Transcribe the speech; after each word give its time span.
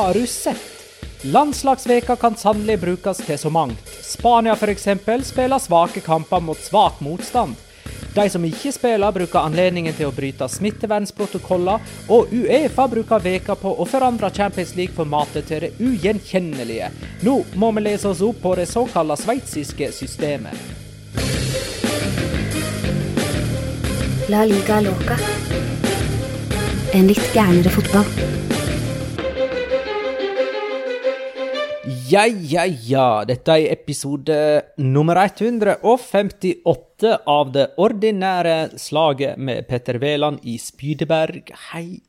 Har 0.00 0.14
du 0.14 0.26
sett? 0.26 0.62
Landslagsveka 1.22 2.16
kan 2.16 2.36
sannelig 2.36 2.80
brukes 2.80 3.18
til 3.18 3.38
så 3.38 3.50
mangt. 3.50 3.88
Spania 4.02 4.52
f.eks. 4.52 4.86
spiller 5.28 5.58
svake 5.58 6.00
kamper 6.00 6.40
mot 6.40 6.56
svak 6.58 7.00
motstand. 7.04 7.54
De 8.14 8.24
som 8.30 8.44
ikke 8.44 8.72
spiller, 8.72 9.12
bruker 9.12 9.44
anledningen 9.44 9.92
til 9.92 10.08
å 10.08 10.14
bryte 10.16 10.48
smittevernprotokoller, 10.48 11.84
og 12.08 12.32
Uefa 12.32 12.88
bruker 12.88 13.20
veka 13.20 13.58
på 13.60 13.74
å 13.76 13.84
forandre 13.84 14.32
Champions 14.32 14.72
League-formatet 14.78 15.50
til 15.52 15.66
det 15.66 15.74
ugjenkjennelige. 15.76 16.88
Nå 17.20 17.42
må 17.60 17.68
vi 17.76 17.84
lese 17.84 18.08
oss 18.08 18.24
opp 18.24 18.40
på 18.40 18.56
det 18.56 18.70
såkalte 18.72 19.20
sveitsiske 19.20 19.92
systemet. 19.92 20.56
La 24.32 24.48
liga 24.48 24.80
loca. 24.80 25.20
En 26.96 27.12
litt 27.12 27.36
gærnere 27.36 27.76
fotball. 27.76 28.48
Ja, 32.10 32.24
ja, 32.26 32.64
ja. 32.66 33.22
Dette 33.22 33.54
er 33.54 33.70
episode 33.70 34.36
nummer 34.82 35.18
158 35.20 37.10
av 37.28 37.52
det 37.54 37.66
ordinære 37.78 38.54
slaget 38.82 39.38
med 39.38 39.68
Petter 39.68 40.00
Wæland 40.02 40.40
i 40.42 40.56
Spydeberg. 40.58 41.52
Hei. 41.68 42.00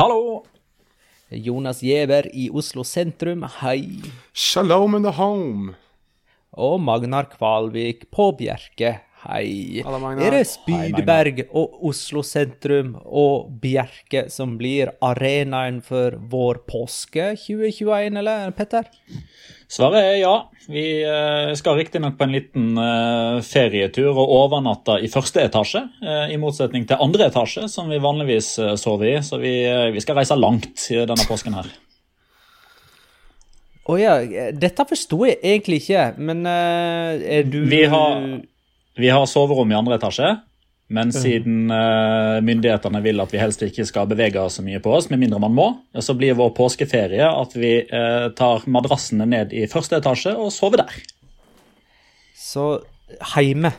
Hallo! 0.00 0.42
Jonas 1.30 1.84
Giæver 1.86 2.26
i 2.34 2.48
Oslo 2.50 2.82
sentrum. 2.82 3.44
Hei. 3.60 4.00
Shalom 4.32 4.98
in 4.98 5.06
the 5.06 5.14
home. 5.14 5.76
Og 6.58 6.80
Magnar 6.82 7.30
Kvalvik 7.30 8.08
på 8.10 8.32
Bjerke. 8.40 8.96
Hei. 9.24 9.80
Er 9.80 10.34
det 10.34 10.42
Spydeberg 10.50 11.38
og 11.56 11.78
Oslo 11.88 12.20
sentrum 12.26 12.90
og 13.04 13.54
Bjerke 13.62 14.26
som 14.28 14.58
blir 14.60 14.90
arenaen 15.00 15.78
for 15.84 16.18
vår 16.28 16.60
påske 16.68 17.30
2021, 17.40 18.18
eller 18.20 18.52
Petter? 18.56 18.90
Svaret 19.70 20.10
er 20.10 20.18
ja. 20.20 20.34
Vi 20.68 20.84
eh, 21.08 21.54
skal 21.56 21.80
riktignok 21.80 22.18
på 22.18 22.28
en 22.28 22.36
liten 22.36 22.68
eh, 22.80 23.40
ferietur 23.44 24.12
og 24.12 24.36
overnatte 24.42 25.00
i 25.00 25.08
første 25.12 25.40
etasje, 25.48 25.86
eh, 26.04 26.36
i 26.36 26.38
motsetning 26.40 26.84
til 26.88 27.00
andre 27.00 27.30
etasje, 27.32 27.64
som 27.72 27.88
vi 27.88 28.02
vanligvis 28.04 28.54
sover 28.80 29.08
i. 29.08 29.18
Så 29.24 29.40
vi, 29.40 29.56
vi 29.96 30.04
skal 30.04 30.20
reise 30.20 30.36
langt 30.36 30.88
i 30.92 31.00
denne 31.00 31.28
påsken 31.28 31.56
her. 31.56 31.72
Å 33.84 34.00
ja, 34.00 34.18
dette 34.56 34.84
forsto 34.88 35.24
jeg 35.28 35.40
egentlig 35.40 35.82
ikke, 35.82 36.10
men 36.16 36.44
er 36.48 37.44
du 37.48 37.62
Vi 37.68 37.82
har, 37.92 38.22
vi 38.96 39.08
har 39.10 39.26
soverom 39.26 39.72
i 39.72 39.76
andre 39.78 39.96
etasje, 39.98 40.28
men 40.94 41.10
siden 41.14 41.70
uh, 41.72 42.38
myndighetene 42.44 43.00
vil 43.02 43.22
at 43.24 43.32
vi 43.32 43.40
helst 43.40 43.62
ikke 43.64 43.86
skal 43.88 44.06
bevege 44.10 44.38
oss 44.42 44.58
så 44.60 44.62
mye 44.66 44.78
på 44.84 44.92
oss, 44.94 45.08
med 45.10 45.18
mindre 45.22 45.40
man 45.42 45.54
må, 45.56 45.66
så 45.98 46.14
blir 46.14 46.36
vår 46.38 46.52
påskeferie 46.54 47.24
at 47.24 47.56
vi 47.56 47.72
uh, 47.88 48.28
tar 48.36 48.66
madrassene 48.70 49.26
ned 49.26 49.54
i 49.56 49.64
første 49.70 49.96
etasje 49.98 50.34
og 50.36 50.52
sover 50.54 50.84
der. 50.84 50.98
Så 52.36 52.68
heime. 53.34 53.72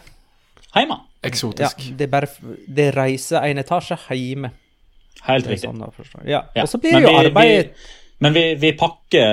Hjemme. 0.76 0.98
Ja, 1.00 1.30
Eksotisk. 1.30 1.80
det 1.98 2.06
er 2.06 2.12
bare 2.12 2.28
Det 2.68 2.90
reiser 2.96 3.46
en 3.48 3.58
etasje 3.62 3.96
heime. 4.10 4.52
Helt 5.26 5.48
riktig. 5.48 5.70
sånn. 5.70 5.82
Ja. 6.28 6.44
Ja, 6.54 6.66
Og 6.66 6.70
så 6.70 6.78
blir 6.82 6.92
det 7.00 7.06
jo 7.08 7.14
arbeid 7.18 7.72
vi- 7.72 7.72
Men 8.24 8.34
vi, 8.34 8.44
vi 8.56 8.72
pakker 8.80 9.26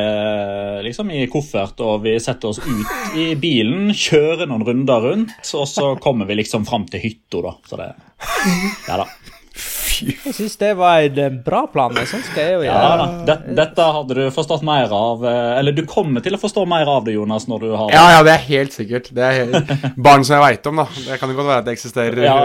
eh, 0.78 0.80
liksom 0.82 1.10
i 1.14 1.26
koffert, 1.30 1.78
og 1.86 2.02
vi 2.02 2.16
setter 2.20 2.50
oss 2.50 2.58
ut 2.64 3.16
i 3.18 3.28
bilen, 3.38 3.92
kjører 3.94 4.48
noen 4.50 4.64
runder 4.66 5.04
rundt, 5.06 5.36
og 5.54 5.68
så 5.70 5.92
kommer 6.02 6.26
vi 6.26 6.40
liksom 6.40 6.66
fram 6.66 6.88
til 6.90 7.04
hytta, 7.04 7.44
da. 7.46 7.54
Så 7.70 7.78
det 7.78 7.92
Ja 8.88 8.98
da. 9.04 9.06
Jeg 10.02 10.32
syns 10.34 10.56
det 10.58 10.70
var 10.74 11.04
en 11.04 11.18
eh, 11.20 11.34
bra 11.46 11.60
plan. 11.70 11.94
Sånn 12.08 12.22
skal 12.26 12.42
jeg 12.42 12.54
jo 12.56 12.62
Ja, 12.64 12.74
gjøre. 12.74 12.96
da. 12.98 13.06
Det, 13.28 13.54
dette 13.60 13.84
hadde 13.94 14.16
du 14.18 14.22
forstått 14.34 14.64
mer 14.66 14.90
av 14.96 15.20
eh, 15.28 15.50
Eller 15.60 15.76
du 15.76 15.82
kommer 15.86 16.24
til 16.24 16.34
å 16.34 16.40
forstå 16.42 16.64
mer 16.66 16.88
av 16.90 17.04
det, 17.06 17.14
Jonas, 17.14 17.46
når 17.50 17.62
du 17.62 17.68
har 17.76 17.92
Ja, 17.94 18.02
ja, 18.16 18.22
det 18.26 18.32
er 18.34 18.42
helt 18.48 18.74
sikkert. 18.74 19.12
Det 19.14 19.22
er 19.28 19.36
helt... 19.44 19.74
Barn 20.02 20.26
som 20.26 20.40
jeg 20.40 20.46
veit 20.48 20.66
om, 20.72 20.80
da. 20.82 20.88
Det 21.06 21.20
kan 21.20 21.30
jo 21.30 21.38
godt 21.38 21.50
være 21.52 21.62
at 21.62 21.68
det 21.68 21.76
eksisterer. 21.76 22.24
Ja, 22.26 22.38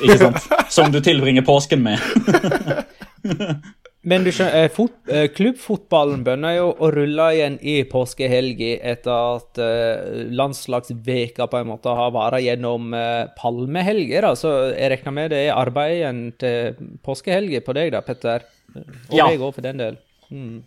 ikke 0.00 0.18
sant? 0.22 0.48
Som 0.72 0.94
du 0.94 1.02
tilbringer 1.04 1.44
påsken 1.44 1.84
med. 1.84 2.00
Men 4.08 4.24
du 4.24 4.30
skjønner, 4.32 4.64
eh, 4.64 4.70
fot, 4.72 4.94
eh, 5.12 5.26
klubbfotballen 5.36 6.22
begynner 6.24 6.54
jo 6.56 6.68
å 6.80 6.88
rulle 6.94 7.26
igjen 7.34 7.58
i 7.60 7.74
påskehelga 7.90 8.70
etter 8.92 9.34
at 9.36 9.60
eh, 9.60 10.22
landslagsveka 10.38 11.48
på 11.52 11.58
en 11.60 11.68
måte 11.72 11.92
har 11.98 12.14
vært 12.14 12.40
gjennom 12.46 12.94
eh, 12.96 13.26
palmehelger. 13.36 14.24
da. 14.24 14.30
Så 14.38 14.52
jeg 14.72 14.92
regner 14.94 15.16
med 15.18 15.30
det 15.34 15.42
er 15.48 15.58
arbeid 15.58 15.98
igjen 15.98 16.22
til 16.40 16.78
påskehelga 17.04 17.60
på 17.66 17.76
deg 17.76 17.92
da, 17.96 18.00
Petter. 18.06 18.46
Og 18.76 19.16
Ja. 19.18 19.28
jeg 19.28 19.40
òg, 19.40 19.52
for 19.56 19.64
den 19.66 19.76
del. 19.82 19.98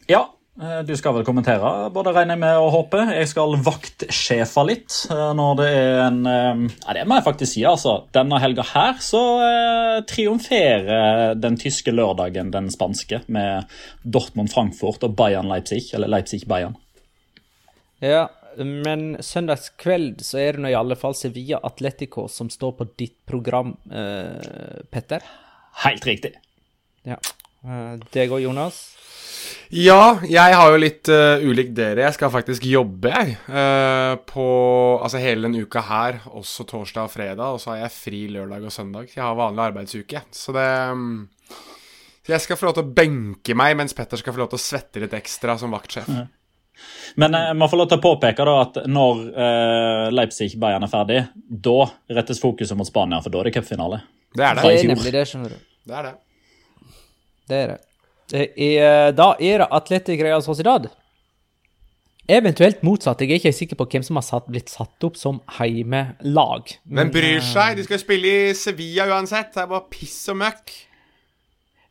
Ja, 0.09 0.21
eh, 0.25 0.29
du 0.85 0.91
skal 0.99 1.15
vel 1.15 1.23
kommentere, 1.25 1.69
både 1.95 2.11
regner 2.11 2.35
jeg 2.35 2.41
med 2.43 2.57
og 2.59 2.73
håper. 2.75 3.13
Jeg 3.15 3.29
skal 3.31 3.55
vaktsjefe 3.63 4.65
litt 4.67 4.97
eh, 5.09 5.29
når 5.37 5.55
det 5.61 5.69
er 5.71 6.01
en 6.03 6.19
eh, 6.27 6.65
Ja, 6.83 6.95
det 6.97 7.05
må 7.07 7.17
jeg 7.17 7.25
faktisk 7.25 7.53
si, 7.55 7.63
altså. 7.65 7.93
Denne 8.13 8.41
helga 8.43 8.65
her 8.73 8.99
så 9.01 9.21
eh, 9.45 10.01
triumferer 10.11 11.39
den 11.39 11.55
tyske 11.61 11.95
lørdagen 11.95 12.51
den 12.53 12.67
spanske 12.73 13.23
med 13.31 13.71
Dortmund-Frankfurt 14.03 15.07
og 15.07 15.15
Bayern-Leipzig, 15.17 15.87
eller 15.95 16.11
Leipzig-Bayern. 16.17 16.75
Ja, 18.03 18.27
men 18.59 19.15
søndagskveld 19.23 20.19
så 20.25 20.39
er 20.41 20.57
det 20.57 20.65
nå 20.65 20.71
i 20.73 20.77
alle 20.77 20.97
fall 20.99 21.15
Sevilla 21.15 21.61
Atletico 21.63 22.27
som 22.31 22.49
står 22.51 22.75
på 22.79 22.89
ditt 22.99 23.17
program, 23.29 23.77
eh, 23.87 24.81
Petter. 24.91 25.23
Helt 25.85 26.05
riktig. 26.05 26.35
Ja. 27.07 27.17
Eh, 27.63 28.01
deg 28.13 28.33
og 28.33 28.43
Jonas? 28.43 28.81
Ja, 29.71 30.19
jeg 30.27 30.55
har 30.59 30.73
jo 30.73 30.79
litt 30.81 31.07
uh, 31.11 31.43
ulikt 31.47 31.71
dere. 31.77 32.03
Jeg 32.03 32.17
skal 32.17 32.31
faktisk 32.33 32.65
jobbe, 32.67 33.11
jeg. 33.11 33.35
Uh, 33.47 34.17
på 34.27 34.47
Altså 35.01 35.21
hele 35.23 35.47
den 35.47 35.63
uka 35.63 35.83
her, 35.87 36.19
også 36.27 36.65
torsdag 36.67 37.07
og 37.07 37.13
fredag. 37.13 37.45
Og 37.55 37.61
så 37.63 37.73
har 37.73 37.85
jeg 37.85 37.95
fri 37.95 38.21
lørdag 38.33 38.65
og 38.67 38.73
søndag. 38.75 39.13
Jeg 39.15 39.23
har 39.23 39.37
vanlig 39.39 39.63
arbeidsuke. 39.69 40.25
Så 40.35 40.53
det 40.55 40.67
um, 40.91 41.29
Jeg 42.27 42.43
skal 42.43 42.59
få 42.59 42.67
lov 42.67 42.75
til 42.77 42.85
å 42.85 42.93
benke 42.99 43.55
meg, 43.57 43.77
mens 43.79 43.95
Petter 43.97 44.19
skal 44.19 44.35
få 44.35 44.43
lov 44.43 44.51
til 44.51 44.59
å 44.59 44.65
svette 44.65 45.03
litt 45.03 45.15
ekstra 45.17 45.55
som 45.59 45.73
vaktsjef. 45.73 46.09
Ja. 46.11 46.27
Men 47.21 47.35
jeg 47.37 47.55
må 47.59 47.67
få 47.69 47.77
lov 47.77 47.91
til 47.91 47.99
å 47.99 48.03
påpeke 48.03 48.45
da 48.47 48.55
at 48.63 48.81
når 48.89 49.21
uh, 49.35 50.07
Leipzig-Bayern 50.13 50.87
er 50.87 50.91
ferdig, 50.91 51.21
da 51.67 51.77
rettes 52.17 52.41
fokuset 52.41 52.77
mot 52.79 52.87
Spania, 52.87 53.21
for 53.23 53.33
da 53.33 53.41
er 53.41 53.49
det 53.49 53.55
cupfinale. 53.59 54.01
Det 54.31 54.45
er 54.47 54.57
det. 54.57 54.65
Det 54.65 54.75
er 54.79 54.91
nemlig 54.93 55.15
det, 55.15 55.23
skjønner 55.29 55.55
du. 55.55 55.63
Det 55.87 55.97
er 55.99 56.07
det. 56.07 56.13
Det 57.51 57.59
er 57.59 57.73
det. 57.73 57.79
Er, 58.33 59.11
da 59.15 59.33
er 59.39 59.63
det 59.63 59.69
Atletic 59.75 60.21
Real 60.23 60.43
Sociedad. 60.45 60.89
Eventuelt 62.31 62.83
motsatt. 62.85 63.19
Jeg 63.23 63.33
er 63.33 63.41
ikke 63.41 63.55
sikker 63.55 63.79
på 63.79 63.87
hvem 63.91 64.05
som 64.07 64.19
har 64.19 64.23
satt, 64.23 64.45
blitt 64.47 64.71
satt 64.71 65.03
opp 65.03 65.17
som 65.19 65.41
heimelag. 65.57 66.77
Hvem 66.85 67.11
bryr 67.11 67.41
seg? 67.43 67.75
De 67.79 67.87
skal 67.87 67.99
spille 67.99 68.31
i 68.31 68.53
Sevilla 68.55 69.09
uansett. 69.09 69.51
Det 69.55 69.65
er 69.65 69.69
bare 69.71 69.89
piss 69.91 70.21
og 70.31 70.39
møkk. 70.39 70.73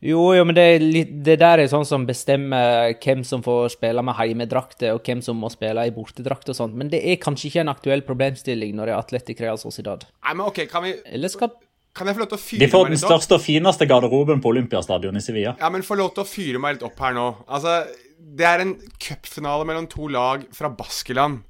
Jo, 0.00 0.30
jo, 0.32 0.44
men 0.48 0.56
det, 0.56 0.62
er 0.64 0.80
litt, 0.80 1.10
det 1.26 1.34
der 1.42 1.60
er 1.60 1.68
sånn 1.68 1.84
som 1.84 2.06
bestemmer 2.08 2.94
hvem 3.02 3.20
som 3.26 3.42
får 3.44 3.74
spille 3.74 4.00
med 4.06 4.16
heimedrakter, 4.16 4.94
og 4.96 5.04
hvem 5.04 5.20
som 5.20 5.36
må 5.36 5.50
spille 5.52 5.84
i 5.84 5.92
bortedrakt 5.92 6.48
og 6.48 6.56
sånt. 6.56 6.78
Men 6.78 6.88
det 6.88 7.02
er 7.04 7.20
kanskje 7.20 7.50
ikke 7.50 7.64
en 7.66 7.72
aktuell 7.74 8.04
problemstilling 8.06 8.72
når 8.78 8.88
det 8.88 8.94
er 8.94 9.02
Atletic 9.04 9.42
Real 9.44 9.60
Sociedad. 9.60 10.06
Nei, 10.24 10.32
men 10.38 10.46
ok, 10.46 10.62
kan 10.72 10.86
vi... 10.86 10.94
Eller 11.04 11.32
skal 11.32 11.52
kan 11.96 12.06
jeg 12.06 12.16
få 12.16 12.22
lov 12.22 12.30
til 12.30 12.38
å 12.38 12.42
fyre 12.42 12.58
meg 12.58 12.62
litt 12.62 12.70
opp? 12.70 12.70
De 12.70 12.76
får 12.76 12.92
den 12.92 13.02
største 13.02 13.36
og 13.36 13.44
fineste 13.44 13.88
garderoben 13.90 14.42
på 14.42 14.52
Olympiastadion 14.52 15.18
i 15.18 15.24
Sevilla. 15.24 15.56
Ja, 15.60 15.70
men 15.72 15.86
få 15.86 15.98
lov 15.98 16.12
til 16.14 16.24
å 16.24 16.28
fyre 16.28 16.62
meg 16.62 16.76
litt 16.76 16.86
opp 16.86 17.00
her 17.02 17.16
nå. 17.16 17.28
Altså, 17.50 17.80
det 18.20 18.46
er 18.46 18.64
en 18.64 18.74
cupfinale 19.02 19.66
mellom 19.68 19.88
to 19.90 20.10
lag 20.12 20.44
fra 20.54 20.70
Baskeland. 20.70 21.42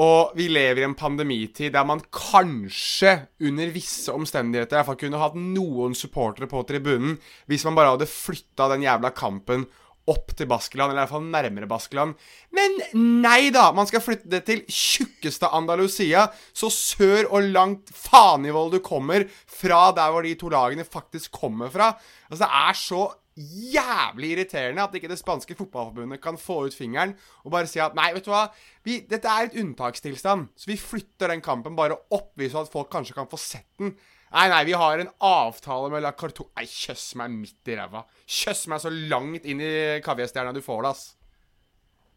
Og 0.00 0.32
vi 0.38 0.46
lever 0.48 0.80
i 0.80 0.86
en 0.86 0.96
pandemitid 0.96 1.74
der 1.74 1.84
man 1.84 2.00
kanskje, 2.08 3.28
under 3.44 3.72
visse 3.74 4.14
omstendigheter, 4.16 4.72
i 4.72 4.80
hvert 4.80 4.88
fall 4.88 5.00
kunne 5.02 5.20
hatt 5.20 5.36
noen 5.36 5.96
supportere 5.98 6.48
på 6.48 6.62
tribunen 6.68 7.18
hvis 7.50 7.66
man 7.68 7.76
bare 7.76 7.92
hadde 7.92 8.08
flytta 8.08 8.70
den 8.72 8.86
jævla 8.86 9.12
kampen 9.12 9.66
opp 10.10 10.32
til 10.34 10.48
Baskeland, 10.50 10.90
eller 10.90 11.02
i 11.02 11.04
hvert 11.04 11.14
fall 11.14 11.28
nærmere 11.30 11.68
Baskeland. 11.70 12.14
Men 12.54 12.78
nei 13.22 13.52
da! 13.54 13.68
Man 13.76 13.86
skal 13.86 14.02
flytte 14.02 14.30
det 14.32 14.42
til 14.48 14.64
tjukkeste 14.66 15.50
Andalusia, 15.54 16.26
så 16.50 16.70
sør 16.72 17.30
og 17.30 17.50
langt 17.54 17.92
faen 17.94 18.46
i 18.48 18.54
vold 18.54 18.74
du 18.74 18.82
kommer 18.84 19.28
fra 19.46 19.90
der 19.94 20.14
hvor 20.14 20.26
de 20.26 20.34
to 20.38 20.50
lagene 20.52 20.86
faktisk 20.86 21.34
kommer 21.42 21.70
fra. 21.72 21.92
Altså, 22.30 22.44
det 22.44 22.50
er 22.50 22.80
så 22.82 23.02
jævlig 23.36 24.34
irriterende 24.34 24.84
at 24.84 24.94
ikke 24.94 25.08
det 25.08 25.16
spanske 25.20 25.54
fotballforbundet 25.56 26.20
kan 26.20 26.36
få 26.36 26.66
ut 26.66 26.74
fingeren 26.76 27.14
og 27.46 27.54
bare 27.54 27.70
si 27.70 27.80
at 27.80 27.94
nei, 27.96 28.10
vet 28.12 28.26
du 28.26 28.32
hva, 28.32 28.48
vi, 28.84 28.98
dette 29.08 29.28
er 29.28 29.48
et 29.48 29.56
unntakstilstand, 29.62 30.50
så 30.52 30.68
vi 30.68 30.76
flytter 30.76 31.32
den 31.32 31.44
kampen 31.44 31.78
bare 31.78 31.96
opp, 32.12 32.34
så 32.36 32.66
at 32.66 32.72
folk 32.72 32.90
kanskje 32.92 33.16
kan 33.16 33.30
få 33.30 33.40
sett 33.40 33.70
den. 33.80 33.94
Nei, 34.32 34.46
nei, 34.48 34.62
vi 34.64 34.72
har 34.72 34.98
en 34.98 35.10
avtale 35.28 35.90
med 35.92 36.04
La 36.04 36.14
Carto... 36.16 36.48
Nei, 36.56 36.64
kjøss 36.64 37.10
meg 37.20 37.34
midt 37.34 37.68
i 37.68 37.76
ræva. 37.76 38.00
Kjøss 38.24 38.64
meg 38.72 38.80
så 38.80 38.92
langt 38.92 39.44
inn 39.44 39.60
i 39.60 39.72
kaviarstjerna 40.04 40.54
du 40.56 40.62
får 40.64 40.86
det, 40.86 40.92
ass. 40.94 41.02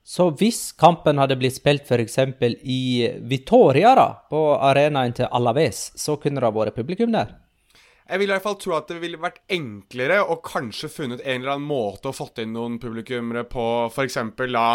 Så 0.05 0.29
hvis 0.37 0.69
kampen 0.77 1.17
hadde 1.19 1.35
blitt 1.41 1.57
spilt 1.57 1.89
f.eks. 1.89 2.19
i 2.61 2.81
Vitoria, 3.25 3.95
da, 3.97 4.07
på 4.29 4.43
arenaen 4.53 5.15
til 5.17 5.27
Alaves, 5.33 5.89
så 5.99 6.15
kunne 6.21 6.39
det 6.39 6.47
ha 6.47 6.55
vært 6.55 6.77
publikum 6.77 7.11
der? 7.15 7.33
Jeg 8.05 8.21
vil 8.21 8.29
i 8.29 8.35
hvert 8.35 8.45
fall 8.45 8.59
tro 8.61 8.75
at 8.77 8.91
det 8.91 8.99
ville 9.01 9.17
vært 9.17 9.41
enklere 9.51 10.19
og 10.29 10.43
kanskje 10.45 10.91
funnet 10.93 11.23
en 11.23 11.39
eller 11.41 11.55
annen 11.55 11.67
måte 11.67 12.11
å 12.11 12.15
fått 12.15 12.43
inn 12.43 12.53
noen 12.53 12.77
publikummere 12.79 13.47
på 13.49 13.63
f.eks. 13.89 14.19
la 14.53 14.67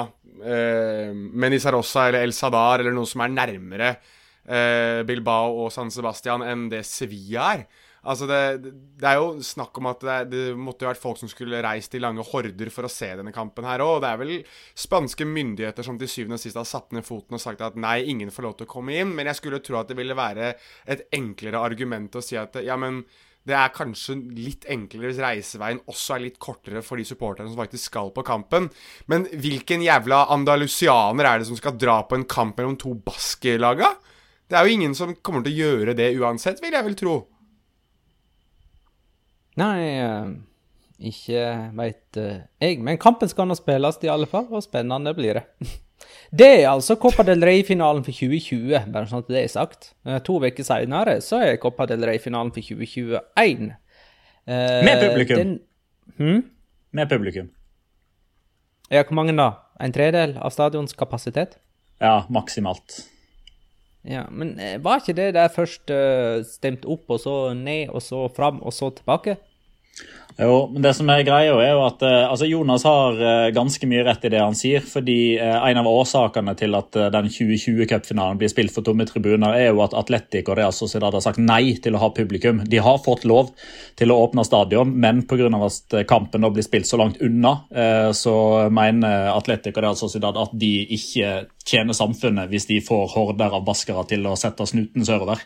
eh, 0.42 1.14
Menizarosa 1.14 2.08
eller 2.08 2.26
El 2.26 2.34
Sadar 2.34 2.82
eller 2.82 2.96
noe 2.96 3.06
som 3.06 3.22
er 3.22 3.37
nærmere 3.37 3.92
eh, 4.50 5.02
Bilbao 5.06 5.62
og 5.64 5.70
San 5.75 5.93
Sebastian 5.94 6.44
enn 6.47 6.69
det 6.73 6.82
Sevilla 6.88 7.55
er. 7.55 7.64
Altså 8.00 8.25
det, 8.25 8.70
det, 8.97 9.05
er 9.05 9.19
jo 9.20 9.43
snakk 9.44 9.76
om 9.76 9.91
at 9.91 10.00
det, 10.00 10.19
det, 10.32 10.44
måtte 10.56 10.87
jo 10.87 10.88
vært 10.88 11.02
folk 11.02 11.19
som 11.20 11.29
skulle 11.29 11.61
reist 11.61 11.93
i 11.97 12.00
lange 12.00 12.25
horder 12.25 12.70
for 12.73 12.88
å 12.88 12.93
se 12.93 13.11
denne 13.19 13.35
kampen 13.35 13.67
her 13.69 13.85
òg. 13.85 13.99
Det 14.00 14.08
er 14.08 14.20
vel 14.23 14.35
spanske 14.87 15.26
myndigheter 15.29 15.85
som 15.85 15.99
til 16.00 16.08
syvende 16.08 16.38
og 16.38 16.43
sist 16.43 16.56
har 16.56 16.69
satt 16.69 16.97
ned 16.97 17.05
foten 17.05 17.37
og 17.37 17.43
sagt 17.43 17.61
at 17.64 17.76
nei, 17.76 17.99
ingen 18.08 18.32
får 18.32 18.47
lov 18.47 18.56
til 18.56 18.69
å 18.69 18.73
komme 18.73 18.97
inn. 18.97 19.12
Men 19.17 19.29
jeg 19.29 19.43
skulle 19.43 19.61
tro 19.64 19.82
at 19.82 19.93
det 19.93 19.99
ville 20.00 20.17
være 20.17 20.55
et 20.88 21.05
enklere 21.17 21.61
argument 21.61 22.17
å 22.17 22.25
si 22.25 22.41
at 22.41 22.56
ja, 22.64 22.79
men 22.81 23.02
det 23.49 23.56
er 23.56 23.73
kanskje 23.73 24.19
litt 24.37 24.67
enklere 24.69 25.11
hvis 25.11 25.20
reiseveien 25.20 25.81
også 25.88 26.17
er 26.17 26.26
litt 26.26 26.41
kortere 26.41 26.82
for 26.85 27.00
de 27.00 27.06
supporterne 27.08 27.52
som 27.52 27.61
faktisk 27.61 27.93
skal 27.93 28.12
på 28.17 28.25
kampen. 28.25 28.69
Men 29.12 29.29
hvilken 29.29 29.85
jævla 29.85 30.26
andalusianer 30.32 31.29
er 31.29 31.41
det 31.41 31.50
som 31.52 31.61
skal 31.61 31.76
dra 31.81 32.00
på 32.08 32.17
en 32.17 32.29
kamp 32.29 32.61
mellom 32.61 32.81
to 32.81 32.97
baskelaga? 32.97 33.93
Det 34.50 34.58
er 34.58 34.67
jo 34.67 34.75
ingen 34.75 34.94
som 34.99 35.12
kommer 35.23 35.44
til 35.47 35.55
å 35.55 35.61
gjøre 35.64 35.94
det 35.99 36.08
uansett, 36.19 36.58
vil 36.62 36.75
jeg 36.75 36.87
vel 36.87 36.97
tro. 36.99 37.19
Nei, 39.61 39.76
uh, 40.02 40.32
ikke 41.11 41.44
veit 41.79 42.19
uh, 42.19 42.41
jeg. 42.62 42.81
Men 42.82 42.99
kampen 43.02 43.31
skal 43.31 43.47
nå 43.47 43.55
spilles 43.58 44.00
i 44.02 44.11
alle 44.11 44.26
fall, 44.31 44.49
og 44.50 44.64
spennende 44.64 45.12
blir 45.14 45.38
det. 45.38 45.44
det 46.43 46.49
er 46.56 46.73
altså 46.73 46.99
Copa 46.99 47.23
del 47.26 47.44
Rey-finalen 47.47 48.02
for 48.06 48.17
2020, 48.17 48.91
bare 48.91 49.11
sånn 49.11 49.23
at 49.23 49.31
det 49.31 49.44
er 49.44 49.55
sagt. 49.55 49.93
Uh, 50.08 50.19
to 50.26 50.41
uker 50.43 50.67
seinere 50.67 51.20
så 51.23 51.44
er 51.47 51.61
Copa 51.62 51.87
del 51.91 52.08
Rey-finalen 52.11 52.50
for 52.56 52.67
2021. 52.67 53.70
Med 54.50 54.99
publikum. 55.05 55.38
Den, 55.38 55.56
hmm? 56.19 56.43
Med 56.97 57.11
publikum. 57.12 57.52
Ja, 58.91 59.05
hvor 59.05 59.14
mange 59.20 59.37
da? 59.38 59.52
En 59.79 59.94
tredel 59.94 60.35
av 60.43 60.50
stadions 60.50 60.97
kapasitet? 60.99 61.61
Ja, 62.02 62.25
maksimalt. 62.32 63.05
Ja, 64.05 64.25
Men 64.31 64.55
eh, 64.61 64.79
var 64.81 65.00
ikke 65.00 65.17
det 65.17 65.35
der 65.37 65.52
først 65.52 65.91
uh, 65.93 66.41
stemt 66.47 66.87
opp, 66.88 67.05
og 67.12 67.20
så 67.20 67.35
ned, 67.55 67.91
og 67.93 68.02
så 68.02 68.29
fram, 68.32 68.62
og 68.62 68.73
så 68.73 68.88
tilbake? 68.97 69.37
Jo, 70.41 70.70
men 70.73 70.81
det 70.81 70.94
som 70.97 71.08
er 71.12 71.25
greia 71.26 71.52
er 71.61 71.75
jo 71.75 71.82
at 71.85 72.00
uh, 72.00 72.31
altså 72.31 72.47
Jonas 72.49 72.85
har 72.88 73.19
uh, 73.19 73.50
ganske 73.52 73.85
mye 73.91 74.05
rett 74.06 74.23
i 74.25 74.31
det 74.32 74.38
han 74.41 74.56
sier. 74.56 74.85
fordi 74.87 75.37
uh, 75.37 75.58
En 75.69 75.81
av 75.82 75.88
årsakene 75.91 76.55
til 76.56 76.76
at 76.79 76.97
den 77.12 77.29
2020-cupfinalen 77.29 78.40
blir 78.40 78.49
spilt 78.52 78.73
for 78.73 78.87
tomme 78.87 79.04
tribuner, 79.09 79.52
er 79.59 79.69
jo 79.69 79.83
at 79.85 79.97
Atletic 79.99 80.49
og 80.49 80.57
Real 80.57 80.73
Sociedad 80.73 81.12
har 81.16 81.25
sagt 81.25 81.42
nei 81.42 81.76
til 81.83 81.97
å 81.97 82.00
ha 82.00 82.09
publikum. 82.16 82.62
De 82.64 82.80
har 82.80 83.02
fått 83.04 83.26
lov 83.28 83.52
til 84.00 84.14
å 84.14 84.16
åpne 84.25 84.47
stadion, 84.49 84.95
men 84.97 85.26
pga. 85.28 85.50
at 85.66 85.99
kampen 86.09 86.47
da 86.47 86.50
blir 86.52 86.64
spilt 86.64 86.88
så 86.88 86.97
langt 87.00 87.21
unna, 87.21 87.52
så 88.16 88.35
mener 88.73 89.30
Atletic 89.35 89.76
og 89.76 89.85
Real 89.85 89.99
Sociedad 89.99 90.37
at 90.40 90.52
de 90.57 90.73
ikke 90.97 91.33
tjener 91.66 91.97
samfunnet 91.97 92.50
hvis 92.52 92.69
de 92.71 92.80
får 92.85 93.12
horder 93.14 93.57
av 93.57 93.64
baskere 93.66 94.04
til 94.09 94.26
å 94.28 94.37
sette 94.40 94.69
snuten 94.69 95.04
sørover. 95.04 95.42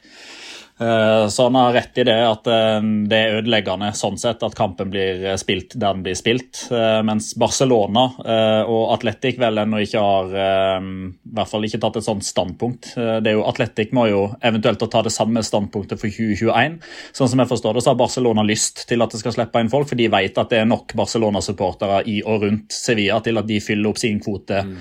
Eh, 0.81 1.29
så 1.29 1.43
han 1.43 1.55
har 1.55 1.73
rett 1.73 1.99
i 1.99 2.05
det 2.05 2.17
at 2.27 2.49
eh, 2.51 2.81
det 3.07 3.19
er 3.19 3.37
ødeleggende 3.39 3.93
sånn 3.95 4.17
sett 4.19 4.43
at 4.43 4.57
kampen 4.59 4.91
blir 4.91 5.23
eh, 5.23 5.37
spilt 5.39 5.77
der 5.77 5.95
den 5.95 6.03
blir 6.03 6.17
spilt. 6.19 6.65
Mens 7.05 7.33
Barcelona 7.39 8.05
og 8.65 8.93
Atletic 8.95 9.37
vel 9.39 9.59
ennå 9.61 9.79
ikke 9.85 10.01
har 10.01 10.31
i 10.35 11.35
hvert 11.37 11.51
fall 11.51 11.67
ikke 11.67 11.79
tatt 11.83 11.99
et 11.99 12.07
sånt 12.07 12.25
standpunkt. 12.27 12.89
Det 12.97 13.31
er 13.31 13.37
jo 13.37 13.45
Atletic 13.47 13.93
må 13.95 14.07
jo 14.09 14.23
eventuelt 14.45 14.83
ta 14.91 15.03
det 15.05 15.13
samme 15.15 15.43
standpunktet 15.45 16.01
for 16.01 16.11
2021. 16.11 16.79
Sånn 17.15 17.31
som 17.31 17.43
jeg 17.43 17.51
forstår 17.51 17.77
det, 17.77 17.85
så 17.85 17.93
har 17.93 18.01
Barcelona 18.01 18.45
lyst 18.47 18.85
til 18.89 19.05
at 19.05 19.13
det 19.15 19.21
skal 19.21 19.37
slippe 19.37 19.63
inn 19.63 19.71
folk, 19.73 19.89
for 19.91 20.01
de 20.01 20.09
vet 20.13 20.41
at 20.41 20.51
det 20.53 20.63
er 20.63 20.71
nok 20.71 20.97
Barcelona-supportere 20.99 22.01
i 22.11 22.19
og 22.23 22.47
rundt 22.47 22.75
Sevilla 22.75 23.21
til 23.25 23.41
at 23.41 23.49
de 23.51 23.61
fyller 23.65 23.93
opp 23.93 24.01
sin 24.01 24.23
kvote 24.25 24.65
mm. 24.67 24.81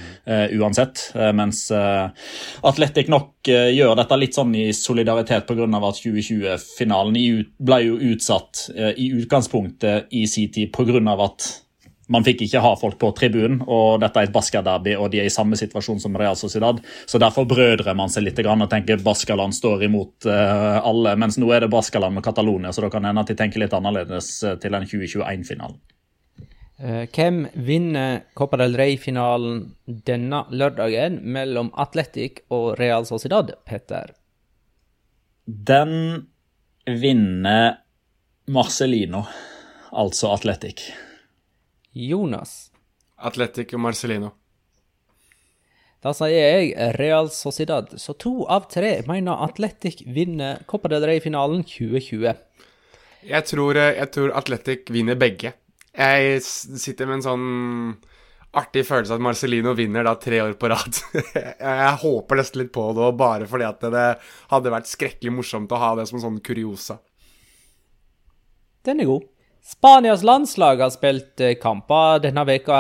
uansett. 0.62 1.06
Mens 1.36 1.66
Atletic 1.74 3.12
nok 3.14 3.52
gjør 3.52 3.98
dette 4.00 4.20
litt 4.22 4.40
sånn 4.40 4.56
i 4.58 4.70
solidaritet 4.78 5.46
pga 5.50 5.83
av 5.84 5.94
at 5.94 6.00
2020-finalen 6.02 7.20
ble 7.60 7.82
jo 7.86 8.00
utsatt 8.14 8.70
eh, 8.76 8.96
i 8.98 9.12
utgangspunktet 9.20 10.14
i 10.16 10.26
sin 10.28 10.52
tid 10.54 10.72
pga. 10.74 11.04
at 11.24 11.52
man 12.12 12.26
fikk 12.26 12.44
ikke 12.46 12.62
ha 12.64 12.74
folk 12.78 12.98
på 13.00 13.12
tribunen, 13.16 13.62
og 13.64 14.02
dette 14.04 14.20
er 14.20 14.28
et 14.28 14.34
Basker-derby, 14.36 14.96
og 15.00 15.10
de 15.14 15.22
er 15.22 15.30
i 15.30 15.34
samme 15.34 15.58
situasjon 15.60 16.02
som 16.04 16.18
Real 16.20 16.36
Sociedad. 16.36 16.82
Så 17.08 17.20
derfor 17.22 17.48
brødrer 17.50 17.96
man 17.96 18.12
seg 18.12 18.28
litt 18.28 18.42
og 18.44 18.68
tenker 18.70 19.02
Baskaland 19.04 19.56
står 19.56 19.86
imot 19.88 20.28
uh, 20.28 20.84
alle. 20.84 21.16
Mens 21.20 21.40
nå 21.40 21.48
er 21.54 21.64
det 21.64 21.72
Baskaland 21.72 22.18
med 22.18 22.26
Catalonia, 22.26 22.74
så 22.74 22.84
da 22.84 22.92
kan 22.92 23.08
hende 23.08 23.24
at 23.24 23.32
de 23.32 23.38
tenker 23.40 23.64
litt 23.64 23.74
annerledes 23.74 24.36
uh, 24.44 24.56
til 24.60 24.76
den 24.76 24.88
2021-finalen. 24.90 25.80
Uh, 26.84 27.06
hvem 27.16 27.46
vinner 27.56 28.26
Copa 28.36 28.60
del 28.60 28.76
Rey-finalen 28.76 29.64
denne 29.88 30.44
lørdagen 30.52 31.22
mellom 31.24 31.72
Atletic 31.80 32.44
og 32.52 32.74
Real 32.82 33.08
Sociedad, 33.08 33.56
Petter? 33.64 34.12
Den 35.46 36.28
vinner 36.86 37.78
Marcelino, 38.48 39.26
altså 39.92 40.30
Atletic. 40.32 40.86
Jonas. 41.92 42.72
Atletic 43.20 43.74
og 43.76 43.82
Marcelino. 43.84 44.30
Da 46.04 46.14
sier 46.16 46.32
jeg 46.32 46.96
Real 46.96 47.28
Sociedad. 47.32 47.92
Så 48.00 48.16
to 48.20 48.46
av 48.48 48.70
tre 48.72 48.94
mener 49.08 49.44
Atletic 49.44 50.06
vinner 50.08 50.64
Copa 50.68 50.88
del 50.92 51.04
Rey-finalen 51.12 51.68
2020. 51.68 52.40
Jeg 53.28 53.48
tror, 53.52 53.76
eh, 53.76 54.00
jeg 54.00 54.12
tror 54.16 54.32
Atletic 54.40 54.88
vinner 54.96 55.20
begge. 55.20 55.54
Jeg 55.92 56.40
sitter 56.44 57.06
med 57.06 57.20
en 57.20 57.28
sånn 57.28 57.48
artig 58.60 58.86
følelse 58.88 59.16
at 59.16 59.24
Marcelino 59.24 59.74
vinner 59.78 60.06
da 60.06 60.14
tre 60.22 60.42
år 60.44 60.56
på 60.60 60.70
rad. 60.72 61.02
jeg 61.24 61.98
håper 62.04 62.40
nesten 62.40 62.64
litt 62.64 62.74
på 62.76 62.86
det, 62.98 63.10
bare 63.20 63.50
fordi 63.50 63.68
at 63.68 63.86
det 63.94 64.08
hadde 64.54 64.74
vært 64.74 64.92
skrekkelig 64.92 65.36
morsomt 65.40 65.74
å 65.74 65.82
ha 65.82 65.94
det 66.00 66.08
som 66.10 66.20
en 66.20 66.26
sånn 66.28 66.42
kuriosa. 66.46 67.00
Den 68.84 69.00
er 69.00 69.10
god. 69.10 69.30
Spanias 69.64 70.26
landslag 70.28 70.82
har 70.84 70.90
spilt 70.92 71.40
eh, 71.40 71.54
kamper 71.56 72.20
denne 72.26 72.44
veka 72.44 72.80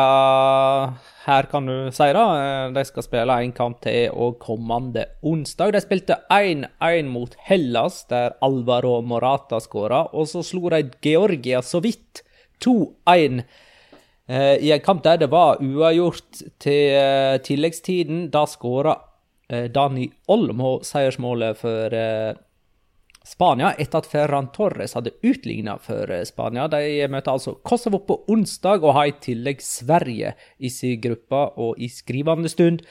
her, 1.23 1.45
kan 1.47 1.69
du 1.69 1.87
si. 1.95 2.09
da. 2.11 2.23
Eh, 2.35 2.73
De 2.75 2.83
skal 2.83 3.05
spille 3.05 3.37
en 3.39 3.53
kamp 3.55 3.79
til 3.85 4.11
og 4.11 4.35
kommende 4.43 5.05
onsdag. 5.23 5.71
De 5.71 5.81
spilte 5.83 6.17
1-1 6.27 7.07
mot 7.07 7.37
Hellas, 7.47 8.01
der 8.11 8.35
Alvaro 8.43 8.97
Morata 8.99 9.61
skåra. 9.63 10.09
Og 10.11 10.27
så 10.27 10.43
slo 10.43 10.67
de 10.75 10.83
Georgia 10.99 11.63
så 11.63 11.79
vidt 11.83 12.25
2-1 12.67 13.39
eh, 13.39 13.62
i 14.29 14.71
en 14.71 14.79
kamp 14.79 15.03
der 15.03 15.17
det 15.19 15.27
var 15.31 15.59
uavgjort 15.59 16.43
til 16.63 16.95
eh, 16.95 17.41
tilleggstiden. 17.43 18.29
Da 18.31 18.45
skåra 18.47 18.95
eh, 19.49 19.67
Dani 19.71 20.07
Olmo 20.31 20.77
seiersmålet 20.85 21.59
for 21.59 21.95
eh, 21.97 22.31
Spania 23.23 23.71
etter 23.79 24.01
at 24.01 24.09
Ferran 24.11 24.49
Torres 24.55 24.97
hadde 24.97 25.15
utligna 25.23 25.77
for 25.81 26.11
eh, 26.11 26.25
Spania. 26.27 26.67
De 26.71 27.07
møter 27.11 27.35
altså 27.35 27.55
Kosovo 27.63 28.01
på 28.03 28.19
onsdag 28.31 28.83
og 28.83 28.97
har 28.97 29.09
i 29.11 29.17
tillegg 29.23 29.63
Sverige 29.63 30.35
i 30.59 30.71
sin 30.71 30.99
gruppe. 31.03 31.47
Og 31.55 31.79
i 31.79 31.89
skrivende 31.91 32.51
stund 32.51 32.83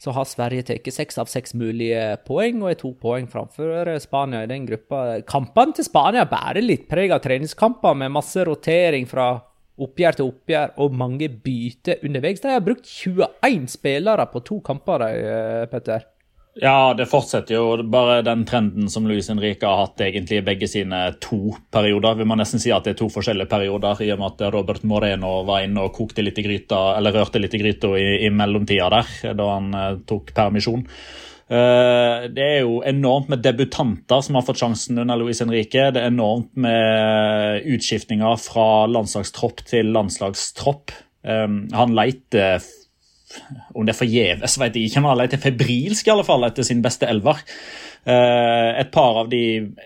så 0.00 0.14
har 0.16 0.24
Sverige 0.24 0.64
tatt 0.70 0.86
seks 0.94 1.18
av 1.20 1.28
seks 1.28 1.52
mulige 1.58 2.16
poeng 2.24 2.62
og 2.62 2.70
er 2.70 2.78
to 2.80 2.94
poeng 2.96 3.26
framfor 3.28 3.90
Spania 4.00 4.46
i 4.46 4.50
den 4.50 4.64
gruppa. 4.68 5.20
Kampene 5.28 5.76
til 5.76 5.86
Spania 5.90 6.24
bærer 6.30 6.64
litt 6.64 6.86
preg 6.88 7.12
av 7.12 7.20
treningskamper 7.26 7.98
med 7.98 8.14
masse 8.14 8.46
rotering 8.48 9.10
fra 9.10 9.34
oppgjør 9.86 10.18
til 10.18 10.30
oppgjør 10.30 10.78
og 10.84 10.96
mange 10.96 11.28
byter 11.32 12.04
underveis. 12.06 12.42
De 12.42 12.54
har 12.54 12.64
brukt 12.64 12.88
21 12.88 13.68
spillere 13.72 14.26
på 14.32 14.42
to 14.46 14.60
kamper, 14.64 15.06
eh, 15.10 15.68
Petter. 15.70 16.08
Ja, 16.60 16.92
det 16.98 17.06
fortsetter 17.06 17.54
jo 17.54 17.76
bare 17.86 18.24
den 18.26 18.42
trenden 18.44 18.90
som 18.90 19.06
Luis 19.06 19.28
Henrique 19.30 19.64
har 19.64 19.84
hatt 19.84 20.02
egentlig 20.02 20.40
i 20.40 20.44
begge 20.44 20.68
sine 20.68 20.98
to 21.22 21.54
perioder. 21.70 22.18
Vil 22.18 22.26
man 22.26 22.42
nesten 22.42 22.60
si 22.60 22.72
at 22.74 22.84
det 22.84 22.96
er 22.96 22.98
to 22.98 23.08
forskjellige 23.12 23.48
perioder, 23.48 24.02
i 24.02 24.10
og 24.10 24.18
med 24.18 24.34
at 24.34 24.52
Robert 24.52 24.82
Moreno 24.82 25.44
var 25.46 25.62
inne 25.64 25.86
og 25.86 25.94
kokte 25.94 26.24
litt 26.26 26.40
i 26.42 26.44
gryta, 26.44 26.98
eller 26.98 27.14
rørte 27.14 27.40
litt 27.40 27.54
i 27.54 27.62
gryta 27.62 27.94
i, 27.96 28.08
i 28.26 28.32
mellomtida 28.34 28.90
der, 28.92 29.14
da 29.38 29.50
han 29.54 29.70
eh, 29.78 29.98
tok 30.10 30.34
permisjon. 30.34 30.84
Eh, 31.50 32.26
det 32.30 32.44
er 32.46 32.60
jo 32.62 32.80
enormt 32.86 33.30
med 33.32 33.42
debutanter 33.42 34.22
som 34.22 34.38
har 34.38 34.46
fått 34.46 34.60
sjansen 34.62 35.00
under 35.02 35.18
Luis 35.18 35.42
Henrique. 35.42 35.88
Det 35.90 36.02
er 36.02 36.12
enormt 36.12 36.52
med 36.54 37.66
utskiftninger 37.74 38.38
fra 38.42 38.68
landslagstropp 38.90 39.64
til 39.66 39.90
landslagstropp. 39.96 40.94
Eh, 41.26 41.48
han 41.74 41.96
leiter 41.98 42.62
om 43.74 43.86
det 43.86 43.94
er 43.94 43.98
forgjeves, 44.00 44.56
vet 44.58 44.76
jeg 44.76 44.90
ikke. 44.90 45.02
Han 45.02 45.20
har 45.20 45.40
febrilsk 45.42 46.08
i 46.08 46.12
alle 46.14 46.26
fall 46.26 46.46
etter 46.46 46.66
sin 46.66 46.82
beste 46.82 47.08
elver. 47.10 47.42
Eh, 48.08 48.80
et 48.80 48.90
par 48.94 49.18
av 49.24 49.28
de 49.30 49.42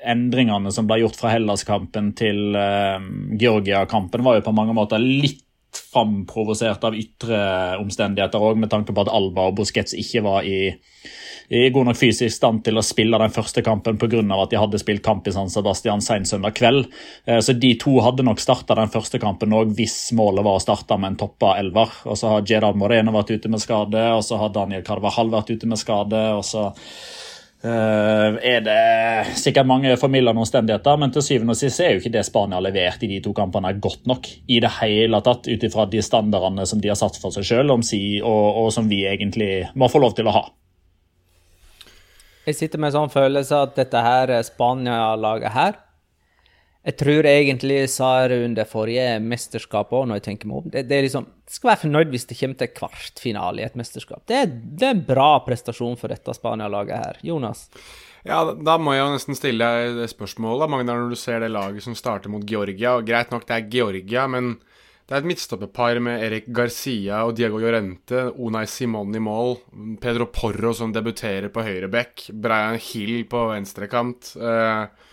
endringene 0.07 0.71
som 0.73 0.87
ble 0.87 1.01
gjort 1.03 1.19
fra 1.19 1.33
Hellas-kampen 1.33 2.13
til 2.19 2.55
eh, 2.57 3.09
Georgia-kampen, 3.41 4.23
var 4.25 4.39
jo 4.39 4.47
på 4.47 4.55
mange 4.55 4.77
måter 4.77 5.03
litt 5.03 5.43
framprovosert 5.75 6.85
av 6.87 6.95
ytre 6.95 7.39
omstendigheter 7.83 8.43
òg, 8.43 8.61
med 8.63 8.71
tanke 8.71 8.95
på 8.95 9.03
at 9.03 9.11
Alba 9.11 9.49
og 9.51 9.59
Busquets 9.59 9.97
ikke 9.99 10.23
var 10.27 10.47
i, 10.47 10.71
i 11.49 11.69
god 11.71 11.91
nok 11.91 11.99
fysisk 11.99 12.37
stand 12.37 12.63
til 12.65 12.79
å 12.81 12.85
spille 12.85 13.19
den 13.21 13.35
første 13.35 13.63
kampen 13.65 13.99
pga. 14.01 14.23
at 14.43 14.51
de 14.51 14.61
hadde 14.61 14.79
spilt 14.79 15.03
kamp 15.03 15.27
i 15.29 15.33
San 15.33 15.51
Sebastian 15.51 16.01
sen 16.01 16.25
søndag 16.25 16.55
kveld. 16.55 16.87
Eh, 17.27 17.41
Så 17.41 17.59
de 17.59 17.75
to 17.75 18.01
hadde 18.01 18.25
nok 18.25 18.41
starta 18.41 18.75
den 18.75 18.89
første 18.89 19.19
kampen 19.19 19.53
òg 19.53 19.75
hvis 19.75 20.13
målet 20.13 20.45
var 20.45 20.57
å 20.59 20.63
starte 20.63 20.99
med 20.99 21.13
en 21.13 21.17
toppa 21.17 21.59
elver. 21.59 21.91
Og 22.07 22.17
så 22.17 22.29
har 22.29 22.47
Gerard 22.47 22.77
Moreno 22.77 23.13
vært 23.13 23.31
ute 23.31 23.49
med 23.49 23.61
skade, 23.61 24.17
og 24.17 24.23
så 24.23 24.39
har 24.39 24.49
Daniel 24.49 24.83
Carvajal 24.83 25.31
vært 25.31 25.51
ute 25.51 25.67
med 25.67 25.79
skade. 25.79 26.33
og 26.35 26.45
så 26.45 26.73
Uh, 27.65 28.37
er 28.45 28.61
det 28.61 29.39
sikkert 29.41 29.65
mange 29.65 29.95
formildende 29.97 30.43
omstendigheter, 30.43 30.99
men 31.01 31.15
til 31.15 31.25
syvende 31.25 31.55
og 31.55 31.57
sist 31.57 31.81
er 31.81 31.95
jo 31.95 32.03
ikke 32.03 32.13
det 32.13 32.27
Spania 32.29 32.59
har 32.59 32.65
levert 32.67 33.07
i 33.07 33.09
de 33.09 33.23
to 33.25 33.33
kampene 33.33 33.71
godt 33.81 34.05
nok 34.05 34.29
i 34.53 34.59
det 34.61 34.69
hele 34.83 35.23
tatt, 35.25 35.49
ut 35.49 35.65
ifra 35.65 35.87
de 35.89 36.03
standardene 36.05 36.67
som 36.69 36.83
de 36.83 36.91
har 36.93 36.99
satt 37.01 37.17
for 37.23 37.33
seg 37.33 37.47
sjøl, 37.49 37.73
og, 37.73 37.81
og 38.61 38.69
som 38.75 38.91
vi 38.91 39.07
egentlig 39.09 39.71
må 39.81 39.89
få 39.89 40.03
lov 40.05 40.13
til 40.13 40.29
å 40.29 40.37
ha. 40.37 40.45
Jeg 42.45 42.59
sitter 42.59 42.81
med 42.81 42.91
en 42.91 42.99
sånn 42.99 43.13
følelse 43.15 43.63
at 43.67 43.75
dette 43.79 44.01
her 44.05 44.33
Spania-laget 44.45 45.55
her 45.55 45.79
Jeg 46.85 46.99
tror 47.01 47.29
egentlig 47.31 47.79
jeg 47.79 47.93
sa 47.95 48.11
under 48.29 48.69
forrige 48.69 49.19
mesterskap 49.25 49.93
òg, 49.97 50.09
når 50.09 50.21
jeg 50.21 50.25
tenker 50.27 50.51
meg 50.51 50.59
om. 50.59 50.67
Det, 50.73 50.83
det 50.91 50.99
liksom, 51.07 51.31
skal 51.49 51.71
være 51.71 51.83
fornøyd 51.87 52.11
hvis 52.13 52.27
det 52.29 52.37
kommer 52.41 52.61
til 52.61 52.75
kvartfinale 52.77 53.63
i 53.63 53.65
et 53.65 53.79
mesterskap. 53.81 54.27
Det 54.29 54.43
det 54.53 54.91
er 54.91 54.99
en 54.99 55.07
bra 55.07 55.31
prestasjon 55.47 55.97
for 55.97 56.13
dette 56.13 56.37
Spania-laget 56.37 57.01
her. 57.01 57.23
Jonas? 57.25 57.71
Ja, 58.25 58.41
da 58.53 58.77
må 58.81 58.93
jeg 58.95 59.03
jo 59.05 59.17
nesten 59.17 59.37
stille 59.37 59.65
deg 59.65 59.99
det 60.03 60.11
spørsmålet, 60.13 60.71
Magnar, 60.73 61.01
når 61.01 61.13
du 61.13 61.21
ser 61.21 61.41
det 61.45 61.51
laget 61.53 61.85
som 61.85 61.97
starter 61.97 62.33
mot 62.33 62.45
Georgia. 62.49 62.99
og 62.99 63.09
Greit 63.09 63.33
nok, 63.33 63.45
det 63.49 63.57
er 63.57 63.69
Georgia, 63.73 64.29
men 64.29 64.55
det 65.05 65.13
er 65.13 65.21
et 65.21 65.27
midtstopperpar 65.29 65.99
med 66.01 66.23
Erik 66.25 66.47
Garcia 66.57 67.19
og 67.29 67.35
Diego 67.37 67.59
Llorente, 67.61 68.23
Unai 68.41 68.65
Simon 68.71 69.13
i 69.13 69.21
mål, 69.21 69.59
Pedro 70.01 70.31
Porro 70.33 70.71
som 70.73 70.95
debuterer 70.95 71.51
på 71.53 71.65
høyre 71.67 71.91
back. 71.93 72.31
Brian 72.33 72.79
Hill 72.81 73.27
på 73.29 73.43
venstrekant. 73.51 74.31
Eh, 74.41 75.11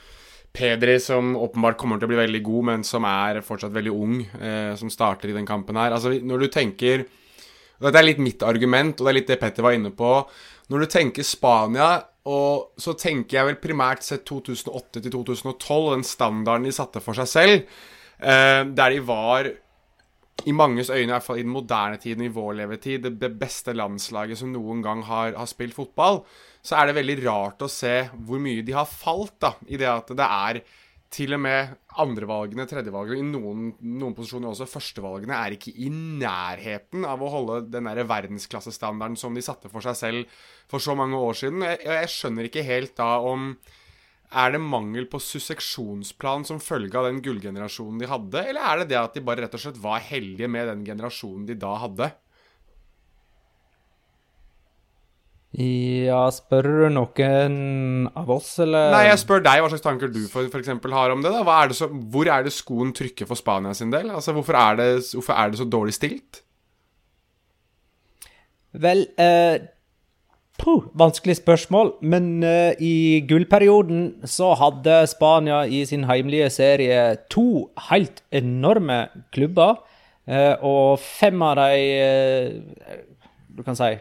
Pedri 0.55 0.95
som 1.03 1.33
åpenbart 1.35 1.75
kommer 1.79 1.99
til 1.99 2.07
å 2.07 2.11
bli 2.11 2.21
veldig 2.21 2.41
god, 2.43 2.67
men 2.69 2.85
som 2.87 3.03
er 3.07 3.41
fortsatt 3.43 3.75
veldig 3.75 3.91
ung, 3.91 4.21
eh, 4.39 4.71
som 4.79 4.91
starter 4.91 5.31
i 5.31 5.35
den 5.35 5.47
kampen 5.47 5.75
her. 5.75 5.91
Altså, 5.91 6.13
når 6.23 6.45
du 6.45 6.47
tenker 6.47 7.05
og 7.81 7.87
Dette 7.87 7.97
er 7.97 8.05
litt 8.05 8.19
mitt 8.21 8.43
argument, 8.45 8.99
og 8.99 9.07
det 9.07 9.09
er 9.09 9.15
litt 9.17 9.29
det 9.31 9.39
Petter 9.41 9.65
var 9.65 9.73
inne 9.73 9.89
på. 9.89 10.09
Når 10.69 10.83
du 10.83 10.85
tenker 10.85 11.25
Spania, 11.25 11.95
og 12.29 12.77
så 12.77 12.93
tenker 12.93 13.39
jeg 13.39 13.47
vel 13.47 13.57
primært 13.57 14.05
sett 14.05 14.21
2008 14.29 15.01
til 15.01 15.15
2012, 15.15 15.87
den 15.95 16.05
standarden 16.05 16.67
de 16.69 16.75
satte 16.77 17.01
for 17.01 17.17
seg 17.17 17.31
selv, 17.31 17.73
eh, 18.21 18.61
der 18.69 18.93
de 18.93 19.01
var 19.01 19.49
i 20.45 20.53
manges 20.55 20.91
øyne, 20.91 21.09
i 21.09 21.13
hvert 21.13 21.25
fall 21.25 21.41
i 21.41 21.45
den 21.45 21.53
moderne 21.53 21.99
tiden, 22.01 22.25
i 22.25 22.33
vår 22.33 22.53
levetid, 22.61 23.07
det, 23.19 23.31
beste 23.39 23.75
landslaget 23.77 24.39
som 24.39 24.51
noen 24.53 24.83
gang 24.85 25.03
har, 25.07 25.35
har, 25.37 25.49
spilt 25.49 25.75
fotball, 25.77 26.21
så 26.61 26.77
er 26.77 26.89
det 26.89 26.99
veldig 26.99 27.17
rart 27.25 27.65
å 27.65 27.71
se 27.71 27.95
hvor 28.25 28.41
mye 28.41 28.63
de 28.65 28.75
har 28.75 28.89
falt, 28.89 29.37
da, 29.41 29.55
i 29.67 29.79
det 29.81 29.89
at 29.89 30.13
det 30.17 30.27
er 30.27 30.61
til 31.11 31.35
og 31.35 31.41
med 31.43 31.73
andrevalgene, 31.99 32.65
tredjevalgene, 32.69 33.19
i 33.19 33.27
noen, 33.33 33.71
noen 33.99 34.15
posisjoner 34.15 34.53
også 34.53 34.69
førstevalgene, 34.71 35.35
er 35.35 35.57
ikke 35.57 35.73
i 35.83 35.89
nærheten 35.91 37.03
av 37.07 37.19
å 37.19 37.31
holde 37.33 37.57
den 37.67 37.89
der 37.89 38.05
verdensklassestandarden 38.07 39.19
som 39.19 39.35
de 39.35 39.43
satte 39.43 39.71
for 39.71 39.83
seg 39.83 39.97
selv 39.99 40.39
for 40.71 40.83
så 40.83 40.95
mange 40.95 41.19
år 41.19 41.35
siden. 41.41 41.65
Jeg, 41.67 41.81
jeg 41.89 42.13
skjønner 42.15 42.47
ikke 42.47 42.63
helt 42.63 42.95
da 42.99 43.17
om 43.27 43.51
er 44.31 44.53
det 44.55 44.61
mangel 44.63 45.05
på 45.11 45.19
susseksjonsplan 45.19 46.45
som 46.47 46.61
følge 46.63 46.95
av 46.95 47.09
den 47.09 47.19
gullgenerasjonen 47.23 47.99
de 47.99 48.07
hadde, 48.07 48.43
eller 48.51 48.63
er 48.63 48.81
det 48.81 48.91
det 48.93 48.99
at 49.01 49.15
de 49.17 49.23
bare 49.27 49.43
rett 49.45 49.55
og 49.57 49.63
slett 49.63 49.79
var 49.83 50.03
heldige 50.07 50.47
med 50.51 50.69
den 50.71 50.85
generasjonen 50.87 51.47
de 51.49 51.57
da 51.59 51.73
hadde? 51.83 52.11
Ja, 55.51 56.21
spør 56.31 56.63
du 56.63 56.93
noen 56.95 58.05
av 58.15 58.29
oss, 58.31 58.53
eller? 58.63 58.93
Nei, 58.93 59.01
jeg 59.09 59.19
spør 59.19 59.41
deg 59.43 59.59
hva 59.59 59.71
slags 59.73 59.83
tanker 59.83 60.11
du 60.13 60.21
for, 60.31 60.47
for 60.47 60.63
eksempel 60.63 60.95
har 60.95 61.11
om 61.11 61.19
det. 61.25 61.33
da. 61.33 61.41
Er 61.57 61.73
det 61.73 61.75
så, 61.75 61.89
hvor 61.91 62.29
er 62.31 62.45
det 62.47 62.53
skoen 62.55 62.93
trykker 62.95 63.27
for 63.27 63.35
Spania 63.39 63.75
sin 63.75 63.91
del? 63.91 64.07
Altså, 64.15 64.31
Hvorfor 64.37 64.55
er 64.55 64.79
det, 64.79 64.87
hvorfor 65.11 65.35
er 65.35 65.51
det 65.51 65.59
så 65.59 65.67
dårlig 65.67 65.97
stilt? 65.97 66.39
Vel 68.79 69.03
eh, 69.19 69.59
puh, 70.61 70.85
Vanskelig 70.97 71.39
spørsmål, 71.39 71.95
men 72.01 72.43
uh, 72.45 72.71
i 72.81 73.21
gullperioden 73.27 74.21
så 74.29 74.53
hadde 74.59 75.01
Spania 75.09 75.63
i 75.65 75.81
sin 75.89 76.05
heimlige 76.09 76.51
serie 76.53 77.01
to 77.33 77.71
helt 77.89 78.21
enorme 78.31 79.03
klubber, 79.33 79.81
uh, 80.29 80.55
og 80.61 81.01
fem 81.01 81.41
av 81.45 81.57
de 81.61 81.81
uh, 82.05 83.03
Du 83.51 83.65
kan 83.67 83.75
si 83.75 83.97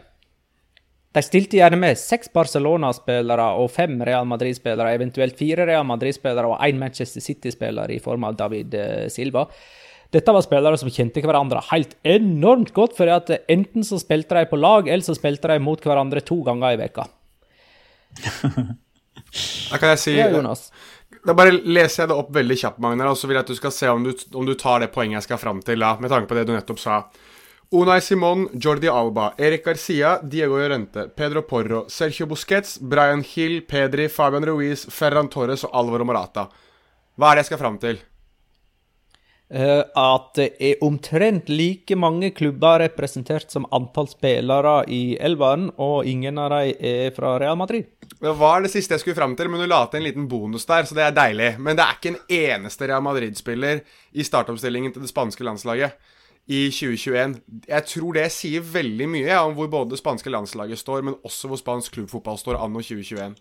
de 1.11 1.19
stilte 1.19 1.57
gjerne 1.57 1.75
med 1.75 1.99
seks 1.99 2.29
Barcelona-spillere 2.31 3.49
og 3.59 3.67
fem 3.73 3.97
Real 4.07 4.23
Madrid-spillere, 4.23 4.93
eventuelt 4.95 5.35
fire 5.35 5.65
Real 5.67 5.83
Madrid-spillere 5.83 6.53
og 6.53 6.61
én 6.63 6.79
Manchester 6.79 7.19
City-spiller 7.19 7.91
i 7.91 7.97
form 7.99 8.23
av 8.29 8.37
David 8.39 8.77
Silva. 9.11 9.43
Dette 10.11 10.33
var 10.35 10.43
spillere 10.43 10.79
som 10.79 10.91
kjente 10.91 11.23
hverandre 11.23 11.61
helt 11.69 11.95
enormt 12.03 12.73
godt, 12.75 12.97
for 12.97 13.07
enten 13.07 13.85
så 13.87 13.99
spilte 14.01 14.35
de 14.35 14.49
på 14.49 14.59
lag, 14.59 14.89
eller 14.89 15.05
så 15.05 15.15
spilte 15.15 15.47
de 15.53 15.59
mot 15.63 15.79
hverandre 15.79 16.23
to 16.27 16.41
ganger 16.47 16.75
i 16.75 16.79
veka. 16.81 17.07
Da 19.71 19.77
kan 19.79 19.93
jeg 19.93 19.99
si 20.01 20.17
Ja, 20.17 20.27
Jonas. 20.33 20.65
Da 21.23 21.35
bare 21.37 21.53
leser 21.53 22.03
jeg 22.03 22.09
det 22.11 22.17
opp 22.17 22.31
veldig 22.33 22.57
kjapt, 22.57 22.79
Magnar, 22.83 23.11
og 23.13 23.19
så 23.19 23.29
vil 23.29 23.37
jeg 23.37 23.45
at 23.45 23.51
du 23.51 23.55
skal 23.55 23.73
se 23.75 23.91
om 23.91 24.03
du, 24.03 24.11
om 24.35 24.47
du 24.47 24.55
tar 24.57 24.81
det 24.81 24.89
poenget 24.91 25.19
jeg 25.19 25.29
skal 25.29 25.39
fram 25.39 25.61
til, 25.63 25.79
da, 25.83 25.93
med 26.01 26.11
tanke 26.11 26.27
på 26.27 26.35
det 26.35 26.47
du 26.49 26.55
nettopp 26.55 26.81
sa. 26.81 27.03
Unai 27.71 28.01
Simon, 28.03 28.49
Jordi 28.59 28.89
Alba, 28.91 29.29
Eric 29.39 29.63
Garcia, 29.63 30.17
Diego 30.27 30.57
Llorente, 30.59 31.05
Pedro 31.15 31.45
Porro, 31.47 31.85
Sergio 31.87 32.27
Busquets, 32.27 32.79
Brian 32.81 33.23
Hill, 33.23 33.61
Pedri, 33.63 34.09
Fabian 34.11 34.43
Ruiz, 34.49 34.83
Ferran 34.91 35.29
Torres 35.31 35.63
og 35.63 35.77
Alvaro 35.79 36.07
Morata. 36.09 36.49
Hva 37.15 37.29
er 37.29 37.39
det 37.39 37.45
jeg 37.45 37.51
skal 37.53 37.61
fram 37.61 37.77
til? 37.79 38.01
Eh, 39.53 39.83
at 39.99 40.29
det 40.37 40.45
er 40.63 40.83
omtrent 40.85 41.49
like 41.51 41.95
mange 41.99 42.29
klubber 42.31 42.79
representert 42.85 43.51
som 43.51 43.65
antall 43.75 44.07
spillere 44.07 44.77
i 44.87 45.17
elveren, 45.19 45.67
og 45.75 46.07
ingen 46.07 46.39
av 46.39 46.53
dem 46.53 46.77
er 46.79 47.11
fra 47.15 47.33
Real 47.41 47.57
Madrid. 47.59 47.89
Det 48.21 48.31
var 48.39 48.63
det 48.63 48.71
siste 48.71 48.95
jeg 48.95 49.03
skulle 49.03 49.17
fram 49.17 49.35
til, 49.35 49.49
men 49.51 49.59
du 49.59 49.67
la 49.67 49.81
til 49.91 49.99
en 49.99 50.07
liten 50.07 50.29
bonus 50.31 50.63
der, 50.69 50.87
så 50.87 50.95
det 50.95 51.03
er 51.03 51.17
deilig. 51.17 51.51
Men 51.59 51.75
det 51.75 51.83
er 51.83 51.99
ikke 51.99 52.13
en 52.13 52.21
eneste 52.37 52.87
Real 52.87 53.03
Madrid-spiller 53.03 53.83
i 54.15 54.23
startoppstillingen 54.23 54.95
til 54.95 55.03
det 55.03 55.11
spanske 55.11 55.43
landslaget 55.43 55.99
i 56.47 56.63
2021. 56.71 57.35
Jeg 57.67 57.87
tror 57.91 58.17
det 58.17 58.27
sier 58.31 58.63
veldig 58.63 59.09
mye 59.11 59.27
ja, 59.27 59.43
om 59.43 59.57
hvor 59.57 59.67
både 59.71 59.97
det 59.97 59.99
spanske 59.99 60.31
landslaget 60.31 60.79
står, 60.79 61.03
men 61.09 61.19
også 61.27 61.51
hvor 61.51 61.59
spansk 61.59 61.99
klubbfotball 61.99 62.39
står 62.39 62.61
anno 62.61 62.79
2021. 62.79 63.35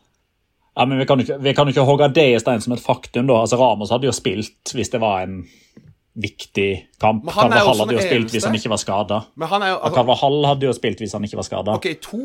Ja, 0.75 0.87
men 0.87 0.99
Vi 0.99 1.07
kan 1.07 1.23
ikke, 1.23 1.39
vi 1.39 1.55
kan 1.55 1.71
ikke 1.71 1.87
hogge 1.87 2.11
det 2.15 2.27
i 2.35 2.39
stein 2.43 2.63
som 2.63 2.75
et 2.75 2.83
faktum. 2.83 3.27
da. 3.31 3.41
Altså, 3.45 3.59
Ramos 3.63 3.91
hadde 3.95 4.11
jo 4.11 4.17
spilt 4.17 4.75
hvis 4.75 4.91
det 4.91 5.01
var 5.03 5.23
en 5.23 5.45
viktig 6.15 6.71
kamp. 7.01 7.27
Carvahall 7.31 7.85
hadde 7.85 7.99
jo 7.99 8.05
spilt 8.05 8.33
hvis 8.35 8.47
han 8.47 8.57
ikke 8.59 8.73
var 8.73 8.81
skada. 8.83 9.21
Altså, 9.41 9.93
Carvahall 9.95 10.41
hadde 10.53 10.71
jo 10.71 10.73
spilt 10.77 11.03
hvis 11.05 11.15
han 11.17 11.27
ikke 11.27 11.39
var 11.41 11.47
skada. 11.47 11.77
Ok, 11.79 11.93
to, 12.03 12.25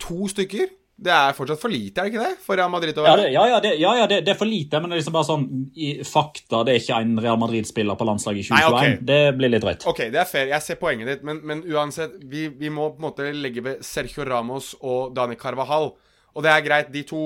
to 0.00 0.28
stykker? 0.30 0.76
Det 1.00 1.12
er 1.14 1.32
fortsatt 1.32 1.60
for 1.62 1.72
lite, 1.72 1.96
er 1.96 2.06
det 2.06 2.10
ikke 2.12 2.24
det? 2.26 2.42
For 2.44 2.60
Real 2.60 2.68
Madrid 2.68 2.98
å 3.00 3.04
være 3.06 3.30
Ja, 3.30 3.30
ja, 3.32 3.44
ja, 3.54 3.60
det, 3.64 3.70
ja, 3.80 3.92
ja 4.02 4.08
det, 4.10 4.18
det, 4.26 4.34
er 4.34 4.36
for 4.36 4.48
lite, 4.48 4.82
men 4.82 4.92
det 4.92 4.98
er 4.98 5.00
liksom 5.00 5.14
bare 5.14 5.28
sånn 5.30 5.46
i 5.72 5.92
fakta 6.04 6.60
Det 6.66 6.74
er 6.74 6.82
ikke 6.82 6.98
en 7.00 7.14
Real 7.24 7.38
Madrid-spiller 7.40 7.96
på 7.96 8.04
landslaget 8.04 8.42
i 8.42 8.48
2021. 8.50 8.58
Nei, 8.60 8.74
okay. 8.74 8.98
Det 9.08 9.20
blir 9.38 9.52
litt 9.54 9.64
drøyt. 9.64 9.86
Ok, 9.88 10.02
det 10.12 10.20
er 10.20 10.28
fair. 10.28 10.50
Jeg 10.52 10.66
ser 10.66 10.76
poenget 10.82 11.08
ditt, 11.08 11.22
men, 11.24 11.40
men 11.48 11.62
uansett, 11.64 12.18
vi, 12.20 12.50
vi, 12.52 12.68
må 12.74 12.90
på 12.92 13.00
en 13.00 13.06
måte 13.06 13.30
legge 13.32 13.64
ved 13.64 13.80
Sergio 13.86 14.28
Ramos 14.28 14.74
og 14.82 15.14
Dani 15.16 15.40
Carvajal. 15.40 15.88
Og 16.36 16.44
det 16.44 16.52
er 16.52 16.66
greit, 16.68 16.92
de 16.92 17.06
to 17.08 17.24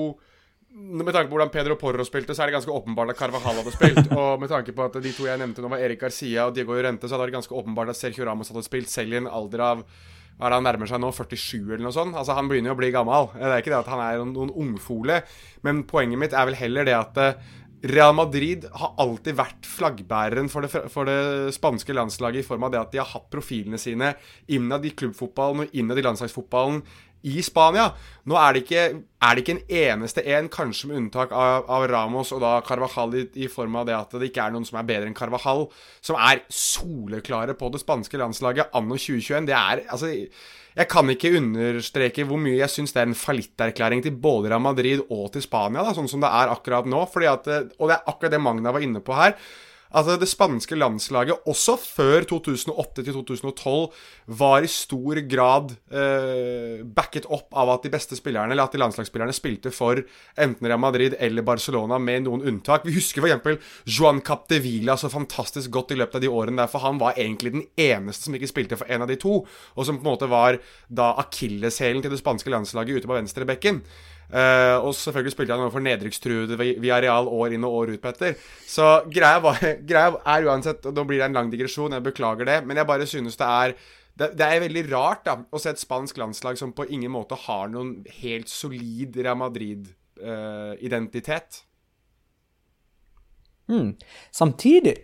med 0.75 1.13
tanke 1.15 1.29
på 1.29 1.37
hvordan 1.37 1.51
Pedro 1.53 1.77
Porro 1.79 2.03
spilte, 2.03 2.35
så 2.35 2.43
er 2.43 2.49
det 2.49 2.57
ganske 2.57 2.73
åpenbart 2.73 3.13
at 3.13 3.19
Carvajal 3.19 3.61
hadde 3.61 3.71
spilt. 3.75 4.09
Og 4.19 4.41
med 4.41 4.51
tanke 4.51 4.75
på 4.75 4.87
at 4.89 4.97
de 4.99 5.13
to 5.15 5.27
jeg 5.29 5.39
nevnte 5.39 5.63
nå 5.63 5.71
var 5.71 5.83
Erik 5.83 6.01
Garcia 6.03 6.49
og 6.49 6.55
Diego 6.55 6.75
Llorente, 6.75 7.07
så 7.07 7.15
hadde 7.15 7.29
det 7.29 7.37
ganske 7.37 7.55
åpenbart 7.55 7.93
at 7.93 7.99
Sergio 7.99 8.27
Ramos 8.27 8.51
hadde 8.51 8.65
spilt 8.67 8.91
selv 8.91 9.15
i 9.15 9.21
en 9.21 9.31
alder 9.31 9.63
av 9.63 9.85
hva 10.35 10.49
er 10.49 10.51
det 10.51 10.57
han 10.57 10.65
nærmer 10.67 10.89
seg 10.89 10.99
nå? 10.99 11.13
47 11.15 11.59
eller 11.61 11.85
noe 11.85 11.95
sånt? 11.95 12.15
Altså 12.19 12.35
Han 12.35 12.49
begynner 12.51 12.73
jo 12.73 12.75
å 12.75 12.79
bli 12.81 12.89
gammel. 12.91 13.29
Det 13.37 13.45
er 13.47 13.61
ikke 13.61 13.71
det 13.71 13.77
at 13.77 13.91
han 13.93 14.01
er 14.03 14.23
noen 14.27 14.51
ungfole, 14.51 15.21
men 15.63 15.85
poenget 15.87 16.19
mitt 16.19 16.35
er 16.35 16.49
vel 16.49 16.57
heller 16.59 16.87
det 16.89 16.95
at 16.97 17.21
eh, 17.23 17.37
Real 17.85 18.15
Madrid 18.17 18.65
har 18.73 18.95
alltid 19.01 19.37
vært 19.37 19.67
flaggbæreren 19.69 20.47
for 20.49 20.65
det, 20.65 20.83
for 20.91 21.07
det, 21.07 21.53
spanske 21.53 21.93
landslaget 21.93 22.41
i 22.41 22.47
form 22.47 22.65
av 22.65 22.73
det 22.73 22.81
at 22.81 22.93
de 22.93 23.01
har 23.01 23.09
hatt 23.11 23.27
profilene 23.31 23.77
sine 23.79 24.13
innad 24.51 24.87
i 24.87 24.93
klubbfotballen 24.97 25.65
og 25.65 25.77
innad 25.77 26.01
i 26.01 26.05
landslagsfotballen 26.05 26.81
i 27.25 27.43
Spania. 27.45 27.89
Nå 28.29 28.37
er 28.39 28.55
det 28.55 28.63
ikke, 28.65 28.83
er 29.25 29.35
det 29.35 29.43
ikke 29.43 29.55
en 29.55 29.77
eneste 29.81 30.23
en, 30.35 30.49
kanskje 30.53 30.89
med 30.89 30.99
unntak 31.01 31.33
av, 31.35 31.65
av 31.71 31.85
Ramos 31.91 32.33
og 32.35 32.43
da 32.43 32.57
Carvajal, 32.65 33.15
i, 33.21 33.23
i, 33.45 33.49
form 33.51 33.79
av 33.81 33.87
det 33.89 33.95
at 33.97 34.13
det 34.17 34.29
ikke 34.29 34.45
er 34.45 34.53
noen 34.55 34.67
som 34.67 34.79
er 34.81 34.89
bedre 34.89 35.09
enn 35.09 35.17
Carvajal, 35.17 35.65
som 36.05 36.19
er 36.19 36.43
soleklare 36.53 37.57
på 37.57 37.71
det 37.73 37.81
spanske 37.81 38.21
landslaget 38.21 38.73
anno 38.77 38.99
2021. 38.99 39.49
Det 39.49 39.57
er 39.57 39.83
altså 39.87 40.13
jeg 40.75 40.89
kan 40.91 41.07
ikke 41.07 41.31
understreke 41.37 42.25
hvor 42.27 42.39
mye 42.41 42.57
jeg 42.57 42.71
syns 42.71 42.91
det 42.91 42.99
er 42.99 43.07
en 43.07 43.15
fallitterklæring 43.15 44.01
til 44.03 44.17
både 44.19 44.49
Real 44.51 44.63
Madrid 44.63 45.05
og 45.07 45.29
til 45.31 45.45
Spania, 45.45 45.85
da, 45.85 45.93
sånn 45.95 46.09
som 46.11 46.23
det 46.23 46.27
er 46.27 46.51
akkurat 46.51 46.89
nå. 46.89 47.05
At, 47.31 47.47
og 47.79 47.87
det 47.87 47.95
er 47.95 48.11
akkurat 48.11 48.33
det 48.33 48.41
Magna 48.43 48.73
var 48.75 48.83
inne 48.83 48.99
på 49.03 49.15
her. 49.15 49.37
Altså, 49.95 50.17
det 50.19 50.27
spanske 50.27 50.75
landslaget, 50.75 51.45
også 51.47 51.77
før 51.79 52.25
2008-2012, 52.27 53.93
var 54.41 54.65
i 54.65 54.71
stor 54.71 55.21
grad 55.31 55.71
eh, 55.87 56.81
backet 56.97 57.27
opp 57.31 57.55
av 57.55 57.71
at 57.77 57.85
de 57.85 57.91
beste 57.93 58.17
spillerne, 58.19 58.51
eller 58.51 58.67
at 58.67 58.75
de 58.75 58.81
landslagsspillerne 58.81 59.35
spilte 59.35 59.71
for 59.71 60.01
enten 60.41 60.67
Real 60.67 60.81
Madrid 60.83 61.15
eller 61.23 61.45
Barcelona, 61.47 61.99
med 62.01 62.25
noen 62.25 62.43
unntak. 62.51 62.83
Vi 62.83 62.97
husker 62.97 63.23
f.eks. 63.23 63.71
Joan 63.95 64.19
Capdevila 64.25 64.97
så 64.99 65.11
fantastisk 65.13 65.71
godt 65.71 65.95
i 65.95 65.99
løpet 66.01 66.19
av 66.19 66.25
de 66.25 66.33
årene 66.33 66.59
der, 66.59 66.71
for 66.71 66.83
han 66.83 66.99
var 66.99 67.15
egentlig 67.15 67.55
den 67.55 67.63
eneste 67.79 68.27
som 68.27 68.35
ikke 68.35 68.51
spilte 68.51 68.81
for 68.81 68.91
en 68.91 69.05
av 69.05 69.11
de 69.11 69.19
to, 69.21 69.45
og 69.47 69.87
som 69.87 70.01
på 70.01 70.03
en 70.03 70.11
måte 70.11 70.31
var 70.31 70.59
da 70.91 71.13
akilleshælen 71.23 72.03
til 72.03 72.11
det 72.11 72.19
spanske 72.19 72.51
landslaget 72.51 72.99
ute 72.99 73.07
på 73.07 73.15
venstrebekken. 73.15 73.79
Uh, 74.25 74.81
og 74.81 74.89
selvfølgelig 74.97 75.35
spilte 75.35 75.53
han 75.53 75.61
overfor 75.67 75.83
nedrykkstruede 75.85 76.55
via 76.57 76.97
real 77.03 77.27
år 77.29 77.53
inn 77.53 77.67
og 77.67 77.73
år 77.81 77.91
ut, 77.93 78.01
Petter. 78.01 78.33
Så 78.65 78.85
greia, 79.11 79.39
var, 79.43 79.59
greia 79.89 80.09
er 80.17 80.45
uansett 80.49 80.85
og 80.89 80.93
Nå 80.97 81.03
blir 81.05 81.19
det 81.21 81.27
en 81.29 81.37
lang 81.37 81.49
digresjon, 81.53 81.93
jeg 81.93 82.07
beklager 82.07 82.45
det, 82.49 82.57
men 82.65 82.77
jeg 82.81 82.89
bare 82.89 83.05
synes 83.09 83.37
det 83.37 83.47
er 83.47 83.69
det, 84.15 84.27
det, 84.39 84.45
er 84.47 84.63
veldig 84.63 84.83
rart 84.93 85.25
da, 85.27 85.33
å 85.51 85.57
se 85.59 85.69
et 85.75 85.81
spansk 85.81 86.17
landslag 86.21 86.55
som 86.57 86.73
på 86.73 86.85
ingen 86.87 87.11
måte 87.11 87.35
har 87.45 87.67
noen 87.67 88.05
helt 88.21 88.49
solid 88.49 89.17
Real 89.19 89.37
Madrid-identitet. 89.41 91.63
Uh, 93.67 93.75
mm. 93.75 93.91
Samtidig 94.31 94.95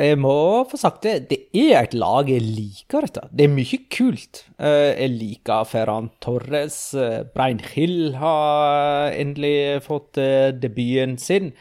jeg 0.00 0.16
må 0.20 0.64
få 0.70 0.78
sagt 0.80 1.04
det, 1.04 1.28
det 1.28 1.38
er 1.56 1.82
et 1.82 1.94
lag 1.98 2.28
jeg 2.30 2.40
liker, 2.44 3.04
dette. 3.04 3.26
Det 3.36 3.46
er 3.46 3.52
mye 3.52 3.78
kult. 3.92 4.42
Eh, 4.56 4.92
jeg 4.96 5.12
liker 5.16 5.68
Ferran 5.68 6.08
Torres. 6.24 6.78
Eh, 6.96 7.22
Brein 7.34 7.60
Hill 7.72 8.14
har 8.20 9.12
endelig 9.12 9.82
fått 9.84 10.20
eh, 10.20 10.50
debuten 10.56 11.18
sin. 11.20 11.52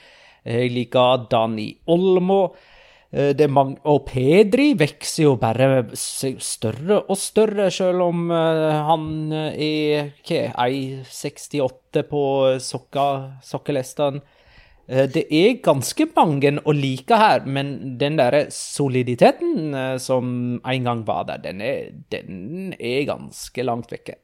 Jeg 0.47 0.71
liker 0.71 1.27
Dani 1.31 1.73
Olmo. 1.91 2.41
og 3.09 3.99
Pedri 4.05 4.67
vokser 4.77 5.23
jo 5.23 5.35
bare 5.41 5.83
større 5.97 6.99
og 7.09 7.17
større, 7.17 7.71
selv 7.73 8.05
om 8.05 8.29
han 8.29 9.33
er 9.33 10.11
hva, 10.21 10.69
1,68 10.69 12.05
på 12.07 12.23
sokka. 12.61 13.07
Eh, 14.89 15.05
det 15.13 15.25
er 15.29 15.59
ganske 15.65 16.07
mange 16.15 16.55
å 16.65 16.73
like 16.73 17.17
her, 17.21 17.45
men 17.45 17.97
den 18.01 18.17
der 18.17 18.47
soliditeten 18.53 19.75
eh, 19.77 19.97
som 20.01 20.57
en 20.59 20.87
gang 20.87 21.05
var 21.07 21.27
der, 21.29 21.43
den 21.45 21.61
er, 21.61 21.91
den 22.09 22.73
er 22.79 23.05
ganske 23.09 23.65
langt 23.67 23.93
vekke. 23.93 24.17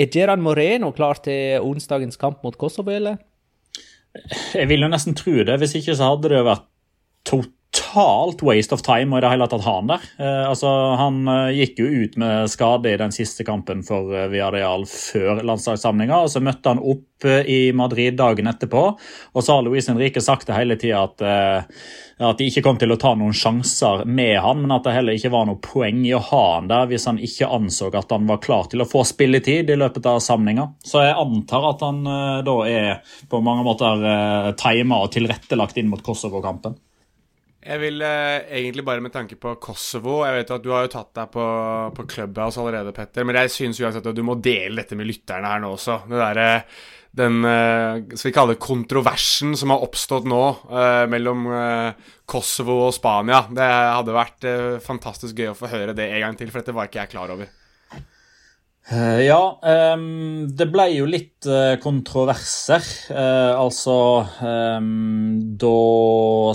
Er 0.00 0.08
Geran 0.08 0.40
Moreno 0.40 0.94
klar 0.96 1.20
til 1.20 1.60
onsdagens 1.60 2.16
kamp 2.16 2.40
mot 2.46 2.56
Kosovo, 2.56 2.94
eller? 2.94 3.20
Jeg 4.56 4.66
vil 4.70 4.82
jo 4.82 4.88
nesten 4.90 5.14
tro 5.14 5.36
det. 5.44 5.58
Hvis 5.60 5.76
ikke 5.78 5.94
så 5.94 6.14
hadde 6.14 6.32
det 6.32 6.40
vært 6.46 6.64
totalt 7.28 7.56
totalt 7.70 8.42
waste 8.42 8.74
of 8.74 8.82
time 8.82 9.14
å 9.14 9.18
i 9.18 9.22
det 9.22 9.30
hele 9.30 9.46
tatt 9.50 9.64
ha 9.64 9.76
han 9.78 9.90
der. 9.90 10.02
Eh, 10.18 10.48
altså, 10.48 10.70
han 10.98 11.22
eh, 11.30 11.60
gikk 11.60 11.78
jo 11.82 11.86
ut 12.02 12.16
med 12.20 12.50
skade 12.50 12.90
i 12.90 12.98
den 12.98 13.14
siste 13.14 13.46
kampen 13.46 13.84
for 13.86 14.10
eh, 14.14 14.28
Villarreal 14.30 14.86
før 14.90 15.42
landslagssamlinga. 15.46 16.24
og 16.24 16.32
Så 16.32 16.42
møtte 16.42 16.72
han 16.72 16.82
opp 16.82 17.26
eh, 17.26 17.46
i 17.46 17.60
Madrid 17.76 18.18
dagen 18.18 18.50
etterpå, 18.50 18.84
og 19.34 19.44
så 19.44 19.56
har 19.56 19.66
Luis 19.66 19.90
Henrique 19.90 20.22
sagt 20.24 20.50
det 20.50 20.58
hele 20.58 20.78
tida 20.80 21.04
at, 21.06 21.22
eh, 21.22 21.86
at 22.26 22.42
de 22.42 22.50
ikke 22.50 22.64
kom 22.66 22.80
til 22.80 22.90
å 22.90 22.98
ta 23.00 23.14
noen 23.14 23.36
sjanser 23.36 24.04
med 24.04 24.34
han, 24.42 24.64
men 24.64 24.74
at 24.74 24.86
det 24.86 24.96
heller 24.96 25.18
ikke 25.18 25.32
var 25.32 25.46
noe 25.46 25.62
poeng 25.62 26.02
i 26.06 26.14
å 26.16 26.24
ha 26.32 26.44
han 26.56 26.70
der 26.70 26.90
hvis 26.90 27.06
han 27.10 27.22
ikke 27.22 27.54
anså 27.54 27.92
at 27.94 28.10
han 28.10 28.26
var 28.28 28.42
klar 28.42 28.66
til 28.70 28.82
å 28.82 28.88
få 28.88 29.06
spilletid 29.08 29.70
i 29.70 29.78
løpet 29.78 30.10
av 30.10 30.20
samlinga. 30.24 30.72
Så 30.82 31.06
jeg 31.06 31.16
antar 31.22 31.70
at 31.70 31.86
han 31.86 32.04
da 32.44 32.58
er 32.66 33.16
på 33.30 33.40
mange 33.44 33.64
måter 33.66 34.54
tima 34.60 35.00
og 35.04 35.12
tilrettelagt 35.14 35.80
inn 35.80 35.90
mot 35.90 36.02
Kosovo-kampen. 36.04 36.76
Jeg 37.60 37.80
vil 37.82 38.00
eh, 38.00 38.46
egentlig 38.56 38.84
bare 38.86 39.02
med 39.04 39.12
tanke 39.12 39.36
på 39.36 39.50
Kosovo 39.60 40.22
Jeg 40.24 40.38
vet 40.38 40.52
at 40.54 40.62
du 40.64 40.70
har 40.72 40.86
jo 40.86 40.92
tatt 40.94 41.10
deg 41.18 41.28
på, 41.34 41.44
på 41.92 42.06
Clubhouse 42.08 42.60
allerede, 42.60 42.94
Petter. 42.96 43.26
Men 43.28 43.36
jeg 43.42 43.52
syns 43.52 43.82
uansett 43.82 44.08
at 44.08 44.16
du 44.16 44.24
må 44.24 44.38
dele 44.40 44.80
dette 44.80 44.96
med 44.96 45.10
lytterne 45.10 45.50
her 45.52 45.60
nå 45.60 45.74
også. 45.76 45.98
Det 46.08 46.22
der, 46.22 46.72
den 47.20 47.44
eh, 47.44 48.00
skal 48.14 48.30
vi 48.30 48.36
kalle 48.38 48.58
kontroversen 48.62 49.52
som 49.60 49.74
har 49.74 49.84
oppstått 49.84 50.28
nå 50.30 50.42
eh, 50.72 51.04
mellom 51.12 51.46
eh, 51.52 52.10
Kosovo 52.24 52.78
og 52.86 52.94
Spania. 52.96 53.42
Det 53.52 53.68
hadde 53.68 54.16
vært 54.16 54.48
eh, 54.48 54.68
fantastisk 54.84 55.36
gøy 55.36 55.52
å 55.52 55.58
få 55.58 55.68
høre 55.74 55.96
det 55.96 56.08
en 56.14 56.24
gang 56.30 56.40
til, 56.40 56.48
for 56.48 56.62
dette 56.62 56.76
var 56.76 56.88
ikke 56.88 57.04
jeg 57.04 57.12
klar 57.18 57.36
over. 57.36 57.52
Uh, 58.88 59.20
ja, 59.22 59.38
um, 59.94 60.48
det 60.56 60.66
ble 60.72 60.86
jo 60.96 61.06
litt 61.06 61.46
uh, 61.46 61.76
kontroverser. 61.82 62.82
Uh, 63.12 63.52
altså 63.60 63.96
um, 64.42 65.36
Da 65.60 65.74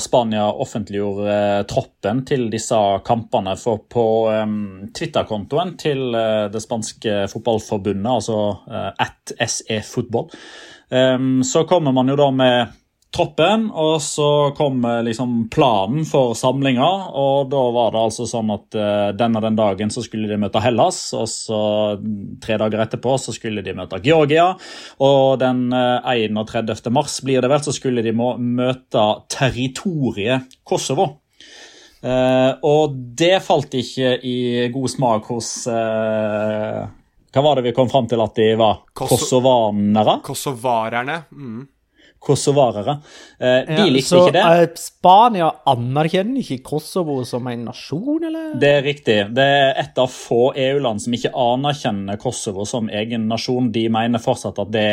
Spania 0.03 0.49
offentliggjorde 0.49 1.38
troppen 1.71 2.23
til 2.27 2.49
disse 2.51 2.79
kampene 3.07 3.55
for 3.61 3.85
på 3.88 4.05
um, 4.33 4.57
Twitter-kontoen 4.95 5.75
til 5.79 6.09
det 6.51 6.63
spanske 6.63 7.23
fotballforbundet, 7.31 8.09
altså 8.09 8.39
at 8.99 9.35
SE 9.47 9.79
Football, 9.85 10.29
så 11.45 11.63
kommer 11.67 11.93
man 11.95 12.09
jo 12.11 12.17
da 12.19 12.27
med 12.35 12.75
troppen, 13.13 13.67
og 13.71 13.97
så 14.03 14.51
kom 14.57 14.79
eh, 14.85 15.01
liksom 15.07 15.49
planen 15.53 16.05
for 16.09 16.33
samlinga. 16.37 16.87
Og 17.15 17.49
da 17.51 17.63
var 17.75 17.93
det 17.93 18.01
altså 18.01 18.27
sånn 18.29 18.53
at 18.55 18.77
uh, 18.79 19.09
denne 19.17 19.41
den 19.43 19.59
dagen 19.59 19.93
så 19.93 20.03
skulle 20.05 20.29
de 20.31 20.39
møte 20.41 20.61
Hellas, 20.63 21.01
og 21.17 21.27
så 21.31 21.59
tre 22.43 22.57
dager 22.61 22.85
etterpå 22.85 23.17
så 23.21 23.35
skulle 23.35 23.63
de 23.65 23.75
møte 23.77 24.01
Georgia. 24.05 24.49
Og 25.03 25.37
den 25.43 25.67
uh, 25.75 26.01
eh, 26.11 26.25
31. 26.31 26.89
mars 26.95 27.19
blir 27.25 27.43
det 27.43 27.51
vel, 27.51 27.63
så 27.63 27.75
skulle 27.75 28.03
de 28.05 28.15
møte 28.15 29.05
territoriet 29.35 30.57
Kosovo. 30.67 31.13
Eh, 32.05 32.51
og 32.67 32.93
det 33.17 33.39
falt 33.41 33.73
ikke 33.79 34.11
i 34.27 34.37
god 34.73 34.91
smak 34.93 35.29
hos 35.31 35.47
eh, 35.71 36.81
Hva 37.33 37.41
var 37.41 37.57
det 37.57 37.63
vi 37.65 37.73
kom 37.73 37.89
fram 37.89 38.05
til 38.11 38.21
at 38.21 38.35
de 38.37 38.51
var? 38.59 38.83
Koso- 38.93 39.15
Kosovanere? 39.15 40.19
Kosovarerne. 40.27 41.23
Mm. 41.33 41.63
Kosovarere. 42.25 42.97
Eh, 43.39 43.59
de 43.69 43.77
Ja, 43.77 43.89
likte 43.91 44.21
ikke 44.21 44.33
det. 44.33 44.45
Så 44.75 44.88
Spania 44.89 45.51
anerkjenner 45.69 46.41
ikke 46.41 46.63
Kosovo 46.65 47.19
som 47.27 47.47
en 47.51 47.67
nasjon, 47.69 48.23
eller? 48.23 48.55
Det 48.61 48.71
er 48.79 48.81
riktig. 48.85 49.17
Det 49.38 49.45
er 49.45 49.77
et 49.83 50.01
av 50.01 50.09
få 50.11 50.49
EU-land 50.53 51.03
som 51.03 51.17
ikke 51.17 51.33
anerkjenner 51.45 52.17
Kosovo 52.21 52.65
som 52.69 52.89
egen 52.89 53.29
nasjon. 53.29 53.69
De 53.75 53.85
mener 53.93 54.23
fortsatt 54.23 54.59
at 54.63 54.73
det, 54.73 54.89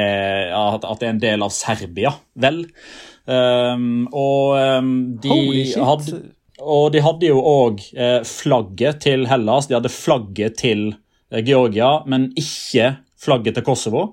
at 0.53 1.01
det 1.01 1.09
er 1.09 1.17
en 1.17 1.25
del 1.25 1.49
av 1.49 1.55
Serbia, 1.57 2.15
vel. 2.37 2.67
Um, 3.23 4.09
og 4.11 4.57
um, 4.59 4.95
de 5.23 5.31
Holy 5.31 5.67
shit. 5.71 5.83
hadde 5.87 6.23
og 6.63 6.93
de 6.95 7.03
hadde 7.03 7.27
jo 7.31 7.41
òg 7.43 7.81
eh, 7.97 8.21
flagget 8.27 9.03
til 9.03 9.27
Hellas, 9.31 9.67
de 9.67 9.77
hadde 9.79 9.93
flagget 9.93 10.61
til 10.63 10.93
eh, 11.33 11.43
Georgia, 11.43 12.03
men 12.07 12.31
ikke 12.39 12.97
flagget 13.23 13.59
til 13.59 13.67
Kosovo. 13.67 14.05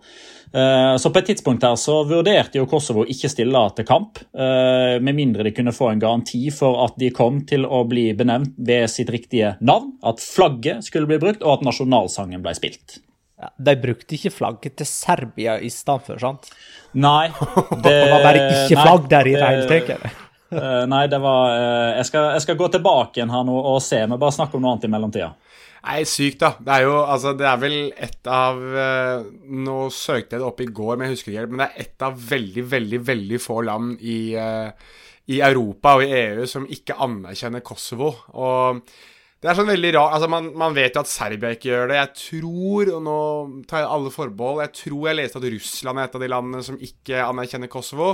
Eh, 0.53 0.97
så 0.97 1.09
på 1.09 1.21
et 1.21 1.27
tidspunkt 1.29 1.63
her 1.63 1.75
så 1.77 1.99
vurderte 2.09 2.57
jo 2.57 2.65
Kosovo 2.69 3.03
ikke 3.05 3.29
stille 3.29 3.61
til 3.77 3.85
kamp, 3.85 4.21
eh, 4.33 4.97
med 4.97 5.17
mindre 5.17 5.45
de 5.45 5.53
kunne 5.53 5.75
få 5.75 5.91
en 5.91 6.01
garanti 6.01 6.41
for 6.53 6.79
at 6.87 6.97
de 6.97 7.11
kom 7.13 7.43
til 7.45 7.67
å 7.67 7.83
bli 7.89 8.07
benevnt 8.17 8.55
ved 8.57 8.89
sitt 8.89 9.11
riktige 9.13 9.55
navn, 9.61 9.93
at 10.03 10.23
flagget 10.23 10.87
skulle 10.87 11.09
bli 11.09 11.19
brukt, 11.21 11.43
og 11.43 11.59
at 11.59 11.67
nasjonalsangen 11.69 12.41
ble 12.41 12.55
spilt. 12.57 12.97
Ja, 13.39 13.51
de 13.55 13.75
brukte 13.79 14.17
ikke 14.17 14.33
flagget 14.35 14.75
til 14.81 14.89
Serbia 14.89 15.59
i 15.61 15.69
stedet 15.71 16.07
for, 16.07 16.17
sant? 16.19 16.49
Nei, 16.97 17.29
det, 17.83 17.85
Det 17.85 18.09
var 18.09 18.25
bare 18.25 18.41
ikke 18.49 18.75
nei, 18.75 18.87
flagg 18.87 19.05
der 19.13 19.29
i 19.29 19.35
det 19.37 19.51
hele 19.53 19.69
tatt. 19.69 20.25
Eh, 20.49 20.83
nei, 20.89 21.03
det 21.07 21.19
var 21.21 21.53
jeg, 21.53 22.09
skal, 22.09 22.31
jeg 22.33 22.41
skal 22.47 22.57
gå 22.57 22.71
tilbake 22.73 23.21
igjen 23.21 23.29
her 23.29 23.45
nå 23.45 23.53
og 23.53 23.77
se, 23.85 24.01
men 24.09 24.17
bare 24.17 24.33
snakke 24.33 24.57
om 24.57 24.65
noe 24.65 24.73
annet 24.73 24.89
i 24.89 24.91
mellomtida. 24.97 25.29
Nei, 25.79 25.99
sykt, 26.07 26.41
da. 26.41 26.53
Det 26.59 26.73
er 26.75 26.85
jo 26.87 26.95
altså, 26.99 27.31
det 27.39 27.45
er 27.47 27.59
vel 27.61 27.77
et 27.95 28.27
av 28.29 28.57
eh, 28.59 29.27
Nå 29.63 29.77
søkte 29.95 30.35
jeg 30.35 30.41
det 30.41 30.47
opp 30.49 30.59
i 30.63 30.67
går, 30.79 30.97
men 30.97 31.07
jeg 31.07 31.15
husker 31.15 31.31
ikke 31.31 31.43
helt. 31.43 31.53
Men 31.53 31.63
det 31.63 31.69
er 31.69 31.85
et 31.85 32.07
av 32.07 32.25
veldig, 32.31 32.65
veldig, 32.73 32.99
veldig 33.11 33.39
få 33.43 33.61
land 33.69 34.03
i, 34.03 34.19
eh, 34.35 34.89
i 35.31 35.39
Europa 35.45 35.95
og 35.97 36.03
i 36.03 36.11
EU 36.17 36.49
som 36.49 36.67
ikke 36.67 36.99
anerkjenner 37.05 37.63
Kosovo. 37.65 38.11
Og 38.35 38.83
det 39.39 39.47
er 39.47 39.55
sånn 39.55 39.71
veldig 39.71 39.93
rart 39.95 40.17
altså 40.17 40.27
man, 40.27 40.49
man 40.59 40.73
vet 40.75 40.97
jo 40.97 41.03
at 41.05 41.11
Serbia 41.11 41.53
ikke 41.55 41.71
gjør 41.71 41.93
det. 41.93 42.01
Jeg 42.01 42.13
tror, 42.25 42.93
og 42.97 43.01
nå 43.07 43.19
tar 43.69 43.85
jeg 43.85 43.91
alle 43.95 44.11
forbehold, 44.11 44.61
jeg 44.65 44.75
tror 44.81 45.07
jeg 45.07 45.19
leste 45.21 45.39
at 45.39 45.49
Russland 45.55 46.01
er 46.01 46.09
et 46.09 46.19
av 46.19 46.25
de 46.25 46.31
landene 46.35 46.65
som 46.67 46.83
ikke 46.89 47.23
anerkjenner 47.23 47.71
Kosovo. 47.71 48.11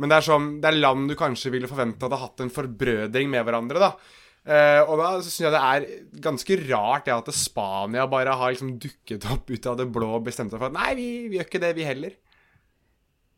Men 0.00 0.12
det 0.12 0.20
er, 0.20 0.28
sånn, 0.30 0.50
det 0.62 0.70
er 0.70 0.78
land 0.78 1.10
du 1.10 1.18
kanskje 1.18 1.50
ville 1.52 1.68
forvente 1.68 2.06
hadde 2.06 2.22
hatt 2.22 2.40
en 2.44 2.54
forbrødring 2.54 3.34
med 3.34 3.42
hverandre, 3.44 3.82
da. 3.82 4.19
Eh, 4.40 4.80
og 4.86 4.96
da 4.96 5.10
syns 5.20 5.42
jeg 5.42 5.52
det 5.52 5.60
er 5.60 5.86
ganske 6.24 6.56
rart 6.64 7.10
ja, 7.10 7.18
at 7.20 7.28
Spania 7.36 8.06
bare 8.08 8.38
har 8.40 8.54
liksom 8.54 8.78
dukket 8.80 9.28
opp 9.28 9.52
ut 9.52 9.68
av 9.68 9.76
det 9.76 9.90
blå 9.92 10.14
og 10.16 10.24
bestemt 10.26 10.54
seg 10.54 10.62
for 10.62 10.70
at 10.70 10.76
nei, 10.78 10.94
vi, 10.96 11.08
vi 11.28 11.36
gjør 11.36 11.48
ikke 11.50 11.60
det, 11.66 11.76
vi 11.76 11.88
heller. 11.88 12.18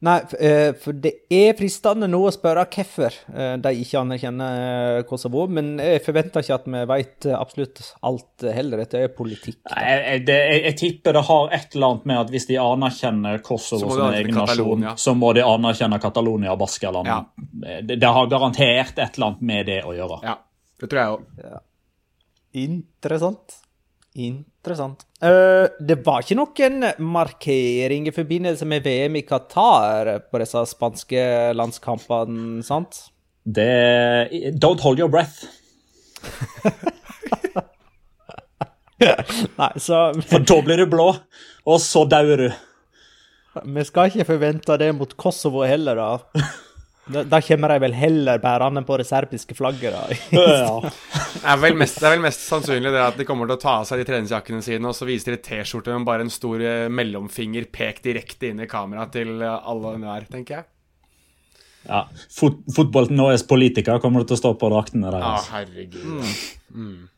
Nei, 0.02 0.16
eh, 0.42 0.72
for 0.82 0.98
det 0.98 1.12
er 1.30 1.52
fristende 1.54 2.08
nå 2.10 2.18
å 2.26 2.30
spørre 2.34 2.64
hvorfor 2.74 3.14
eh, 3.30 3.52
de 3.62 3.70
ikke 3.84 4.00
anerkjenner 4.00 5.04
Kosovo, 5.06 5.44
men 5.46 5.76
jeg 5.78 6.02
forventer 6.02 6.42
ikke 6.42 6.56
at 6.56 6.66
vi 6.74 6.82
vet 6.90 7.28
absolutt 7.38 7.82
alt 8.10 8.46
heller. 8.50 8.82
Dette 8.82 8.98
er 8.98 9.12
politikk. 9.14 9.60
Nei, 9.70 9.84
jeg, 9.86 10.24
det, 10.26 10.38
jeg, 10.50 10.64
jeg 10.66 10.78
tipper 10.80 11.18
det 11.18 11.22
har 11.28 11.54
et 11.54 11.76
eller 11.76 11.92
annet 11.92 12.10
med 12.10 12.22
at 12.24 12.34
hvis 12.34 12.48
de 12.50 12.58
anerkjenner 12.62 13.42
Kosovo 13.46 13.92
som 13.92 14.08
en 14.08 14.18
egen 14.18 14.38
nasjon, 14.38 14.88
så 14.98 15.14
må 15.18 15.34
de 15.38 15.46
anerkjenne 15.46 16.02
Catalonia 16.02 16.56
og 16.56 16.62
Baskerland. 16.64 17.10
Ja. 17.10 17.20
Det, 17.82 17.94
det 17.94 18.14
har 18.18 18.30
garantert 18.30 18.98
et 18.98 19.20
eller 19.20 19.30
annet 19.30 19.46
med 19.52 19.70
det 19.70 19.82
å 19.86 19.94
gjøre. 19.94 20.18
Ja, 20.26 20.40
det 20.82 20.90
tror 20.90 21.00
jeg 21.00 21.12
òg. 21.16 21.22
Interessant. 22.62 23.62
Interessant. 24.12 25.06
Uh, 25.22 25.70
det 25.80 26.02
var 26.04 26.20
ikke 26.20 26.36
noen 26.36 26.84
markering 27.00 28.08
i 28.10 28.12
forbindelse 28.12 28.66
med 28.68 28.84
VM 28.84 29.16
i 29.16 29.24
Qatar 29.24 30.10
på 30.28 30.42
disse 30.42 30.60
spanske 30.74 31.22
landskampene, 31.56 32.60
sant? 32.66 33.06
Det 33.42 34.28
Don't 34.60 34.84
hold 34.84 35.00
your 35.00 35.10
breath. 35.10 35.46
Nei, 39.02 39.72
så 39.82 40.12
For 40.28 40.44
da 40.46 40.58
blir 40.62 40.78
du 40.78 40.86
blå, 40.92 41.08
og 41.66 41.80
så 41.82 42.04
dauer 42.06 42.36
du. 42.44 42.50
vi 43.64 43.84
skal 43.88 44.12
ikke 44.12 44.28
forvente 44.28 44.76
det 44.78 44.92
mot 44.94 45.16
Kosovo 45.16 45.64
heller, 45.66 45.96
da. 45.98 46.44
Da, 47.10 47.24
da 47.26 47.40
kommer 47.42 47.72
de 47.72 47.80
vel 47.82 47.94
heller 47.98 48.38
bærende 48.38 48.84
på 48.86 48.94
det 49.00 49.08
serbiske 49.08 49.56
flagget, 49.58 49.94
da. 49.94 50.18
Ja. 50.38 50.76
Det 51.32 51.48
er, 51.48 51.58
vel 51.58 51.74
mest, 51.74 51.96
det 51.98 52.06
er 52.06 52.12
vel 52.12 52.20
mest 52.22 52.42
sannsynlig 52.44 52.90
det 52.92 53.00
at 53.02 53.16
de 53.18 53.24
kommer 53.26 53.48
til 53.48 53.56
å 53.56 53.60
ta 53.62 53.72
av 53.80 53.86
seg 53.88 53.98
de 53.98 54.04
treningsjakkene 54.06 54.60
sine, 54.62 54.86
og 54.86 54.94
så 54.94 55.08
viser 55.08 55.34
de 55.34 55.40
T-skjorte 55.42 55.94
med 55.96 56.04
bare 56.06 56.22
en 56.22 56.30
stor 56.30 56.60
eh, 56.62 56.90
mellomfinger 56.92 57.66
pekt 57.72 58.04
direkte 58.06 58.52
inn 58.52 58.60
i 58.62 58.68
kameraet 58.70 59.14
til 59.16 59.40
eh, 59.40 59.56
alle 59.72 59.90
og 59.90 59.96
enhver, 59.96 60.28
tenker 60.30 60.60
jeg. 60.60 60.68
Ja. 61.88 62.04
Fot, 62.30 62.60
fotball 62.76 63.10
nå 63.10 63.32
er 63.32 63.42
politiker, 63.48 63.98
kommer 64.04 64.22
det 64.22 64.30
til 64.30 64.38
å 64.38 64.42
stå 64.44 64.52
på 64.60 64.70
draktene 64.70 65.10
deres. 65.10 65.48
Ja, 65.48 65.56
herregud. 65.56 67.08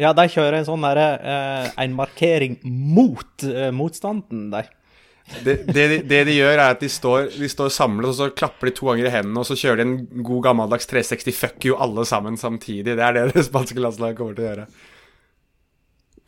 Ja, 0.00 0.14
de 0.16 0.24
kjører 0.32 0.60
en 0.60 0.68
sånn 0.68 0.84
derre 0.86 1.08
eh, 1.18 1.66
En 1.82 1.92
markering 1.98 2.56
mot 2.64 3.44
eh, 3.44 3.68
motstanden, 3.74 4.48
de. 4.54 4.64
Det, 5.44 5.54
det, 5.70 5.84
de, 5.88 5.98
det 6.10 6.20
de 6.26 6.36
gjør, 6.36 6.56
er 6.56 6.74
at 6.74 6.80
de 6.82 6.88
står, 6.90 7.30
de 7.38 7.48
står 7.48 7.70
samlet, 7.72 8.08
og 8.10 8.16
så 8.18 8.30
klapper 8.34 8.68
de 8.68 8.74
to 8.76 8.88
ganger 8.90 9.06
i 9.08 9.12
hendene, 9.14 9.40
og 9.40 9.46
så 9.48 9.56
kjører 9.58 9.80
de 9.80 9.86
en 9.86 10.24
god 10.26 10.42
gammeldags 10.48 10.90
360 10.90 11.36
fuck 11.38 11.66
you 11.68 11.76
alle 11.78 12.04
sammen 12.08 12.38
samtidig. 12.40 12.96
Det 12.98 13.04
er 13.04 13.16
det 13.16 13.28
det 13.36 13.46
spanske 13.46 13.80
landslaget 13.80 14.18
kommer 14.18 14.36
til 14.36 14.46
å 14.46 14.50
gjøre. 14.50 14.66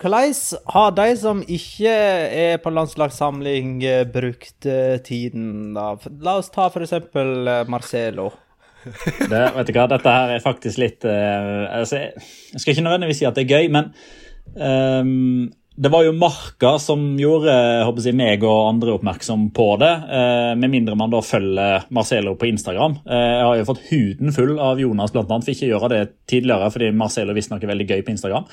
Hvordan 0.03 0.33
har 0.75 0.95
de 0.97 1.09
som 1.19 1.43
ikke 1.47 1.91
er 1.91 2.57
på 2.63 2.73
landslagssamling, 2.75 3.83
eh, 3.87 4.07
brukt 4.09 4.67
eh, 4.67 4.97
tiden, 5.05 5.75
da? 5.77 5.93
La 6.25 6.39
oss 6.41 6.51
ta 6.51 6.71
eksempel 6.71 7.47
eh, 7.47 7.69
Marcelo. 7.71 8.33
Det, 8.83 9.43
vet 9.55 9.69
du 9.69 9.77
hva, 9.77 9.87
Dette 9.91 10.11
her 10.11 10.33
er 10.35 10.43
faktisk 10.43 10.81
litt 10.83 11.05
uh, 11.07 11.71
altså, 11.71 12.01
jeg, 12.01 12.59
skal 12.59 12.73
ikke 12.73 12.83
nødvendigvis 12.83 13.21
si 13.21 13.27
at 13.29 13.37
det 13.39 13.45
er 13.45 13.53
gøy, 13.55 13.69
men 13.71 13.93
ehm, 14.59 15.53
det 15.83 15.91
var 15.91 16.05
jo 16.07 16.13
Marka 16.15 16.77
som 16.79 17.01
gjorde 17.19 17.53
jeg 18.05 18.15
meg 18.15 18.45
og 18.47 18.69
andre 18.69 18.95
oppmerksom 18.95 19.49
på 19.55 19.67
det. 19.83 19.91
eh, 19.91 20.53
med 20.55 20.71
mindre 20.71 20.95
man 20.99 21.11
da 21.11 21.19
følger 21.25 21.89
Marcelo 21.91 22.37
på 22.39 22.47
Instagram. 22.47 23.01
Eh, 23.03 23.31
jeg 23.33 23.47
har 23.49 23.57
jo 23.59 23.69
fått 23.73 23.83
huden 23.89 24.35
full 24.37 24.59
av 24.63 24.79
Jonas 24.79 25.11
blant 25.15 25.31
annet, 25.31 25.49
Fikk 25.49 25.59
ikke 25.59 25.71
gjøre 25.73 25.89
det 25.91 26.03
tidligere, 26.31 26.69
fordi 26.71 26.93
Marcelo 26.95 27.35
visstnok 27.35 27.65
er 27.65 27.73
veldig 27.73 27.89
gøy 27.89 28.03
på 28.07 28.15
Instagram. 28.15 28.47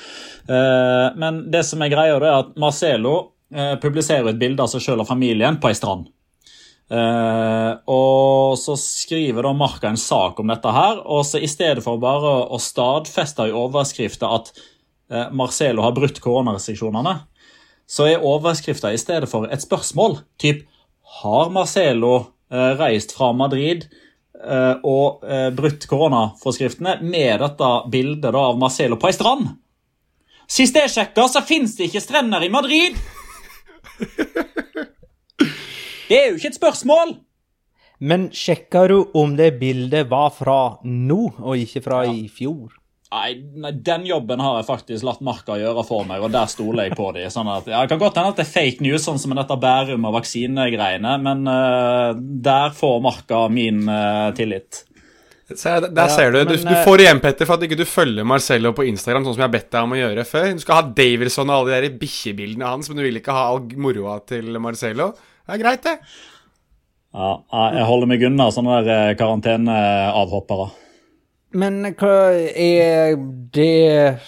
Eh, 0.49 1.19
men 1.21 1.43
det 1.53 1.65
som 1.69 1.81
er 1.85 1.93
greia, 1.93 2.17
er 2.17 2.31
at 2.39 2.55
Marcelo 2.57 3.35
publiserer 3.81 4.29
et 4.29 4.41
bilde 4.41 4.61
av 4.61 4.69
seg 4.69 4.83
sjøl 4.83 5.01
og 5.01 5.07
familien 5.09 5.57
på 5.61 5.69
ei 5.71 5.77
strand. 5.77 6.09
Uh, 6.89 7.77
og 7.89 8.57
så 8.57 8.73
skriver 8.77 9.45
da 9.45 9.51
Marka 9.53 9.89
en 9.89 9.97
sak 9.97 10.39
om 10.41 10.49
dette 10.49 10.73
her, 10.73 11.01
og 11.05 11.21
så 11.25 11.41
i 11.41 11.49
stedet 11.49 11.83
for 11.85 12.01
bare 12.01 12.31
å 12.49 12.57
stadfeste 12.61 13.45
i 13.49 13.53
overskrifta 13.53 14.29
at 14.37 14.49
Marcelo 15.33 15.81
har 15.81 15.95
brutt 15.97 16.19
koronarestriksjonene, 16.21 17.15
så 17.89 18.05
er 18.05 18.25
overskrifta 18.25 18.91
i 18.93 18.99
stedet 19.01 19.29
for 19.31 19.49
et 19.49 19.63
spørsmål. 19.63 20.19
Typ 20.41 20.65
Har 21.21 21.49
Marcelo 21.49 22.13
eh, 22.53 22.73
reist 22.77 23.15
fra 23.17 23.31
Madrid 23.33 23.87
eh, 24.45 24.75
og 24.85 25.25
eh, 25.25 25.49
brutt 25.57 25.87
koronaforskriftene 25.89 26.99
med 27.01 27.41
dette 27.41 27.71
bildet 27.89 28.35
av 28.37 28.59
Marcelo 28.61 28.99
på 29.01 29.09
ei 29.09 29.17
strand? 29.17 29.47
Sist 30.49 30.77
jeg 30.77 30.89
sjekka, 30.93 31.25
så 31.29 31.41
fins 31.45 31.75
det 31.77 31.89
ikke 31.89 32.03
strender 32.05 32.45
i 32.45 32.51
Madrid! 32.53 32.97
Det 36.09 36.17
er 36.17 36.31
jo 36.31 36.39
ikke 36.39 36.49
et 36.49 36.57
spørsmål! 36.57 37.17
Men 37.99 38.29
sjekker 38.33 38.89
du 38.89 39.11
om 39.17 39.35
det 39.37 39.59
bildet 39.59 40.07
var 40.09 40.31
fra 40.33 40.79
nå, 40.85 41.19
og 41.37 41.65
ikke 41.65 41.83
fra 41.85 42.05
i 42.09 42.23
fjor? 42.33 42.78
Nei, 43.09 43.29
nei, 43.57 43.71
den 43.73 44.03
jobben 44.05 44.41
har 44.43 44.59
jeg 44.59 44.67
faktisk 44.67 45.05
latt 45.07 45.21
Marka 45.25 45.55
gjøre 45.57 45.81
for 45.87 46.05
meg, 46.05 46.21
og 46.21 46.29
der 46.33 46.49
stoler 46.51 46.85
jeg 46.85 46.97
på 46.97 47.07
dem. 47.15 47.25
Sånn 47.33 47.47
at, 47.49 47.65
ja, 47.71 47.79
det 47.81 47.89
kan 47.89 48.01
godt 48.03 48.19
hende 48.19 48.35
at 48.35 48.37
det 48.37 48.43
er 48.45 48.51
fake 48.51 48.85
news, 48.85 49.01
sånn 49.07 49.17
som 49.17 49.33
med 49.33 49.39
dette 49.41 49.57
Bærum 49.57 50.05
og 50.05 50.13
vaksinegreiene, 50.19 51.15
men 51.25 51.41
uh, 51.49 52.11
der 52.13 52.75
får 52.77 52.99
Marka 53.01 53.47
min 53.49 53.81
uh, 53.89 54.29
tillit. 54.37 54.83
Se, 55.49 55.71
der 55.81 55.89
Ja, 55.89 56.05
ser 56.13 56.29
du. 56.35 56.43
Du, 56.43 56.53
men, 56.53 56.67
du 56.67 56.69
du. 56.69 56.83
får 56.85 57.01
igjen, 57.01 57.21
Petter, 57.23 57.49
for 57.49 57.57
at 57.57 57.65
ikke 57.65 57.79
du 57.79 57.87
følger 57.89 58.27
Marcello 58.29 58.71
på 58.77 58.85
Instagram, 58.91 59.25
sånn 59.25 59.33
som 59.33 59.41
jeg 59.41 59.47
har 59.47 59.55
bedt 59.55 59.71
deg 59.73 59.87
om 59.87 59.95
å 59.95 59.97
gjøre 59.97 60.25
før. 60.29 60.51
Du 60.53 60.61
skal 60.61 60.77
ha 60.77 60.91
Davidson 61.01 61.49
og 61.49 61.63
alle 61.63 61.79
de 61.87 61.89
bikkjebildene 62.03 62.73
hans, 62.75 62.91
men 62.91 63.01
du 63.01 63.07
vil 63.07 63.17
ikke 63.17 63.33
ha 63.33 63.47
all 63.55 63.63
moroa 63.73 64.19
til 64.29 64.53
Marcello. 64.61 65.15
Det 65.49 65.55
er 65.55 65.63
greit, 65.63 65.87
det. 65.87 65.95
Ja, 67.17 67.31
jeg 67.73 67.87
holder 67.89 68.11
meg 68.11 68.27
unna 68.29 68.51
sånne 68.53 68.83
der 68.85 68.93
eh, 68.93 69.15
karanteneavhoppere. 69.17 70.69
Men 71.51 71.81
hva 71.97 72.17
er 72.53 73.15
det 73.53 74.19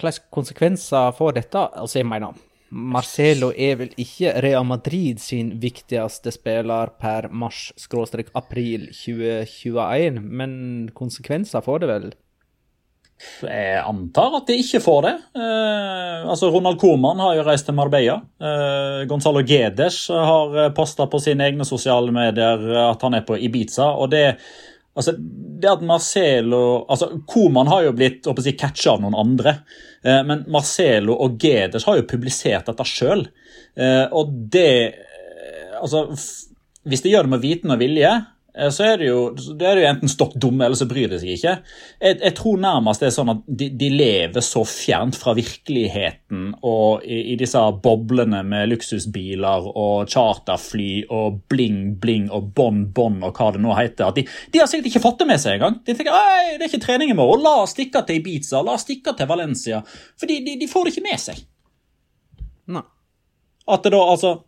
Hvilke 0.00 0.24
konsekvenser 0.34 1.12
får 1.14 1.36
dette? 1.36 1.60
Altså, 1.78 2.00
jeg 2.00 2.08
mener 2.08 2.38
Marcelo 2.72 3.50
er 3.52 3.76
vel 3.82 3.90
ikke 4.00 4.32
Real 4.40 4.64
Madrid 4.64 5.20
sin 5.20 5.52
viktigste 5.60 6.32
spiller 6.32 6.94
per 6.98 7.28
mars-april 7.28 8.86
2021, 8.88 10.16
men 10.24 10.54
konsekvenser 10.96 11.60
får 11.60 11.82
det 11.82 11.90
vel? 11.90 12.08
Jeg 13.44 13.82
antar 13.84 14.38
at 14.40 14.48
de 14.48 14.56
ikke 14.58 14.80
får 14.82 15.04
det. 15.04 15.12
Eh, 15.36 16.24
altså 16.32 16.48
Ronald 16.50 16.80
Koman 16.80 17.20
har 17.22 17.36
jo 17.36 17.44
reist 17.46 17.68
til 17.68 17.76
Marbella. 17.76 18.16
Eh, 18.40 19.04
Gonzalo 19.06 19.44
Gedes 19.46 20.06
har 20.08 20.72
posta 20.74 21.06
på 21.06 21.20
sine 21.22 21.46
egne 21.52 21.68
sosiale 21.68 22.10
medier 22.14 22.64
at 22.88 23.04
han 23.04 23.20
er 23.20 23.28
på 23.28 23.36
Ibiza. 23.36 23.92
og 23.92 24.10
det 24.16 24.24
Altså, 24.92 25.14
det 25.16 25.70
at 25.70 25.84
Marcelo 25.86 26.84
altså, 26.90 27.08
Koman 27.28 27.70
har 27.70 27.86
jo 27.86 27.94
blitt 27.96 28.26
si, 28.44 28.52
catcha 28.58 28.92
av 28.92 29.00
noen 29.04 29.16
andre, 29.16 29.54
eh, 30.04 30.20
men 30.28 30.44
Marcelo 30.52 31.16
og 31.24 31.38
Gedes 31.40 31.86
har 31.88 31.96
jo 31.96 32.08
publisert 32.10 32.68
dette 32.68 32.86
sjøl. 32.88 33.24
Eh, 33.76 34.04
og 34.12 34.34
det 34.52 34.72
eh, 34.90 35.08
Altså, 35.82 36.04
hvis 36.86 37.00
de 37.02 37.10
gjør 37.10 37.26
det 37.26 37.32
med 37.32 37.40
viten 37.42 37.72
og 37.74 37.80
vilje, 37.80 38.10
så 38.52 38.84
er 38.84 38.98
det 39.00 39.06
jo, 39.06 39.20
det 39.56 39.64
er 39.64 39.78
jo 39.80 39.84
enten 39.88 40.10
stokk 40.12 40.34
dumme, 40.36 40.66
eller 40.66 40.76
så 40.76 40.84
bryr 40.88 41.08
de 41.08 41.16
seg 41.22 41.30
ikke. 41.38 41.54
Jeg, 42.02 42.18
jeg, 42.18 42.32
tror 42.36 42.58
nærmest 42.60 43.00
det 43.00 43.08
er 43.08 43.14
sånn 43.14 43.32
at 43.32 43.40
de, 43.48 43.68
de, 43.80 43.88
lever 43.96 44.44
så 44.44 44.60
fjernt 44.68 45.16
fra 45.16 45.32
virkeligheten 45.38 46.50
og 46.60 47.06
i, 47.06 47.22
i, 47.32 47.38
disse 47.40 47.62
boblene 47.84 48.42
med 48.44 48.68
luksusbiler 48.74 49.70
og 49.72 50.12
charterfly 50.12 51.06
og 51.08 51.40
bling-bling 51.48 52.28
og 52.28 52.52
bon-bon 52.52 53.22
og 53.24 53.40
hva 53.40 53.48
det 53.56 53.64
nå 53.64 53.72
heter, 53.78 54.12
at 54.12 54.20
de, 54.20 54.26
de, 54.28 54.60
har 54.60 54.68
sikkert 54.68 54.92
ikke 54.92 55.04
fått 55.06 55.24
det 55.24 55.30
med 55.32 55.40
seg 55.40 55.56
engang. 55.56 55.80
De 55.80 55.96
tenker 55.96 56.12
at 56.12 56.52
det 56.52 56.60
er 56.60 56.68
ikke 56.68 56.84
trening 56.84 57.16
i 57.16 57.18
morgen, 57.18 57.44
la 57.46 57.56
oss 57.64 57.72
stikke 57.72 58.04
til 58.04 58.20
Ibiza, 58.20 58.60
la 58.60 58.76
oss 58.76 58.84
stikke 58.84 59.16
til 59.16 59.32
Valencia. 59.32 59.80
For 60.20 60.28
de, 60.28 60.42
de, 60.52 60.68
får 60.68 60.84
det 60.84 60.96
ikke 60.96 61.08
med 61.08 61.24
seg. 61.24 61.44
Nei. 62.76 62.84
At 63.72 63.84
det 63.86 63.94
da, 63.94 64.06
altså 64.12 64.42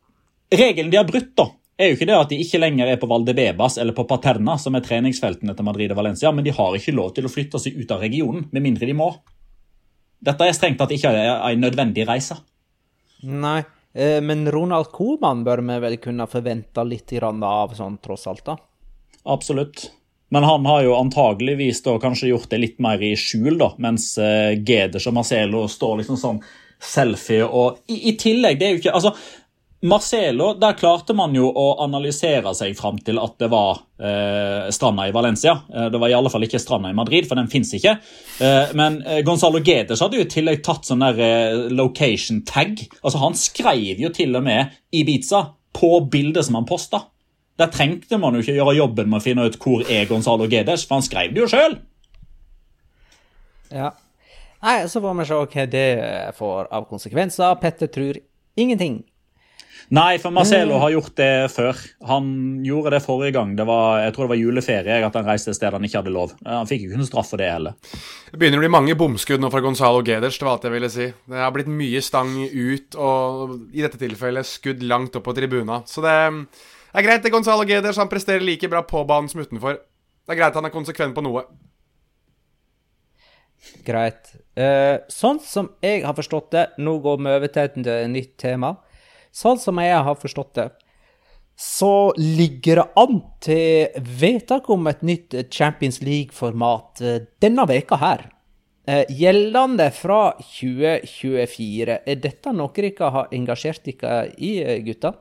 Regelen 0.55 0.90
de 0.93 0.99
har 1.01 1.07
brutt, 1.09 1.33
da 1.38 1.49
er 1.77 1.91
jo 1.91 1.97
ikke 1.97 2.07
det 2.07 2.17
at 2.17 2.31
de 2.31 2.39
ikke 2.43 2.61
lenger 2.61 2.91
er 2.93 2.99
på 3.03 3.09
Valdebebas 3.11 3.79
eller 3.83 3.97
på 3.97 4.07
Paterna, 4.11 4.57
som 4.61 4.77
er 4.77 4.85
treningsfeltene 4.85 5.57
til 5.57 5.67
Madrid 5.67 5.95
og 5.95 5.99
Valencia, 5.99 6.31
men 6.33 6.47
de 6.47 6.55
har 6.55 6.77
ikke 6.77 6.95
lov 6.95 7.15
til 7.17 7.27
å 7.27 7.33
flytte 7.33 7.61
seg 7.63 7.81
ut 7.81 7.95
av 7.95 8.05
regionen, 8.05 8.47
med 8.55 8.63
mindre 8.63 8.87
de 8.87 8.95
må. 8.99 9.11
Dette 10.25 10.47
er 10.47 10.57
strengt 10.57 10.79
tatt 10.81 10.95
ikke 10.95 11.11
en 11.11 11.65
nødvendig 11.65 12.07
reise. 12.09 12.39
Nei, 13.27 13.59
eh, 13.93 14.21
men 14.25 14.47
Ronald 14.53 14.93
Coman 14.95 15.43
bør 15.45 15.65
vi 15.67 15.81
vel 15.83 15.99
kunne 16.03 16.29
forvente 16.31 16.87
litt 16.87 17.13
av, 17.21 17.75
sånn 17.75 17.99
tross 17.99 18.29
alt, 18.31 18.45
da? 18.47 18.57
Absolutt. 19.25 19.89
Men 20.35 20.47
han 20.47 20.67
har 20.67 20.83
jo 20.83 20.97
antageligvis 20.97 21.83
da 21.85 21.99
kanskje 22.01 22.31
gjort 22.33 22.51
det 22.51 22.59
litt 22.59 22.79
mer 22.83 23.03
i 23.03 23.15
skjul, 23.19 23.59
da, 23.61 23.73
mens 23.79 24.15
uh, 24.19 24.55
Geders 24.55 25.07
og 25.11 25.19
Marcelo 25.19 25.67
står 25.69 26.01
liksom 26.01 26.19
sånn 26.21 26.41
selfie 26.85 27.45
og 27.47 27.85
i, 27.89 28.11
i 28.11 28.13
tillegg, 28.21 28.59
det 28.61 28.67
er 28.67 28.75
jo 28.75 28.81
ikke 28.83 28.95
Altså, 28.99 29.15
Marcelo, 29.85 30.55
der 30.57 30.73
klarte 30.81 31.12
man 31.12 31.35
jo 31.37 31.44
å 31.44 31.64
analysere 31.85 32.55
seg 32.57 32.73
fram 32.79 32.97
til 33.05 33.18
at 33.20 33.35
det 33.42 33.51
var 33.53 33.83
eh, 34.01 34.70
stranda 34.73 35.05
i 35.11 35.12
Valencia. 35.12 35.59
Eh, 35.68 35.90
det 35.92 36.01
var 36.01 36.09
i 36.09 36.16
alle 36.16 36.33
fall 36.33 36.47
ikke 36.47 36.61
stranda 36.62 36.88
i 36.88 36.97
Madrid, 36.97 37.29
for 37.29 37.37
den 37.37 37.51
fins 37.53 37.75
ikke. 37.77 37.99
Eh, 38.40 38.73
men 38.81 38.97
eh, 39.05 39.20
Gonzalo 39.27 39.61
Gedes 39.61 40.01
hadde 40.01 40.16
jo 40.16 40.25
i 40.25 40.31
tillegg 40.33 40.64
tatt 40.64 40.88
sånn 40.88 41.05
der 41.05 41.20
eh, 41.20 41.59
location 41.68 42.40
tag. 42.49 42.81
Altså 43.03 43.20
Han 43.27 43.37
skrev 43.37 44.01
jo 44.01 44.12
til 44.16 44.33
og 44.40 44.49
med 44.49 44.73
Ibiza 44.97 45.44
på 45.77 45.92
bildet 46.09 46.49
som 46.49 46.57
han 46.62 46.70
posta. 46.70 47.05
Der 47.61 47.68
trengte 47.68 48.16
man 48.18 48.35
jo 48.35 48.40
ikke 48.40 48.57
gjøre 48.57 48.79
jobben 48.81 49.12
med 49.12 49.20
å 49.20 49.27
finne 49.29 49.44
ut 49.44 49.61
hvor 49.61 49.85
er 49.85 50.09
Gonzalo 50.09 50.49
Gedes, 50.49 50.88
for 50.88 50.97
han 50.97 51.05
skrev 51.07 51.37
det 51.37 51.44
jo 51.44 51.53
sjøl. 51.53 51.77
Ja. 53.68 53.92
Nei, 54.64 54.79
så 54.88 55.05
får 55.05 55.18
vi 55.20 55.29
se 55.29 55.44
hva 55.44 55.73
det 55.77 55.88
får 56.40 56.70
av 56.73 56.88
konsekvenser. 56.88 57.59
Petter 57.61 57.92
tror 57.92 58.25
ingenting. 58.57 59.03
Nei, 59.92 60.16
for 60.18 60.33
Marcelo 60.33 60.79
har 60.81 60.92
gjort 60.94 61.12
det 61.18 61.51
før. 61.53 61.79
Han 62.09 62.29
gjorde 62.64 62.94
det 62.94 63.01
forrige 63.05 63.35
gang. 63.37 63.53
Det 63.59 63.66
var, 63.68 63.99
jeg 64.07 64.14
tror 64.14 64.25
det 64.25 64.33
var 64.33 64.40
juleferie 64.40 65.01
at 65.05 65.18
han 65.18 65.27
reiste 65.29 65.53
et 65.53 65.59
sted 65.59 65.77
han 65.77 65.85
ikke 65.85 66.01
hadde 66.01 66.14
lov. 66.14 66.33
Han 66.47 66.68
fikk 66.68 66.87
ikke 66.87 67.01
noen 67.01 67.09
straff 67.09 67.29
for 67.35 67.42
det 67.42 67.51
heller. 67.53 67.77
Det 68.31 68.40
begynner 68.40 68.62
å 68.62 68.64
bli 68.64 68.73
mange 68.73 68.97
bomskudd 68.99 69.42
nå 69.44 69.51
fra 69.53 69.61
Gonzalo 69.64 70.01
Geders. 70.07 70.38
Det 70.40 70.49
var 70.49 70.57
alt 70.57 70.64
jeg 70.64 70.75
ville 70.75 70.90
si. 70.92 71.09
Det 71.12 71.42
har 71.42 71.53
blitt 71.55 71.68
mye 71.68 72.01
stang 72.05 72.33
ut, 72.49 72.97
og 72.97 73.59
i 73.77 73.85
dette 73.85 74.01
tilfellet 74.01 74.49
skudd 74.49 74.87
langt 74.88 75.20
opp 75.20 75.27
på 75.29 75.37
tribuna. 75.37 75.83
Så 75.90 76.05
det 76.05 76.14
er 76.14 77.07
greit, 77.07 77.27
det 77.27 77.35
Gonzalo 77.35 77.68
Geders. 77.68 78.01
Han 78.01 78.12
presterer 78.12 78.44
like 78.44 78.70
bra 78.73 78.83
på 78.88 79.05
banen 79.09 79.29
som 79.29 79.44
utenfor. 79.44 79.79
Det 80.25 80.33
er 80.33 80.40
greit 80.40 80.57
han 80.57 80.70
er 80.70 80.73
konsekvent 80.73 81.16
på 81.16 81.27
noe. 81.27 81.44
Greit. 83.85 84.33
Uh, 84.57 85.05
sånn 85.12 85.40
som 85.44 85.70
jeg 85.85 86.05
har 86.05 86.16
forstått 86.16 86.51
det, 86.57 86.66
nå 86.81 86.97
går 87.05 87.20
vi 87.20 87.37
over 87.37 87.53
til 87.53 87.68
et 87.68 88.11
nytt 88.12 88.37
tema. 88.40 88.75
Sånn 89.35 89.59
som 89.59 89.81
jeg 89.83 89.99
har 90.07 90.20
forstått 90.20 90.55
det, 90.61 90.68
så 91.59 92.12
ligger 92.18 92.81
det 92.81 92.87
an 92.99 93.18
til 93.42 94.07
vedtak 94.20 94.68
om 94.70 94.87
et 94.90 95.03
nytt 95.07 95.37
Champions 95.55 96.01
League-format 96.03 97.03
eh, 97.03 97.20
denne 97.42 97.66
veka 97.70 97.99
her. 98.03 98.25
Eh, 98.87 99.05
gjeldende 99.09 99.87
fra 99.97 100.35
2024. 100.38 102.01
Er 102.05 102.18
dette 102.20 102.53
noe 102.53 102.75
dere 102.77 103.12
har 103.14 103.31
engasjert 103.33 103.87
dere 103.87 104.27
i, 104.37 104.59
eh, 104.62 104.83
gutta? 104.85 105.14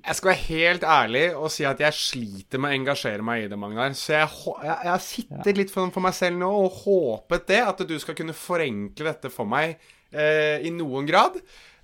Jeg 0.00 0.16
skal 0.16 0.30
være 0.30 0.44
helt 0.48 0.84
ærlig 0.84 1.24
og 1.36 1.50
si 1.52 1.64
at 1.68 1.80
jeg 1.82 1.92
sliter 1.92 2.60
med 2.62 2.70
å 2.70 2.76
engasjere 2.78 3.24
meg 3.24 3.44
i 3.44 3.48
det, 3.48 3.58
Magnar. 3.60 3.92
Så 3.92 4.14
jeg, 4.14 4.28
har 4.64 5.02
sittet 5.04 5.58
litt 5.58 5.72
for, 5.72 5.90
for, 5.92 6.00
meg 6.00 6.14
selv 6.16 6.38
nå 6.40 6.48
og 6.48 6.78
håpet 6.86 7.48
det, 7.50 7.60
at 7.60 7.82
du 7.84 7.98
skal 8.00 8.16
kunne 8.16 8.36
forenkle 8.36 9.10
dette 9.10 9.28
for 9.32 9.44
meg 9.44 9.76
eh, 10.12 10.62
i 10.64 10.72
noen 10.72 11.08
grad. 11.08 11.36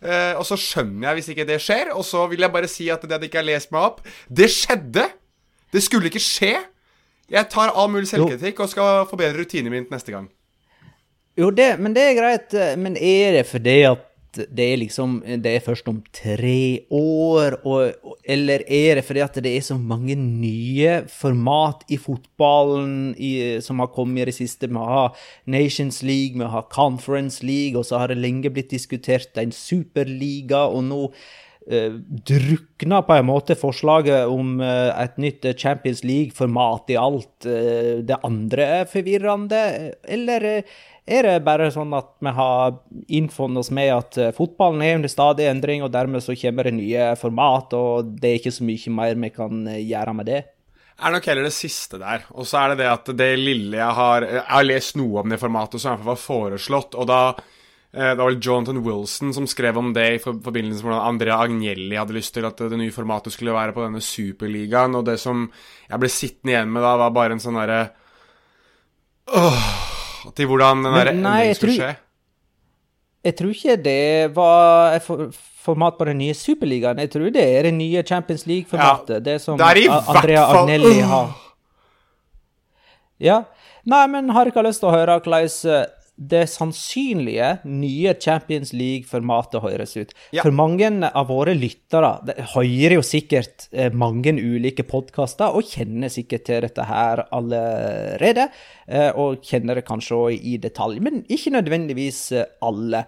Uh, 0.06 0.38
og 0.38 0.44
så 0.46 0.58
skjønner 0.60 1.08
jeg 1.08 1.18
hvis 1.18 1.28
ikke 1.34 1.46
det 1.48 1.58
skjer. 1.62 1.92
Og 1.96 2.04
så 2.06 2.22
vil 2.30 2.44
jeg 2.44 2.54
bare 2.54 2.70
si 2.70 2.88
at 2.92 3.02
det 3.02 3.16
at 3.16 3.24
jeg 3.24 3.32
ikke 3.32 3.42
har 3.42 3.48
lest 3.48 3.72
meg 3.74 3.88
opp 3.88 4.02
Det 4.30 4.48
skjedde! 4.52 5.08
Det 5.74 5.82
skulle 5.82 6.08
ikke 6.08 6.22
skje. 6.22 6.54
Jeg 7.30 7.50
tar 7.50 7.72
all 7.74 7.90
mulig 7.90 8.06
selvkritikk 8.08 8.60
og 8.62 8.70
skal 8.70 9.06
forbedre 9.10 9.42
rutinen 9.42 9.72
min 9.72 9.88
neste 9.90 10.14
gang. 10.14 10.28
Jo, 11.36 11.50
det, 11.50 11.74
men 11.82 11.92
det 11.96 12.04
er 12.06 12.14
greit. 12.16 12.54
Men 12.78 12.94
er 12.96 13.40
det 13.40 13.48
fordi 13.50 13.80
at 13.88 14.04
det 14.36 14.66
er 14.72 14.80
liksom 14.80 15.18
Det 15.42 15.52
er 15.56 15.64
først 15.64 15.88
om 15.90 16.02
tre 16.14 16.86
år, 16.92 17.58
og, 17.64 18.16
eller 18.24 18.64
er 18.66 18.98
det 18.98 19.04
fordi 19.06 19.22
at 19.24 19.38
det 19.44 19.52
er 19.56 19.64
så 19.64 19.78
mange 19.78 20.16
nye 20.18 21.02
format 21.10 21.84
i 21.92 21.98
fotballen 22.00 23.14
i, 23.18 23.32
som 23.64 23.80
har 23.82 23.92
kommet 23.94 24.24
i 24.24 24.28
det 24.30 24.36
siste? 24.38 24.70
Vi 24.70 24.76
har 24.92 25.16
Nations 25.46 26.02
League, 26.02 26.38
vi 26.38 26.52
har 26.52 26.68
Conference 26.72 27.44
League, 27.46 27.78
og 27.78 27.86
så 27.88 28.02
har 28.02 28.12
det 28.12 28.20
lenge 28.20 28.52
blitt 28.52 28.72
diskutert 28.74 29.36
en 29.40 29.54
superliga, 29.54 30.66
og 30.66 30.84
nå 30.88 31.02
uh, 31.06 31.94
drukna 32.30 33.02
på 33.06 33.16
en 33.16 33.28
måte 33.30 33.58
forslaget 33.58 34.26
om 34.32 34.58
uh, 34.62 34.90
et 35.02 35.16
nytt 35.22 35.48
Champions 35.58 36.04
League-format 36.06 36.92
i 36.94 37.00
alt. 37.00 37.34
Uh, 37.46 38.02
det 38.06 38.20
andre 38.26 38.70
er 38.80 38.92
forvirrende, 38.92 39.62
eller 40.04 40.66
er 41.06 41.22
det 41.22 41.44
bare 41.46 41.68
sånn 41.70 41.94
at 41.94 42.08
vi 42.18 42.32
har 42.34 42.80
innfunnet 43.14 43.62
oss 43.62 43.70
med 43.74 43.92
at 43.94 44.18
eh, 44.18 44.34
fotballen 44.34 44.82
er 44.82 44.96
under 44.98 45.10
stadig 45.12 45.46
endring, 45.46 45.84
og 45.86 45.92
dermed 45.94 46.24
så 46.24 46.34
kommer 46.38 46.66
det 46.66 46.74
nye 46.80 47.12
format, 47.20 47.76
og 47.78 48.12
det 48.18 48.30
er 48.30 48.40
ikke 48.40 48.54
så 48.56 48.66
mye 48.66 48.94
mer 48.96 49.18
vi 49.22 49.32
kan 49.34 49.66
eh, 49.70 49.84
gjøre 49.86 50.14
med 50.18 50.30
det? 50.32 50.42
er 50.96 51.12
nok 51.12 51.26
heller 51.28 51.44
det 51.44 51.52
siste 51.52 51.98
der. 52.00 52.24
Og 52.34 52.46
så 52.48 52.62
er 52.62 52.72
det 52.72 52.80
det 52.80 52.88
at 52.88 53.10
det 53.18 53.34
lille 53.36 53.76
jeg 53.76 53.96
har 53.98 54.24
Jeg 54.24 54.46
har 54.48 54.64
lest 54.64 54.96
noe 54.96 55.20
om 55.20 55.28
det 55.28 55.38
formatet 55.42 55.82
som 55.82 55.92
i 55.92 55.92
hvert 55.92 56.06
fall 56.06 56.14
var 56.14 56.22
foreslått, 56.24 56.96
og 56.96 57.06
da 57.10 57.20
eh, 57.36 58.12
det 58.14 58.18
var 58.18 58.30
vel 58.30 58.40
Jonathan 58.42 58.82
Wilson 58.82 59.34
som 59.36 59.46
skrev 59.46 59.78
om 59.78 59.92
det 59.94 60.06
i 60.14 60.22
forbindelse 60.22 60.80
med 60.82 60.90
hvordan 60.90 61.10
Andrea 61.12 61.38
Agnelli 61.44 62.00
hadde 62.00 62.16
lyst 62.16 62.34
til 62.34 62.48
at 62.48 62.58
det 62.58 62.80
nye 62.80 62.94
formatet 62.94 63.36
skulle 63.36 63.54
være 63.54 63.76
på 63.76 63.84
denne 63.84 64.02
superligaen. 64.02 64.98
Og 64.98 65.06
det 65.06 65.20
som 65.22 65.46
jeg 65.86 66.02
ble 66.02 66.10
sittende 66.10 66.56
igjen 66.56 66.72
med 66.72 66.82
da, 66.82 66.96
var 67.04 67.14
bare 67.14 67.36
en 67.36 67.44
sånn 67.44 67.60
derre 67.60 67.84
Åh 69.26 69.95
til 70.34 70.48
hvordan 70.50 70.84
den 70.84 70.94
der 70.96 71.12
endringen 71.12 71.54
skulle 71.54 71.76
skje? 71.76 71.94
Jeg 73.26 73.34
tror 73.36 73.50
ikke 73.50 73.76
det 73.82 74.36
var 74.36 74.94
et 74.94 75.06
format 75.66 75.96
på 75.98 76.06
den 76.06 76.18
nye 76.22 76.34
Superligaen. 76.34 77.00
Jeg 77.02 77.10
tror 77.10 77.30
det 77.34 77.42
er 77.42 77.66
det 77.66 77.74
nye 77.74 78.02
Champions 78.06 78.46
League-formatet. 78.46 79.18
Ja, 79.18 79.24
det 79.30 79.40
som 79.42 79.58
det 79.58 79.66
er 79.66 79.80
i 79.82 79.88
Andrea 79.90 80.44
hvert 80.44 80.52
fall 80.52 80.62
Agnelli 80.62 81.00
har. 81.10 81.32
Ja. 83.18 83.40
Nei, 83.86 84.06
men 84.12 84.30
har 84.34 84.46
ikke 84.50 84.62
lyst 84.66 84.82
til 84.82 84.90
å 84.90 84.94
høre 84.94 85.18
hvordan 85.18 85.95
det 86.16 86.46
sannsynlige 86.48 87.48
nye 87.68 88.14
Champions 88.20 88.72
League-formatet 88.72 89.60
høres 89.60 89.92
ut. 89.98 90.14
Ja. 90.32 90.42
For 90.42 90.54
mange 90.54 90.88
av 91.06 91.28
våre 91.28 91.52
lyttere 91.56 92.14
hører 92.54 92.96
jo 92.96 93.04
sikkert 93.04 93.68
eh, 93.72 93.92
mange 93.92 94.32
ulike 94.32 94.86
podkaster 94.88 95.56
og 95.56 95.68
kjenner 95.68 96.12
sikkert 96.12 96.46
til 96.48 96.64
dette 96.64 96.88
her 96.88 97.26
allerede. 97.36 98.48
Eh, 98.88 99.10
og 99.12 99.44
kjenner 99.44 99.76
det 99.76 99.86
kanskje 99.88 100.16
òg 100.16 100.36
i 100.40 100.56
detalj, 100.62 101.02
men 101.04 101.24
ikke 101.28 101.52
nødvendigvis 101.58 102.20
eh, 102.32 102.52
alle. 102.64 103.06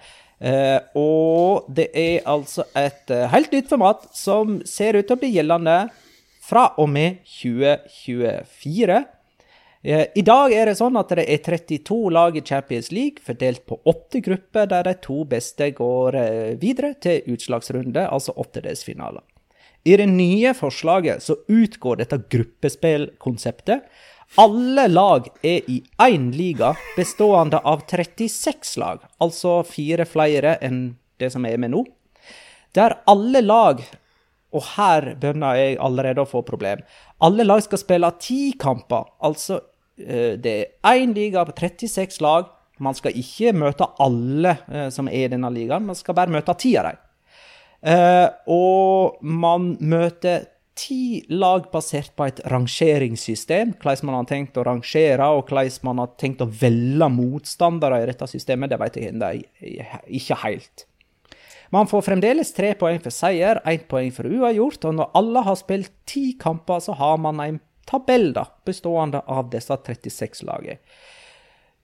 Og 0.95 1.65
det 1.75 1.89
er 1.99 2.29
altså 2.31 2.63
et 2.79 3.11
helt 3.33 3.51
nytt 3.51 3.73
format 3.73 4.05
som 4.15 4.61
ser 4.63 4.95
ut 4.95 5.09
til 5.09 5.17
å 5.17 5.19
bli 5.19 5.33
gjeldende 5.35 5.79
fra 6.47 6.69
og 6.79 6.87
med 6.93 7.25
2024. 7.41 9.01
Eh, 9.83 10.07
I 10.15 10.23
dag 10.27 10.53
er 10.53 10.67
det 10.67 10.79
sånn 10.81 10.99
at 10.99 11.13
det 11.15 11.25
er 11.31 11.43
32 11.45 12.11
lag 12.11 12.37
i 12.37 12.43
Champions 12.43 12.91
League, 12.91 13.23
fordelt 13.23 13.65
på 13.67 13.79
åtte 13.87 14.21
grupper, 14.25 14.67
der 14.67 14.89
de 14.89 14.95
to 15.05 15.23
beste 15.29 15.71
går 15.77 16.19
eh, 16.19 16.55
videre 16.59 16.97
til 16.99 17.35
utslagsrunde, 17.35 18.09
altså 18.09 18.35
åttedelsfinaler. 18.35 19.23
I 19.87 19.97
det 20.01 20.09
nye 20.11 20.53
forslaget 20.59 21.23
så 21.23 21.39
utgår 21.47 22.01
dette 22.01 22.19
gruppespillkonseptet. 22.35 23.87
Alle 24.43 24.89
lag 24.91 25.31
er 25.47 25.71
i 25.71 25.79
én 26.05 26.33
liga 26.35 26.75
bestående 26.97 27.63
av 27.65 27.87
36 27.89 28.75
lag, 28.83 29.07
altså 29.23 29.63
fire 29.65 30.05
flere 30.05 30.59
enn 30.61 30.99
det 31.23 31.31
som 31.33 31.47
er 31.49 31.57
med 31.57 31.73
nå. 31.73 31.87
Der 32.77 32.99
alle 33.09 33.41
lag 33.47 33.81
og 34.55 34.63
her 34.77 35.13
begynner 35.21 35.59
jeg 35.59 35.79
allerede 35.85 36.25
å 36.25 36.29
få 36.29 36.41
problem. 36.47 36.81
Alle 37.25 37.45
lag 37.45 37.61
skal 37.65 37.83
spille 37.83 38.09
ti 38.23 38.55
kamper. 38.59 39.05
Altså, 39.27 39.61
det 39.99 40.55
er 40.55 40.95
én 40.95 41.13
liga 41.17 41.45
på 41.45 41.53
36 41.59 42.23
lag. 42.25 42.49
Man 42.81 42.95
skal 42.95 43.17
ikke 43.19 43.53
møte 43.59 43.89
alle 44.01 44.57
som 44.95 45.09
er 45.11 45.27
i 45.27 45.33
denne 45.33 45.51
ligaen, 45.51 45.87
man 45.89 45.99
skal 45.99 46.15
bare 46.15 46.31
møte 46.31 46.55
ti 46.63 46.77
av 46.79 46.93
dem. 46.93 47.01
Og 48.55 49.19
man 49.21 49.77
møter 49.81 50.47
ti 50.79 51.27
lag 51.35 51.67
basert 51.73 52.13
på 52.15 52.29
et 52.31 52.41
rangeringssystem. 52.47 53.75
Hvordan 53.83 54.07
man 54.07 54.21
har 54.21 54.29
tenkt 54.31 54.57
å 54.57 54.65
rangere, 54.69 55.27
og 55.27 55.51
hvordan 55.51 55.91
man 55.91 56.05
har 56.05 56.13
tenkt 56.23 56.41
å 56.45 56.49
velge 56.49 57.09
motstandere 57.11 57.99
i 58.01 58.09
dette 58.09 58.31
systemet, 58.31 58.71
det 58.71 58.79
vet 58.81 59.01
jeg 59.03 59.43
ikke 60.21 60.39
helt. 60.47 60.88
Man 61.75 61.89
får 61.91 62.03
fremdeles 62.07 62.53
tre 62.57 62.73
poeng 62.81 63.01
for 63.05 63.13
seier, 63.13 63.61
ett 63.69 63.89
poeng 63.91 64.11
for 64.15 64.29
uavgjort, 64.29 64.87
og 64.89 64.95
når 64.97 65.11
alle 65.21 65.43
har 65.45 65.59
spilt 65.61 65.93
ti 66.09 66.33
kamper, 66.41 66.81
så 66.81 66.97
har 66.97 67.19
man 67.21 67.43
en 67.45 67.61
tabell 67.89 68.31
da, 68.37 68.47
bestående 68.69 69.21
av 69.27 69.51
disse 69.53 69.77
36 69.77 70.45
lagene. 70.49 70.81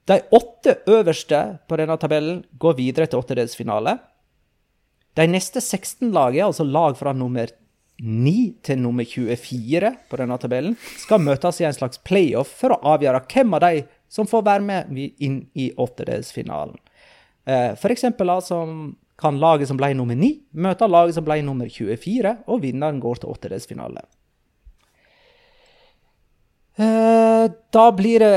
De 0.05 0.19
åtte 0.37 0.75
øverste 0.85 1.39
på 1.65 1.77
denne 1.81 1.97
tabellen 1.97 2.43
går 2.61 2.75
videre 2.77 3.09
til 3.09 3.23
åttedelsfinale. 3.23 3.95
De 5.17 5.25
neste 5.31 5.61
16 5.61 6.11
lagene, 6.13 6.51
altså 6.51 6.65
lag 6.65 6.97
fra 6.99 7.13
nummer 7.13 7.49
9 8.01 8.35
til 8.65 8.81
nummer 8.83 9.07
24 9.07 9.91
på 10.09 10.19
denne 10.19 10.37
tabellen, 10.41 10.75
skal 11.01 11.23
møtes 11.23 11.61
i 11.61 11.65
en 11.65 11.77
slags 11.77 12.01
playoff 12.05 12.51
for 12.59 12.75
å 12.75 12.81
avgjøre 12.95 13.23
hvem 13.31 13.55
av 13.57 13.63
de 13.65 13.85
som 14.11 14.29
får 14.29 14.45
være 14.45 14.65
med 14.67 14.99
inn 15.25 15.39
i 15.57 15.71
åttedelsfinalen. 15.73 16.77
For 17.81 17.93
eksempel 17.93 18.29
altså, 18.33 18.61
kan 19.19 19.39
laget 19.39 19.69
som 19.69 19.79
ble 19.79 19.93
nummer 19.95 20.17
9, 20.19 20.31
møte 20.65 20.87
laget 20.91 21.15
som 21.15 21.25
ble 21.27 21.39
nummer 21.45 21.69
24, 21.71 22.35
og 22.51 22.61
vinneren 22.63 22.99
går 23.03 23.21
til 23.21 23.31
åttedelsfinale. 23.31 24.03
Da 26.75 27.89
blir 27.95 28.19
det 28.25 28.31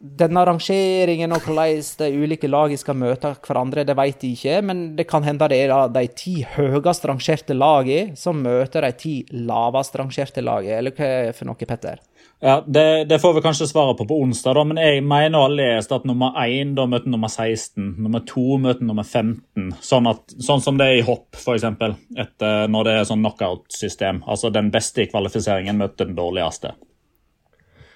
Denne 0.00 0.40
rangeringen 0.48 1.34
og 1.36 1.42
hvordan 1.44 1.82
de 2.00 2.06
ulike 2.22 2.48
lagene 2.48 2.80
skal 2.80 2.96
møte 2.96 3.34
hverandre, 3.44 3.82
det 3.84 3.92
vet 3.98 4.22
jeg 4.24 4.32
ikke, 4.38 4.54
men 4.64 4.78
det 4.96 5.04
kan 5.10 5.26
hende 5.26 5.44
det 5.52 5.58
er 5.66 5.92
de 5.92 6.04
ti 6.16 6.38
høyest 6.54 7.04
rangerte 7.04 7.52
lagene 7.52 8.16
som 8.16 8.40
møter 8.40 8.86
de 8.86 8.92
ti 8.96 9.12
lavest 9.36 9.98
rangerte 10.00 10.40
lagene, 10.40 10.78
eller 10.78 10.96
hva 10.96 11.04
er 11.04 11.28
det 11.28 11.36
for 11.36 11.50
noe, 11.50 11.68
Petter? 11.68 12.00
Ja, 12.42 12.64
det, 12.66 13.04
det, 13.04 13.18
får 13.18 13.34
vi 13.36 13.40
kanskje 13.44 13.66
svare 13.68 13.94
på 13.94 14.06
på 14.08 14.16
onsdag, 14.22 14.54
da, 14.56 14.62
men 14.64 14.78
jeg 14.80 15.02
mener 15.04 15.36
å 15.36 15.42
ha 15.44 15.50
lest 15.52 15.92
at 15.92 16.06
nummer 16.08 16.32
1 16.40 16.72
da 16.78 16.86
møter 16.88 17.12
nummer 17.12 17.28
16, 17.28 17.98
nummer 18.00 18.22
2 18.24 18.56
møter 18.64 18.86
nummer 18.88 19.04
15. 19.04 19.74
Sånn, 19.84 20.08
at, 20.08 20.24
sånn 20.40 20.64
som 20.64 20.78
det 20.80 20.86
er 20.88 21.00
i 21.02 21.04
hopp, 21.04 21.36
f.eks. 21.36 21.66
Når 21.68 22.88
det 22.88 22.94
er 22.94 23.04
sånn 23.08 23.20
knockout-system. 23.20 24.22
Altså 24.24 24.48
den 24.54 24.72
beste 24.72 25.04
i 25.04 25.10
kvalifiseringen 25.12 25.82
møter 25.82 26.08
den 26.08 26.16
dårligste. 26.16 26.72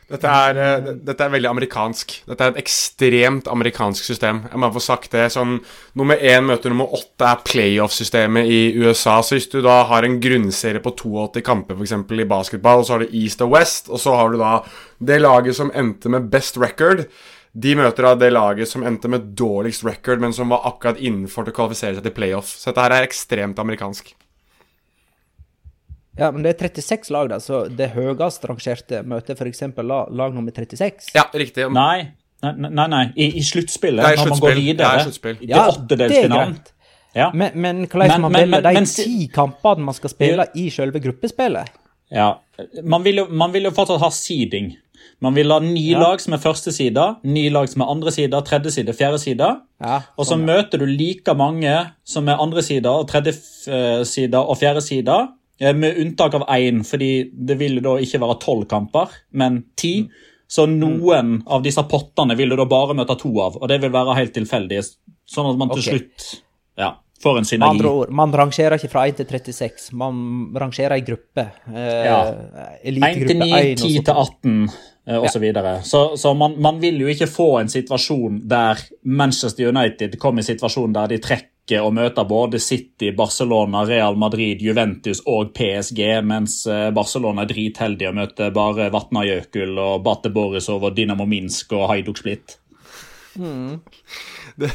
Dette 0.05 0.29
er, 0.29 0.59
dette 1.01 1.25
er, 1.25 1.33
veldig 1.33 1.49
amerikansk. 1.49 2.11
Dette 2.29 2.45
er 2.45 2.53
et 2.53 2.61
ekstremt 2.61 3.47
amerikansk 3.49 4.05
system. 4.05 4.43
Jeg 4.51 4.61
må 4.61 4.69
få 4.75 4.83
sagt 4.85 5.15
det. 5.17 5.31
Sånn, 5.33 5.57
nummer 5.97 6.21
én 6.21 6.45
møter 6.45 6.73
nummer 6.73 6.93
åtte 6.93 7.31
er 7.31 7.45
playoff-systemet 7.47 8.51
i 8.51 8.61
USA. 8.83 9.17
Så 9.25 9.39
hvis 9.39 9.49
du 9.53 9.63
da 9.65 9.79
har 9.89 10.05
en 10.05 10.19
grunnserie 10.21 10.83
på 10.85 10.93
82 11.01 11.45
kamper 11.47 11.79
f.eks. 11.79 11.97
i 11.97 12.29
basketball, 12.29 12.83
og 12.83 12.89
så 12.89 12.97
har 12.97 13.07
du 13.07 13.17
East 13.17 13.45
og 13.47 13.57
West, 13.57 13.89
og 13.89 14.03
så 14.03 14.19
har 14.19 14.35
du 14.35 14.43
da 14.43 14.59
det 15.01 15.23
laget 15.23 15.57
som 15.57 15.73
endte 15.73 16.13
med 16.13 16.29
best 16.33 16.61
record 16.61 17.07
de 17.55 17.77
møter 17.79 18.03
da 18.03 18.17
det 18.19 18.33
laget 18.33 18.67
som 18.67 18.83
endte 18.83 19.07
med 19.11 19.31
dårligst 19.39 19.85
record, 19.87 20.19
men 20.19 20.33
som 20.35 20.51
var 20.51 20.65
akkurat 20.67 20.99
innenfor 20.99 21.47
til 21.47 21.55
å 21.55 21.59
kvalifisere 21.61 21.95
seg 21.95 22.07
til 22.07 22.15
playoff. 22.17 22.51
Så 22.51 22.73
dette 22.73 22.83
her 22.83 22.97
er 22.97 23.07
ekstremt 23.07 23.61
amerikansk. 23.63 24.11
Ja, 26.19 26.31
men 26.31 26.45
det 26.45 26.55
er 26.55 26.69
36 26.69 27.11
lag, 27.11 27.31
da, 27.33 27.41
så 27.43 27.65
det 27.67 27.91
høyest 27.97 28.45
rangerte 28.47 29.01
møter 29.03 29.39
f.eks. 29.39 29.65
La, 29.83 30.05
lag 30.11 30.37
nummer 30.37 30.55
36? 30.55 31.11
Ja, 31.17 31.27
riktig. 31.35 31.67
Nei, 31.75 32.13
nei, 32.45 32.55
nei, 32.69 32.87
nei. 32.93 33.05
i, 33.17 33.33
i 33.41 33.43
sluttspillet, 33.43 34.21
når 34.21 34.31
man 34.35 34.45
går 34.45 34.61
videre 34.61 34.93
i 35.09 35.51
ja, 35.51 35.67
åttedelsfinalen. 35.73 36.55
Ja. 37.15 37.31
Men, 37.35 37.55
men 37.55 37.83
hvordan 37.87 38.25
man 38.27 38.35
men, 38.35 38.57
de 38.59 38.73
men, 38.75 38.87
ti 38.91 39.29
kampene 39.35 39.87
man 39.87 39.95
skal 39.95 40.11
spille 40.11 40.49
i 40.59 40.69
selve 40.75 41.03
gruppespillet? 41.03 41.71
Ja, 42.15 42.33
man 42.83 43.05
vil, 43.07 43.23
jo, 43.23 43.29
man 43.31 43.55
vil 43.55 43.67
jo 43.69 43.75
fortsatt 43.75 44.03
ha 44.03 44.11
seeding. 44.15 44.75
Man 45.23 45.35
vil 45.35 45.53
ha 45.53 45.61
ni 45.63 45.93
Ja. 45.93 46.01
lag 46.01 46.21
som 46.21 46.35
er 46.35 46.43
første 46.43 46.73
side, 46.75 47.05
ni 47.23 47.49
lag 47.51 47.69
som 47.71 47.83
er 47.83 47.91
andre 47.91 48.11
side, 48.13 48.41
tredje 48.47 48.71
side, 48.75 48.93
fjerde 48.95 49.19
side. 49.19 49.49
Ja, 49.81 50.03
Og 50.17 50.27
så 50.27 50.35
sånn, 50.35 50.47
ja. 50.47 50.55
møter 50.55 50.79
du 50.79 50.87
like 50.87 51.35
mange 51.35 51.93
som 52.05 52.29
er 52.29 52.41
andre 52.43 52.63
side, 52.63 52.87
og 52.87 53.09
tredje 53.09 53.35
eh, 53.69 54.03
side 54.05 54.35
og 54.35 54.59
fjerde 54.59 54.83
side. 54.83 55.17
Eh, 55.65 55.75
Med 55.75 55.99
unntak 56.03 56.37
av 56.39 56.47
én, 56.53 56.85
fordi 56.87 57.11
det 57.33 57.59
vil 57.61 57.81
da 57.85 57.97
ikke 58.03 58.21
være 58.23 58.39
tolv 58.45 58.69
kamper, 58.71 59.17
men 59.33 59.63
ti. 59.81 59.97
Mm. 60.05 60.31
Så 60.55 60.67
noen 60.71 61.39
av 61.51 61.65
disse 61.65 61.83
pottene 61.89 62.37
vil 62.39 62.53
du 62.53 62.59
da 62.61 62.67
bare 62.69 62.95
møte 62.97 63.17
to 63.19 63.33
av, 63.43 63.57
og 63.59 63.71
det 63.71 63.81
vil 63.83 63.95
være 63.95 64.19
helt 64.21 64.35
tilfeldig. 64.37 64.83
Sånn 65.27 65.49
at 65.51 65.59
man 65.59 65.73
til 65.73 65.81
okay. 65.81 65.97
slutt 65.97 66.27
ja, 66.79 66.91
får 67.25 67.39
en 67.39 67.47
Med 67.47 67.49
synergi. 67.49 67.71
andre 67.71 67.93
ord, 68.01 68.13
man 68.15 68.35
rangerer 68.37 68.77
ikke 68.79 68.93
fra 68.93 69.07
1 69.09 69.23
til 69.23 69.31
36, 69.31 69.89
man 69.99 70.19
rangerer 70.61 71.01
i 71.01 71.07
gruppe. 71.07 71.47
Eh, 71.73 72.05
Ja. 72.05 72.19
1 72.85 73.25
til 73.27 73.41
9, 73.41 73.49
1 73.73 73.81
10 73.81 74.05
til 74.05 74.13
18 74.13 74.69
eh, 75.09 75.19
og 75.19 75.31
så 75.33 75.41
videre. 75.43 75.79
Så, 75.83 76.05
så 76.21 76.35
man, 76.37 76.59
man 76.61 76.81
vil 76.83 77.01
jo 77.01 77.09
ikke 77.09 77.31
få 77.31 77.49
en 77.63 77.73
situasjon 77.73 78.43
der 78.49 78.85
Manchester 79.05 79.73
United 79.73 80.19
kommer 80.21 80.45
i 80.45 80.51
situasjonen 80.53 80.95
der 80.95 81.17
de 81.17 81.19
trekker 81.25 81.54
og 81.73 81.95
møte 81.97 82.25
både 82.29 82.59
City, 82.61 83.09
Barcelona, 83.17 83.85
Real 83.89 84.19
Madrid, 84.21 84.61
Juventus 84.63 85.23
og 85.25 85.55
PSG, 85.57 86.01
mens 86.27 86.59
eh, 86.69 86.91
Barcelona 86.93 87.45
er 87.45 87.53
dritheldige 87.55 88.11
og 88.11 88.19
møter 88.19 88.53
bare 88.55 88.91
Vatna 88.93 89.25
Jökull 89.25 89.79
og 89.81 90.03
Bate 90.05 90.33
Borisov 90.35 90.85
og 90.85 90.97
Dynamo 90.97 91.25
Minsk 91.29 91.73
og 91.73 91.89
Hajduk 91.89 92.21
Split. 92.21 92.59
det, 94.61 94.71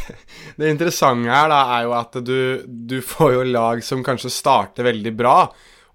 det 0.58 0.72
interessante 0.74 1.30
her 1.30 1.52
da 1.52 1.60
er 1.78 1.86
jo 1.86 1.94
at 2.00 2.18
du, 2.26 2.40
du 2.66 2.98
får 3.06 3.36
jo 3.38 3.46
lag 3.54 3.84
som 3.86 4.02
kanskje 4.04 4.34
starter 4.34 4.90
veldig 4.90 5.14
bra, 5.16 5.38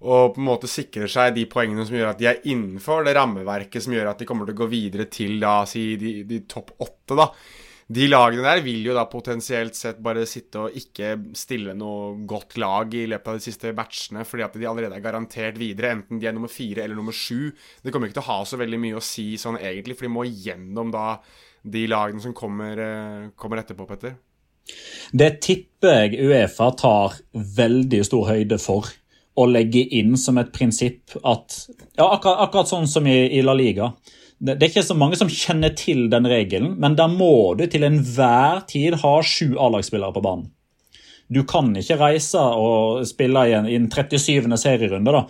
og 0.05 0.33
på 0.35 0.41
en 0.41 0.47
måte 0.47 0.69
sikrer 0.71 1.11
seg 1.11 1.35
de 1.35 1.45
poengene 1.51 1.85
som 1.85 1.97
gjør 1.97 2.13
at 2.13 2.23
de 2.23 2.31
er 2.31 2.41
innenfor 2.47 3.03
det 3.05 3.17
rammeverket 3.17 3.83
som 3.83 3.93
gjør 3.95 4.13
at 4.13 4.23
de 4.23 4.29
kommer 4.29 4.47
til 4.47 4.55
å 4.55 4.63
gå 4.63 4.71
videre 4.71 5.09
til 5.11 5.37
da, 5.43 5.59
si 5.69 5.91
de, 5.99 6.17
de 6.29 6.43
topp 6.47 6.75
åtte. 6.79 7.19
da. 7.19 7.29
De 7.85 8.07
lagene 8.09 8.41
der 8.41 8.63
vil 8.65 8.81
jo 8.87 8.95
da 8.97 9.03
potensielt 9.05 9.77
sett 9.77 9.99
bare 10.01 10.23
sitte 10.25 10.63
og 10.63 10.77
ikke 10.79 11.11
stille 11.37 11.75
noe 11.77 12.15
godt 12.25 12.55
lag 12.57 12.93
i 12.97 13.03
løpet 13.11 13.29
av 13.29 13.37
de 13.37 13.45
siste 13.45 13.73
matchene, 13.77 14.23
fordi 14.25 14.45
at 14.47 14.57
de 14.57 14.65
allerede 14.65 14.97
er 14.97 15.03
garantert 15.05 15.59
videre, 15.61 15.91
enten 15.93 16.21
de 16.21 16.25
er 16.25 16.33
nummer 16.33 16.49
fire 16.49 16.81
eller 16.81 16.97
nummer 16.97 17.13
sju. 17.13 17.51
Det 17.85 17.93
kommer 17.93 18.09
ikke 18.09 18.17
til 18.17 18.25
å 18.25 18.31
ha 18.31 18.39
så 18.49 18.57
veldig 18.57 18.79
mye 18.81 18.97
å 18.97 19.05
si 19.05 19.27
sånn 19.37 19.59
egentlig, 19.61 19.99
for 19.99 20.07
de 20.07 20.15
må 20.15 20.25
gjennom 20.25 20.89
da 20.95 21.19
de 21.61 21.85
lagene 21.89 22.25
som 22.25 22.33
kommer, 22.33 22.81
eh, 22.81 23.29
kommer 23.37 23.61
etterpå, 23.61 23.85
Petter. 23.89 24.17
Det 25.13 25.31
tipper 25.45 26.09
jeg 26.09 26.25
Uefa 26.25 26.71
tar 26.77 27.19
veldig 27.33 28.01
stor 28.05 28.29
høyde 28.31 28.57
for 28.61 28.89
å 29.37 29.45
legge 29.45 29.83
inn 29.93 30.15
som 30.17 30.39
et 30.41 30.51
prinsipp 30.55 31.17
at 31.21 31.57
ja, 31.97 32.07
akkurat, 32.07 32.47
akkurat 32.47 32.71
sånn 32.71 32.87
som 32.89 33.05
i, 33.05 33.17
i 33.37 33.43
La 33.45 33.53
Liga. 33.53 33.91
Det, 34.39 34.57
er 34.59 34.67
ikke 34.67 34.83
så 34.83 34.97
mange 34.97 35.17
som 35.19 35.31
kjenner 35.31 35.71
til 35.77 36.09
den 36.11 36.27
regelen, 36.27 36.73
men 36.81 36.97
der 36.99 37.07
må 37.11 37.55
du 37.55 37.63
til 37.71 37.85
enhver 37.87 38.65
tid 38.67 38.97
ha 39.01 39.13
sju 39.23 39.55
A-lagsspillere 39.55 40.15
på 40.15 40.23
banen. 40.25 40.49
Du 41.31 41.41
kan 41.47 41.71
ikke 41.79 41.97
reise 41.97 42.37
og 42.37 43.05
spille 43.09 43.47
i 43.49 43.55
en, 43.57 43.65
i 43.65 43.77
en 43.79 43.87
37. 43.89 44.51
serierunde. 44.61 45.13
da. 45.15 45.23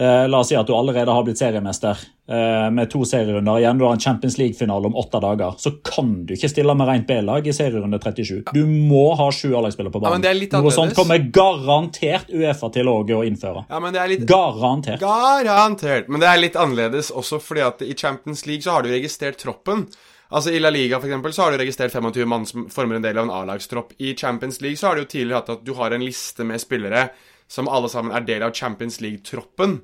Eh, 0.00 0.28
la 0.32 0.38
oss 0.40 0.48
si 0.48 0.56
at 0.56 0.64
du 0.64 0.72
allerede 0.72 1.12
har 1.12 1.24
blitt 1.26 1.36
seriemester 1.36 1.98
eh, 2.30 2.68
med 2.72 2.88
to 2.88 3.02
serierunder 3.04 3.58
igjen. 3.60 3.76
Du 3.76 3.84
har 3.84 3.92
en 3.92 4.00
Champions 4.00 4.38
League-finale 4.40 4.88
om 4.88 4.94
åtte 4.96 5.20
dager. 5.20 5.58
Så 5.60 5.74
kan 5.84 6.14
du 6.24 6.32
ikke 6.32 6.48
stille 6.48 6.72
med 6.78 6.88
rent 6.88 7.06
B-lag 7.10 7.44
i 7.44 7.52
serierunde 7.52 7.98
37. 8.00 8.46
Du 8.56 8.62
må 8.64 9.10
ha 9.18 9.26
sju 9.34 9.50
A-lagsspillere 9.58 9.92
på 9.92 10.00
Ja, 10.00 10.08
men 10.08 10.22
banen. 10.22 10.24
det 10.24 10.32
litt 10.38 10.56
Noe 10.56 10.72
sånt 10.72 10.96
kommer 10.96 11.20
garantert 11.20 12.32
Uefa 12.32 12.70
til 12.72 12.88
å 12.88 12.96
innføre. 13.28 13.66
Ja, 13.68 13.80
men 13.84 13.92
det 13.92 14.00
er 14.00 14.12
litt 14.14 14.24
Garantert. 14.30 15.02
Garantert. 15.04 16.08
Men 16.08 16.24
det 16.24 16.30
er 16.32 16.40
litt 16.46 16.56
annerledes 16.56 17.10
også 17.12 17.36
fordi 17.42 17.66
at 17.66 17.82
i 17.84 17.92
Champions 17.92 18.46
League 18.48 18.64
så 18.64 18.78
har 18.78 18.86
du 18.86 18.94
registrert 18.94 19.36
troppen. 19.42 19.84
Altså 20.30 20.52
I 20.54 20.60
La 20.62 20.70
Liga 20.70 20.96
for 21.00 21.10
eksempel, 21.10 21.32
så 21.34 21.42
har 21.42 21.52
du 21.52 21.58
registrert 21.60 21.92
25 21.92 22.24
mann 22.30 22.46
som 22.46 22.68
former 22.72 22.96
en 22.96 23.04
del 23.04 23.18
av 23.18 23.26
en 23.28 23.34
A-lagstropp. 23.42 23.92
I 23.98 24.14
Champions 24.16 24.60
League 24.62 24.78
så 24.78 24.86
har 24.88 24.96
du 24.96 25.02
jo 25.04 25.10
tidligere 25.10 25.42
hatt 25.42 25.52
at 25.58 25.64
du 25.66 25.74
har 25.74 25.90
en 25.92 26.04
liste 26.06 26.46
med 26.46 26.62
spillere 26.62 27.08
som 27.50 27.68
alle 27.68 27.90
sammen 27.90 28.14
er 28.14 28.26
del 28.26 28.46
av 28.46 28.54
Champions 28.54 29.00
League-troppen. 29.02 29.80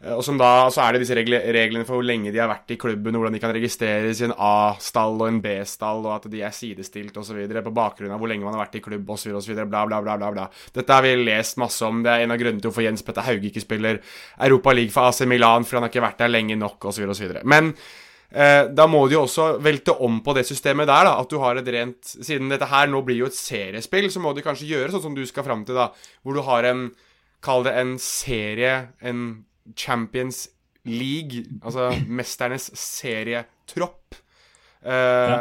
Eh, 0.00 0.14
og 0.14 0.22
som 0.24 0.38
da, 0.40 0.70
Så 0.70 0.80
er 0.80 0.94
det 0.94 1.02
disse 1.02 1.16
reglene 1.16 1.84
for 1.84 1.98
hvor 1.98 2.06
lenge 2.06 2.32
de 2.32 2.40
har 2.40 2.48
vært 2.48 2.72
i 2.72 2.78
klubben, 2.80 3.16
hvordan 3.16 3.34
de 3.34 3.42
kan 3.42 3.52
registreres 3.52 4.22
i 4.22 4.28
en 4.28 4.36
A-stall 4.36 5.18
og 5.18 5.28
en 5.28 5.40
B-stall, 5.44 6.04
og 6.06 6.14
at 6.16 6.30
de 6.30 6.42
er 6.42 6.54
sidestilt 6.56 7.16
osv. 7.20 7.40
på 7.50 7.74
bakgrunn 7.74 8.14
av 8.14 8.20
hvor 8.20 8.30
lenge 8.30 8.46
man 8.46 8.54
har 8.56 8.64
vært 8.64 8.78
i 8.80 8.84
klubb 8.84 9.10
osv. 9.10 9.34
Bla, 9.66 9.86
bla, 9.86 10.00
bla, 10.00 10.16
bla, 10.16 10.30
bla. 10.30 10.46
Dette 10.72 10.92
har 10.92 11.02
vi 11.02 11.16
lest 11.20 11.58
masse 11.58 11.82
om. 11.84 12.02
Det 12.02 12.12
er 12.12 12.24
en 12.24 12.36
av 12.36 12.38
grunnene 12.38 12.62
til 12.62 12.70
hvorfor 12.70 12.86
Jens 12.86 13.02
Petter 13.02 13.26
Hauge 13.26 13.50
ikke 13.50 13.64
spiller 13.64 14.00
Europa 14.38 14.72
League 14.72 14.94
for 14.94 15.10
AC 15.10 15.26
Milan, 15.26 15.66
for 15.66 15.78
han 15.78 15.88
har 15.88 15.92
ikke 15.92 16.06
vært 16.06 16.22
der 16.24 16.32
lenge 16.32 16.56
nok 16.56 16.84
osv. 16.92 17.10
Men 17.44 17.74
da 18.30 18.84
må 18.86 19.00
du 19.08 19.16
jo 19.16 19.24
også 19.24 19.56
velte 19.58 19.90
om 20.06 20.20
på 20.22 20.34
det 20.36 20.44
systemet 20.46 20.86
der, 20.86 21.08
da. 21.08 21.16
At 21.18 21.30
du 21.32 21.40
har 21.42 21.58
et 21.58 21.70
rent 21.74 22.12
Siden 22.14 22.52
dette 22.52 22.68
her 22.70 22.86
nå 22.86 23.00
blir 23.02 23.18
jo 23.18 23.26
et 23.26 23.34
seriespill, 23.34 24.06
så 24.12 24.22
må 24.22 24.30
du 24.36 24.42
kanskje 24.44 24.68
gjøre 24.70 24.94
sånn 24.94 25.08
som 25.08 25.16
du 25.16 25.24
skal 25.26 25.46
fram 25.46 25.64
til, 25.66 25.80
da. 25.80 25.88
Hvor 26.22 26.38
du 26.38 26.44
har 26.46 26.68
en 26.70 26.90
Kall 27.40 27.64
det 27.64 27.72
en 27.80 27.94
serie, 27.96 28.74
en 29.00 29.20
Champions 29.72 30.44
League, 30.84 31.44
altså 31.64 31.90
mesternes 32.20 32.70
serietropp. 32.76 34.18
Uh, 34.86 34.92
ja. 35.30 35.38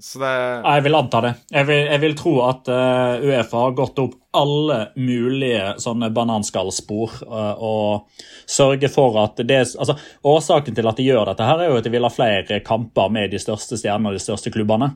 Så 0.00 0.18
det 0.18 0.30
Jeg 0.64 0.82
vil 0.84 0.96
anta 0.96 1.20
det. 1.24 1.30
Jeg 1.52 1.66
vil, 1.68 1.78
jeg 1.88 2.00
vil 2.00 2.14
tro 2.16 2.32
at 2.44 2.68
uh, 2.68 3.20
Uefa 3.24 3.62
har 3.62 3.76
gått 3.76 4.00
opp 4.02 4.16
alle 4.36 4.78
mulige 5.00 5.74
sånne 5.80 6.10
bananskallspor 6.14 7.14
uh, 7.24 7.54
og 7.56 8.26
sørger 8.48 8.92
for 8.92 9.16
at 9.22 9.40
det 9.48 9.58
altså, 9.64 9.96
Årsaken 10.28 10.76
til 10.76 10.88
at 10.88 11.00
de 11.00 11.06
gjør 11.08 11.30
dette, 11.30 11.46
her 11.48 11.62
er 11.62 11.72
jo 11.72 11.78
at 11.80 11.88
de 11.88 11.92
vil 11.94 12.04
ha 12.04 12.10
flere 12.12 12.60
kamper 12.64 13.12
med 13.12 13.32
de 13.32 13.40
største 13.40 13.78
stjernene 13.80 14.12
og 14.12 14.18
de 14.18 14.24
største 14.24 14.52
klubbene. 14.52 14.90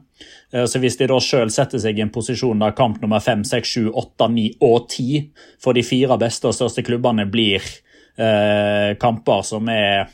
så 0.53 0.81
hvis 0.81 0.97
de 1.01 1.09
da 1.11 1.19
sjøl 1.23 1.53
setter 1.53 1.81
seg 1.81 1.99
i 1.99 2.05
en 2.05 2.13
posisjon 2.15 2.61
der 2.61 2.77
kamp 2.77 3.01
nummer 3.03 3.23
5, 3.23 3.45
6, 3.49 3.73
7, 3.77 3.89
8, 3.93 4.29
9 4.35 4.45
og 4.61 4.89
10 4.91 5.09
for 5.63 5.77
de 5.77 5.85
fire 5.87 6.19
beste 6.21 6.51
og 6.51 6.57
største 6.57 6.85
klubbene 6.87 7.27
blir 7.31 7.65
kamper 9.01 9.43
som 9.47 9.69
er 9.73 10.13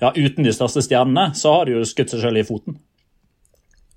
ja, 0.00 0.12
uten 0.16 0.44
de 0.44 0.54
største 0.54 0.82
stjernene, 0.84 1.30
så 1.38 1.58
har 1.58 1.68
de 1.68 1.76
jo 1.76 1.84
skutt 1.86 2.12
seg 2.12 2.24
sjøl 2.24 2.40
i 2.40 2.46
foten. 2.46 2.80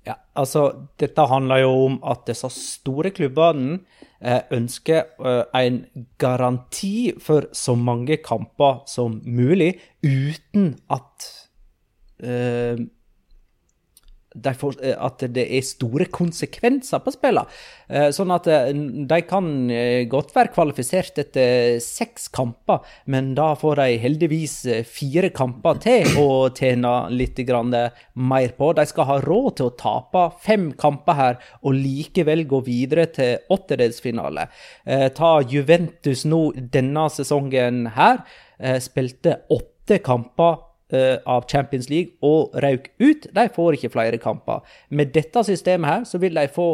Ja, 0.06 0.14
altså, 0.38 0.68
Dette 1.00 1.26
handler 1.26 1.64
jo 1.64 1.70
om 1.88 1.96
at 2.06 2.26
disse 2.28 2.48
store 2.54 3.10
klubbene 3.10 3.80
eh, 4.20 4.42
ønsker 4.54 5.08
eh, 5.18 5.64
en 5.66 5.80
garanti 6.22 7.10
for 7.22 7.48
så 7.52 7.74
mange 7.74 8.20
kamper 8.22 8.84
som 8.86 9.18
mulig, 9.26 9.72
uten 10.06 10.76
at 10.94 11.26
eh, 12.22 12.78
får, 14.42 14.76
eh, 14.82 14.96
at 14.98 15.24
det 15.34 15.46
er 15.46 15.64
store 15.64 16.06
konsekvenser 16.12 17.02
på 17.04 17.12
spillene. 17.14 17.46
Eh, 17.88 18.08
sånn 18.10 18.32
at 18.34 18.46
eh, 18.50 18.72
de 18.72 19.20
kan 19.28 19.48
godt 20.10 20.34
være 20.34 20.52
kvalifisert 20.54 21.18
etter 21.22 21.78
seks 21.82 22.28
kamper, 22.28 22.84
men 23.06 23.34
da 23.34 23.54
får 23.58 23.80
de 23.80 23.98
heldigvis 24.02 24.56
fire 24.90 25.30
kamper 25.34 25.80
til 25.82 26.18
å 26.20 26.28
tjene 26.54 26.94
litt 27.10 27.38
mer 27.46 28.54
på. 28.56 28.72
De 28.72 28.86
skal 28.86 29.08
ha 29.10 29.18
råd 29.20 29.56
til 29.56 29.70
å 29.70 29.76
tape 29.76 30.24
fem 30.42 30.70
kamper 30.72 31.14
her 31.14 31.40
og 31.62 31.76
likevel 31.76 32.46
gå 32.48 32.62
videre 32.66 33.06
til 33.12 33.38
åttedelsfinale. 33.52 34.48
Ta 35.14 35.32
Juventus 35.42 36.24
nå 36.24 36.52
denne 36.56 37.08
sesongen 37.12 37.86
her. 37.96 38.24
Spilte 38.80 39.42
åtte 39.52 40.00
kamper 40.04 40.56
av 40.92 41.48
Champions 41.50 41.88
League 41.90 42.14
og 42.22 42.54
røk 42.62 42.92
ut, 43.02 43.24
de 43.34 43.44
får 43.50 43.74
ikke 43.74 43.90
flere 43.90 44.20
kamper. 44.22 44.60
Med 44.94 45.10
dette 45.16 45.42
systemet 45.48 45.90
her 45.90 46.04
så 46.06 46.20
vil 46.22 46.38
de 46.38 46.46
få 46.52 46.68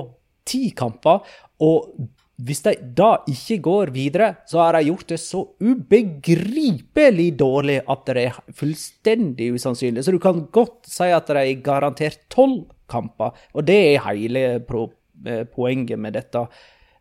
ti 0.45 0.69
kamper. 0.77 1.23
og 1.63 2.09
hvis 2.43 2.63
de 2.65 2.73
da 2.97 3.11
ikke 3.29 3.59
går 3.63 3.93
videre, 3.95 4.33
så 4.49 4.63
har 4.63 4.77
de 4.77 4.89
gjort 4.89 5.13
det 5.13 5.19
så 5.21 5.45
ubegripelig 5.63 7.29
dårlig 7.39 7.79
at 7.93 8.09
det 8.09 8.25
er 8.25 8.39
fullstendig 8.59 9.53
usannsynlig. 9.55 10.03
Så 10.03 10.15
du 10.15 10.19
kan 10.23 10.47
godt 10.51 10.89
si 10.91 11.11
at 11.13 11.29
de 11.29 11.39
er 11.39 11.63
garantert 11.63 12.25
tolv 12.33 12.65
kamper, 12.91 13.37
og 13.55 13.67
det 13.69 13.79
er 13.93 14.07
hele 14.09 14.45
eh, 14.57 15.45
poenget 15.55 16.01
med 16.01 16.17
dette 16.19 16.43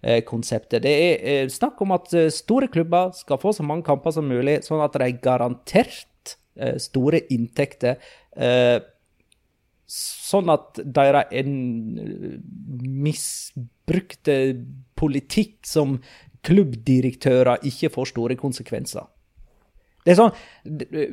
eh, 0.03 0.21
konseptet. 0.27 0.83
Det 0.83 0.93
er 0.93 1.49
snakk 1.49 1.81
om 1.81 1.95
at 1.97 2.13
store 2.35 2.69
klubber 2.71 3.15
skal 3.17 3.41
få 3.41 3.55
så 3.55 3.65
mange 3.65 3.87
kamper 3.87 4.13
som 4.13 4.29
mulig, 4.29 4.59
sånn 4.67 4.83
at 4.83 4.99
de 4.99 5.09
er 5.09 5.19
garantert 5.23 6.05
Eh, 6.05 6.10
store 6.81 7.23
inntekter. 7.33 8.01
Eh, 8.35 8.79
sånn 9.91 10.49
at 10.53 10.79
deres 10.83 11.33
misbrukte 13.07 14.37
politikk 14.95 15.57
som 15.67 15.97
klubbdirektører 16.47 17.65
ikke 17.67 17.91
får 17.93 18.13
store 18.13 18.37
konsekvenser. 18.39 19.03
Det 20.01 20.15
er 20.15 20.17
sånn, 20.17 20.31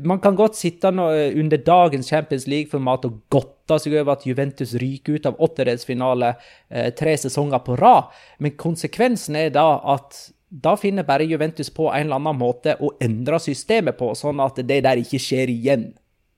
Man 0.06 0.20
kan 0.24 0.36
godt 0.36 0.56
sitte 0.56 0.88
under 0.88 1.60
dagens 1.60 2.08
Champions 2.08 2.46
League-format 2.48 3.04
og 3.04 3.18
godte 3.28 3.76
seg 3.82 3.98
over 3.98 4.14
at 4.14 4.24
Juventus 4.24 4.72
ryker 4.80 5.18
ut 5.18 5.28
av 5.28 5.36
åttedelsfinale 5.44 6.30
eh, 6.70 6.88
tre 6.96 7.16
sesonger 7.20 7.60
på 7.66 7.76
rad, 7.76 8.14
men 8.40 8.56
konsekvensen 8.56 9.36
er 9.36 9.52
da 9.52 9.66
at 9.96 10.30
da 10.48 10.76
finner 10.80 11.04
bare 11.04 11.26
Juventus 11.28 11.70
på 11.74 11.90
en 11.92 12.06
eller 12.06 12.16
annen 12.16 12.38
måte 12.40 12.76
å 12.80 12.94
endre 13.04 13.40
systemet 13.42 13.98
på, 13.98 14.14
sånn 14.16 14.40
at 14.40 14.60
det 14.64 14.80
der 14.86 15.00
ikke 15.00 15.20
skjer 15.20 15.52
igjen. 15.52 15.90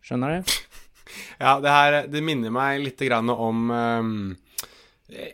Skjønner 0.04 0.40
du? 0.40 0.54
Ja, 1.40 1.56
det 1.58 1.70
her 1.74 1.94
det 2.06 2.20
minner 2.22 2.52
meg 2.54 2.84
litt 2.84 3.00
om 3.10 3.70
um, 3.74 4.10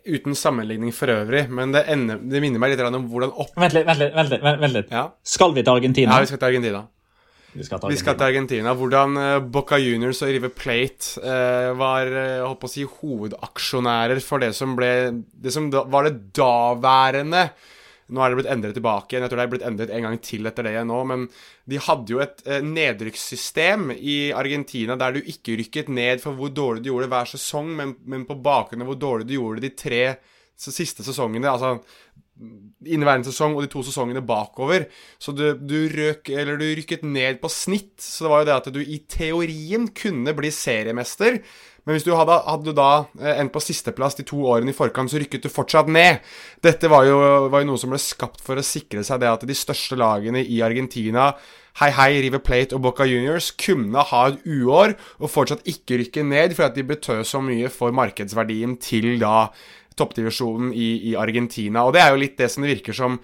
Uten 0.09 0.33
sammenligning 0.33 0.89
for 0.97 1.13
øvrig, 1.13 1.43
men 1.53 1.75
det, 1.75 1.83
ender, 1.93 2.17
det 2.17 2.41
minner 2.41 2.63
meg 2.63 2.73
litt 2.73 2.81
om 2.87 3.11
hvordan 3.11 3.35
opp... 3.35 3.51
Vent 3.61 3.77
litt, 3.77 3.85
vent 3.85 4.01
litt. 4.01 4.15
vent 4.15 4.33
litt, 4.33 4.45
vent 4.47 4.73
litt. 4.73 4.95
Ja? 4.95 5.03
Skal 5.21 5.53
vi 5.53 5.61
til 5.67 5.75
Argentina? 5.75 6.15
Ja, 6.15 6.25
vi 6.25 6.31
skal 6.31 6.41
til 6.41 6.49
Argentina. 6.49 6.81
Vi 7.53 7.67
skal. 7.67 7.85
Vi 7.93 7.99
skal 8.01 8.17
til 8.17 8.25
Argentina. 8.31 8.73
Hvordan 8.73 9.21
uh, 9.21 9.37
Boca 9.53 9.77
Juniors 9.77 10.25
og 10.25 10.33
River 10.33 10.55
Plate 10.57 11.21
eh, 11.21 11.69
var 11.77 12.09
holdt 12.47 12.63
på 12.63 12.71
å 12.71 12.73
si, 12.73 12.89
hovedaksjonærer 12.89 14.25
for 14.25 14.45
det 14.45 14.55
som 14.57 14.73
ble 14.81 14.91
Det 15.29 15.53
som 15.53 15.69
da, 15.73 15.85
var 15.93 16.09
det 16.09 16.31
daværende 16.41 17.51
nå 18.07 18.23
er 18.23 18.31
det 18.31 18.39
blitt 18.39 18.51
endret 18.53 18.77
tilbake 18.79 19.11
igjen. 19.11 19.25
Jeg 19.27 19.33
tror 19.33 19.41
det 19.41 19.45
er 19.47 19.53
blitt 19.55 19.67
endret 19.67 19.93
en 19.97 20.07
gang 20.07 20.17
til 20.23 20.47
etter 20.47 20.67
det 20.67 20.77
igjen 20.77 20.91
nå. 20.93 21.01
Men 21.11 21.27
de 21.67 21.83
hadde 21.83 22.15
jo 22.15 22.23
et 22.23 22.45
eh, 22.47 22.63
nedrykkssystem 22.63 23.91
i 23.97 24.17
Argentina 24.37 24.99
der 25.01 25.17
du 25.17 25.21
ikke 25.33 25.59
rykket 25.63 25.91
ned 25.91 26.23
for 26.23 26.39
hvor 26.39 26.53
dårlig 26.55 26.85
du 26.85 26.93
gjorde 26.93 27.11
hver 27.11 27.33
sesong, 27.35 27.75
men, 27.79 27.97
men 28.07 28.27
på 28.29 28.39
bakgrunn 28.45 28.87
av 28.87 28.93
hvor 28.93 29.01
dårlig 29.03 29.29
du 29.29 29.37
gjorde 29.39 29.65
de 29.67 29.75
tre 29.75 30.03
siste 30.57 31.05
sesongene. 31.05 31.51
Altså 31.51 31.81
inneværende 32.87 33.31
sesong 33.31 33.55
og 33.57 33.65
de 33.65 33.71
to 33.73 33.83
sesongene 33.87 34.23
bakover. 34.25 34.87
Så 35.19 35.33
du, 35.35 35.49
du, 35.57 35.79
røk, 35.93 36.29
du 36.29 36.67
rykket 36.79 37.05
ned 37.07 37.41
på 37.43 37.51
snitt. 37.53 37.97
Så 38.03 38.27
det 38.27 38.33
var 38.33 38.43
jo 38.43 38.49
det 38.51 38.59
at 38.61 38.71
du 38.75 38.83
i 38.83 39.01
teorien 39.11 39.89
kunne 39.97 40.37
bli 40.37 40.53
seriemester. 40.55 41.41
Men 41.87 41.95
hvis 41.95 42.07
du 42.07 42.11
hadde, 42.19 42.35
hadde 42.43 42.75
da 42.75 42.91
eh, 43.21 43.37
endt 43.39 43.53
på 43.55 43.63
sisteplass 43.63 44.19
de 44.19 44.25
to 44.27 44.41
årene 44.51 44.73
i 44.73 44.77
forkant, 44.77 45.13
så 45.13 45.21
rykket 45.23 45.47
du 45.47 45.53
fortsatt 45.53 45.91
ned. 45.93 46.19
Dette 46.65 46.91
var 46.91 47.07
jo, 47.07 47.21
var 47.53 47.63
jo, 47.63 47.69
noe 47.71 47.79
som 47.79 47.95
ble 47.95 48.01
skapt 48.03 48.43
for 48.43 48.59
å 48.59 48.67
sikre 48.67 49.05
seg 49.07 49.23
det 49.23 49.31
at 49.31 49.47
de 49.47 49.55
største 49.57 49.99
lagene 49.99 50.43
i 50.43 50.59
Argentina, 50.67 51.31
Hei 51.77 51.91
Hei, 51.93 52.23
River 52.25 52.41
Plate 52.41 52.75
og 52.75 52.83
Boca 52.87 53.05
Juniors, 53.07 53.53
kunne 53.61 54.03
ha 54.11 54.23
et 54.31 54.47
uår 54.49 54.97
og 55.21 55.29
fortsatt 55.31 55.67
ikke 55.69 56.01
rykke 56.01 56.25
ned, 56.27 56.57
fordi 56.57 56.71
at 56.73 56.79
de 56.79 56.87
betød 56.89 57.27
så 57.29 57.43
mye 57.45 57.71
for 57.71 57.95
markedsverdien 57.95 58.79
til 58.83 59.13
da 59.21 59.51
toppdivisjonen 59.97 60.73
i, 60.73 61.13
i 61.13 61.17
Argentina. 61.21 61.85
Og 61.87 61.95
det 61.95 62.03
er 62.03 62.15
jo 62.15 62.23
litt 62.25 62.41
det 62.41 62.49
som 62.53 62.65
det 62.65 62.73
virker 62.75 62.97
som 62.97 63.21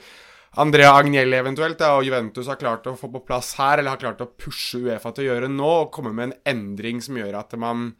Andrea 0.62 0.92
Agnelli 1.00 1.38
eventuelt 1.38 1.80
da, 1.80 1.94
og 1.96 2.04
Juventus 2.04 2.46
har 2.52 2.60
klart 2.60 2.86
å 2.86 2.94
få 2.94 3.08
på 3.10 3.24
plass 3.24 3.54
her, 3.56 3.80
eller 3.80 3.96
har 3.96 4.02
klart 4.04 4.20
å 4.20 4.28
pushe 4.28 4.84
Uefa 4.84 5.14
til 5.16 5.24
å 5.24 5.30
gjøre 5.32 5.48
nå, 5.48 5.70
og 5.86 5.94
komme 5.96 6.12
med 6.12 6.28
en 6.28 6.36
endring 6.52 7.00
som 7.02 7.16
gjør 7.16 7.40
at 7.40 7.56
man 7.58 7.94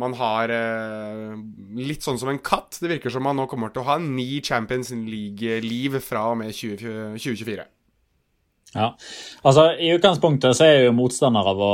man 0.00 0.14
har 0.16 0.52
eh, 0.52 1.36
litt 1.76 2.04
sånn 2.04 2.20
som 2.20 2.32
en 2.32 2.40
katt. 2.40 2.78
Det 2.80 2.90
virker 2.94 3.12
som 3.12 3.24
man 3.26 3.36
nå 3.36 3.46
kommer 3.50 3.72
til 3.72 3.84
å 3.84 3.90
ha 3.90 3.98
ni 4.00 4.40
Champions 4.44 4.92
League-liv 4.96 6.00
fra 6.04 6.30
og 6.32 6.40
med 6.40 6.54
20, 6.56 7.18
2024. 7.20 7.68
Ja, 8.72 8.86
altså 9.44 9.66
I 9.76 9.90
utgangspunktet 9.92 10.56
så 10.56 10.64
er 10.64 10.70
jeg 10.72 10.84
jo 10.86 10.94
motstander 10.96 11.44
av 11.50 11.58
å 11.60 11.72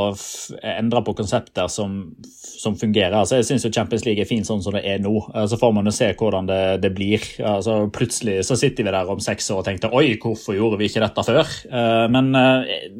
endre 0.66 1.02
på 1.06 1.12
konsepter 1.20 1.68
som, 1.70 2.00
som 2.42 2.74
fungerer. 2.80 3.14
altså 3.20 3.38
Jeg 3.38 3.46
syns 3.46 3.68
Champions 3.70 4.02
League 4.02 4.24
er 4.24 4.26
fint 4.26 4.48
sånn 4.48 4.64
som 4.64 4.74
det 4.74 4.82
er 4.82 4.98
nå. 5.04 5.12
Eh, 5.30 5.46
så 5.46 5.60
får 5.60 5.76
man 5.76 5.86
jo 5.86 5.94
se 5.94 6.10
hvordan 6.18 6.50
det, 6.50 6.62
det 6.82 6.90
blir. 6.96 7.22
altså 7.38 7.84
Plutselig 7.94 8.40
så 8.48 8.58
sitter 8.58 8.88
vi 8.88 8.96
der 8.96 9.14
om 9.14 9.22
seks 9.22 9.46
år 9.54 9.62
og 9.62 9.68
tenker 9.70 9.94
oi, 9.94 10.16
hvorfor 10.18 10.58
gjorde 10.58 10.80
vi 10.82 10.90
ikke 10.90 11.04
dette 11.06 11.26
før? 11.30 11.54
Eh, 11.70 12.08
men 12.10 12.34
eh, 12.34 12.90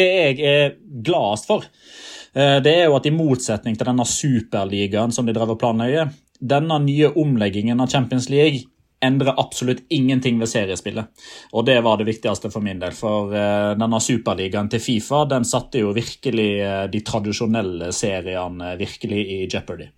det 0.00 0.08
jeg 0.08 0.40
er 0.54 0.74
gladest 1.04 1.52
for, 1.52 1.68
Eh, 1.68 2.21
det 2.32 2.72
er 2.72 2.86
jo 2.86 2.94
at 2.96 3.06
i 3.06 3.12
motsetning 3.12 3.74
til 3.76 3.88
denne 3.90 4.06
superligaen 4.08 5.12
som 5.12 5.26
de 5.28 5.34
drev 5.36 5.52
og 5.52 5.58
planlegger, 5.60 6.08
denne 6.40 6.78
nye 6.82 7.10
omleggingen 7.20 7.80
av 7.80 7.90
Champions 7.92 8.30
League 8.32 8.64
endrer 9.02 9.34
absolutt 9.40 9.82
ingenting 9.88 10.38
ved 10.38 10.48
seriespillet. 10.48 11.06
Og 11.52 11.66
det 11.66 11.80
var 11.82 11.98
det 11.98 12.06
viktigste 12.06 12.50
for 12.52 12.64
min 12.64 12.80
del. 12.82 12.94
For 12.94 13.34
uh, 13.34 13.72
denne 13.78 14.00
superligaen 14.02 14.70
til 14.70 14.82
Fifa 14.82 15.24
den 15.30 15.46
satte 15.48 15.82
jo 15.82 15.94
virkelig 15.96 16.50
uh, 16.62 16.84
de 16.90 17.02
tradisjonelle 17.06 17.90
seriene 17.94 18.76
virkelig 18.80 19.24
i 19.36 19.40
jeopardy. 19.46 19.90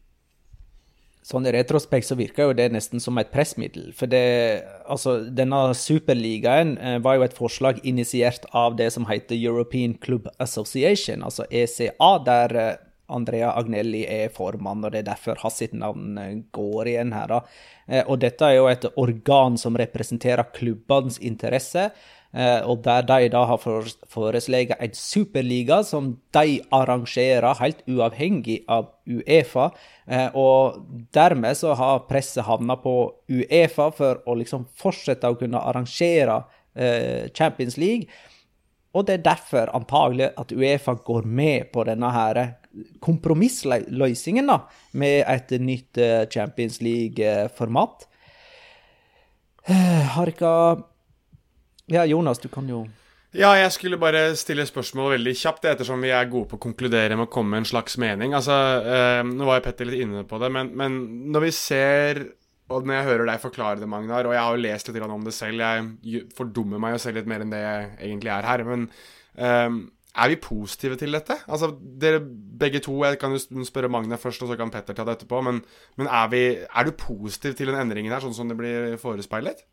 Sånn 1.25 1.47
i 1.49 1.53
retrospekt 1.55 2.09
så 2.11 2.17
virker 2.19 2.51
jo 2.51 2.57
det 2.57 2.69
nesten 2.75 3.01
som 3.01 3.17
et 3.21 3.31
pressmiddel. 3.33 3.89
For 3.97 4.11
det, 4.11 4.65
altså, 4.85 5.17
denne 5.33 5.67
superligaen 5.79 6.77
eh, 6.77 6.99
var 7.05 7.19
jo 7.19 7.27
et 7.27 7.37
forslag 7.37 7.81
initiert 7.89 8.45
av 8.53 8.77
det 8.81 8.91
som 8.93 9.09
heter 9.09 9.39
European 9.39 9.97
Club 10.05 10.29
Association, 10.39 11.25
altså 11.25 11.49
ECA, 11.49 12.11
der 12.27 12.57
eh, 12.61 12.75
Andrea 13.15 13.51
Agnelli 13.57 14.03
er 14.09 14.31
formann, 14.33 14.85
og 14.85 14.93
det 14.93 15.03
er 15.03 15.11
derfor 15.13 15.41
hans 15.41 15.63
navn 15.73 16.21
eh, 16.21 16.35
går 16.53 16.93
igjen 16.93 17.17
her. 17.17 17.33
da. 17.33 18.05
Og 18.09 18.21
dette 18.21 18.45
er 18.49 18.59
jo 18.59 18.69
et 18.69 18.85
organ 19.01 19.59
som 19.61 19.77
representerer 19.77 20.53
klubbenes 20.57 21.19
interesse. 21.21 21.91
Eh, 22.35 22.67
og 22.67 22.81
der 22.83 23.05
de 23.07 23.29
da 23.31 23.45
har 23.47 23.61
foreslått 23.63 24.49
en 24.75 24.95
superliga 24.99 25.83
som 25.87 26.17
de 26.35 26.59
arrangerer 26.75 27.61
helt 27.61 27.83
uavhengig 27.87 28.65
av 28.67 28.89
Uefa. 29.07 29.71
Eh, 30.07 30.35
og 30.35 30.81
dermed 31.15 31.55
så 31.55 31.77
har 31.79 32.07
presset 32.09 32.45
havna 32.49 32.75
på 32.77 33.13
Uefa 33.31 33.91
for 33.95 34.23
å 34.27 34.35
liksom 34.41 34.67
fortsette 34.75 35.31
å 35.31 35.39
kunne 35.39 35.63
arrangere 35.63 36.41
eh, 36.75 37.31
Champions 37.31 37.79
League. 37.79 38.11
Og 38.95 39.07
det 39.07 39.21
er 39.21 39.29
derfor 39.29 39.71
antagelig 39.75 40.33
at 40.39 40.55
Uefa 40.55 40.97
går 41.07 41.27
med 41.27 41.71
på 41.75 41.85
denne 41.87 42.11
her 42.15 42.41
kompromissløsningen 43.03 44.51
da, 44.51 44.59
med 44.99 45.23
et 45.31 45.55
nytt 45.63 45.99
Champions 46.35 46.81
League-format. 46.83 48.07
Har 50.15 50.31
ikke 50.31 50.55
ja, 51.93 52.05
Jonas, 52.09 52.41
du 52.41 52.49
kan 52.53 52.69
jo 52.69 52.85
ja, 53.35 53.49
jeg 53.59 53.73
skulle 53.75 53.99
bare 53.99 54.29
stille 54.39 54.63
spørsmål 54.63 55.17
veldig 55.17 55.33
kjapt, 55.35 55.65
ettersom 55.67 56.05
vi 56.07 56.13
er 56.15 56.29
gode 56.31 56.47
på 56.53 56.55
å 56.55 56.63
konkludere 56.63 57.17
med 57.19 57.27
å 57.27 57.33
komme 57.35 57.57
med 57.57 57.65
en 57.65 57.73
slags 57.73 57.97
mening. 57.99 58.31
Altså, 58.39 58.55
eh, 58.87 59.23
Nå 59.27 59.49
var 59.49 59.59
jo 59.59 59.65
Petter 59.65 59.89
litt 59.89 60.05
inne 60.05 60.23
på 60.31 60.39
det, 60.39 60.53
men, 60.55 60.71
men, 60.79 61.01
når 61.35 61.49
vi 61.49 61.51
ser 61.57 62.23
Og 62.71 62.87
når 62.87 62.95
jeg 62.95 63.07
hører 63.09 63.29
deg 63.29 63.43
forklare 63.43 63.81
det, 63.81 63.89
Magnar, 63.91 64.25
og 64.25 64.33
jeg 64.33 64.41
har 64.41 64.55
jo 64.55 64.63
lest 64.63 64.89
litt 64.89 65.03
om 65.03 65.27
det 65.27 65.35
selv 65.35 65.61
Jeg 65.61 66.23
fordummer 66.37 66.79
meg 66.81 66.95
jo 66.95 67.03
selv 67.03 67.19
litt 67.19 67.29
mer 67.29 67.43
enn 67.43 67.51
det 67.53 67.61
jeg 67.61 67.91
egentlig 68.07 68.33
er 68.33 68.49
her. 68.49 68.65
Men 68.71 68.87
eh, 69.35 69.83
er 70.15 70.31
vi 70.31 70.39
positive 70.39 70.97
til 70.97 71.19
dette? 71.19 71.41
Altså, 71.51 71.75
dere 71.75 72.23
begge 72.23 72.79
to 72.87 73.01
Jeg 73.03 73.19
kan 73.19 73.35
jo 73.35 73.67
spørre 73.67 73.91
Magnar 73.91 74.23
først, 74.23 74.47
og 74.47 74.55
så 74.55 74.57
kan 74.57 74.71
Petter 74.71 74.95
ta 74.95 75.03
det 75.03 75.19
etterpå. 75.19 75.43
Men, 75.43 75.65
men 75.99 76.07
er, 76.07 76.31
vi, 76.31 76.45
er 76.63 76.87
du 76.87 76.95
positiv 76.95 77.59
til 77.59 77.75
den 77.75 77.83
endringen 77.83 78.15
her, 78.15 78.23
sånn 78.23 78.39
som 78.39 78.47
det 78.47 78.63
blir 78.63 78.95
forespeilet? 79.03 79.67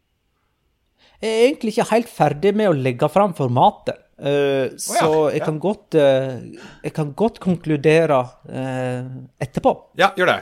Jeg 1.22 1.32
er 1.32 1.43
egentlig 1.49 1.76
ikke 1.76 1.89
helt 1.91 2.09
ferdig 2.09 2.53
med 2.57 2.72
å 2.72 2.78
legge 2.78 3.09
fram 3.13 3.36
formatet. 3.38 3.99
Uh, 4.22 4.28
oh, 4.28 4.65
ja. 4.69 4.78
Så 4.78 5.09
jeg, 5.34 5.41
kan 5.45 5.57
godt, 5.61 5.97
uh, 5.97 6.65
jeg 6.86 6.93
kan 6.93 7.13
godt 7.17 7.39
konkludere 7.41 8.19
uh, 8.49 9.07
etterpå. 9.41 9.76
Ja, 10.01 10.11
gjør 10.17 10.34
det. 10.36 10.39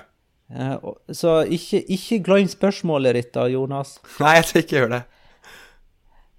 så 1.14 1.44
ikke, 1.46 1.84
ikke 1.94 2.18
glem 2.26 2.48
spørsmålet 2.50 3.20
ditt, 3.20 3.32
da, 3.36 3.46
Jonas. 3.52 4.00
Nei, 4.18 4.34
jeg 4.40 4.48
skal 4.50 4.64
ikke 4.64 4.78
gjøre 4.80 4.92
det. 4.96 5.02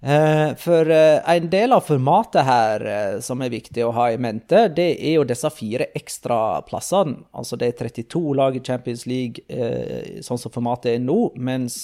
Eh, 0.02 0.54
for 0.56 0.90
eh, 0.90 1.36
en 1.36 1.50
del 1.52 1.74
av 1.76 1.82
formatet 1.84 2.46
her 2.46 2.84
eh, 2.88 3.16
som 3.20 3.42
er 3.44 3.52
viktig 3.52 3.82
å 3.84 3.90
ha 3.92 4.06
i 4.08 4.16
mente, 4.16 4.62
det 4.72 4.94
er 4.96 5.18
jo 5.18 5.26
disse 5.28 5.50
fire 5.52 5.90
ekstra 5.98 6.62
plassene. 6.64 7.26
Altså 7.36 7.58
det 7.60 7.68
er 7.68 7.76
32 7.82 8.22
lag 8.38 8.56
i 8.56 8.62
Champions 8.64 9.04
League 9.10 9.44
sånn 10.24 10.40
som 10.40 10.52
formatet 10.52 10.94
er 10.94 11.04
nå, 11.04 11.18
mens 11.36 11.76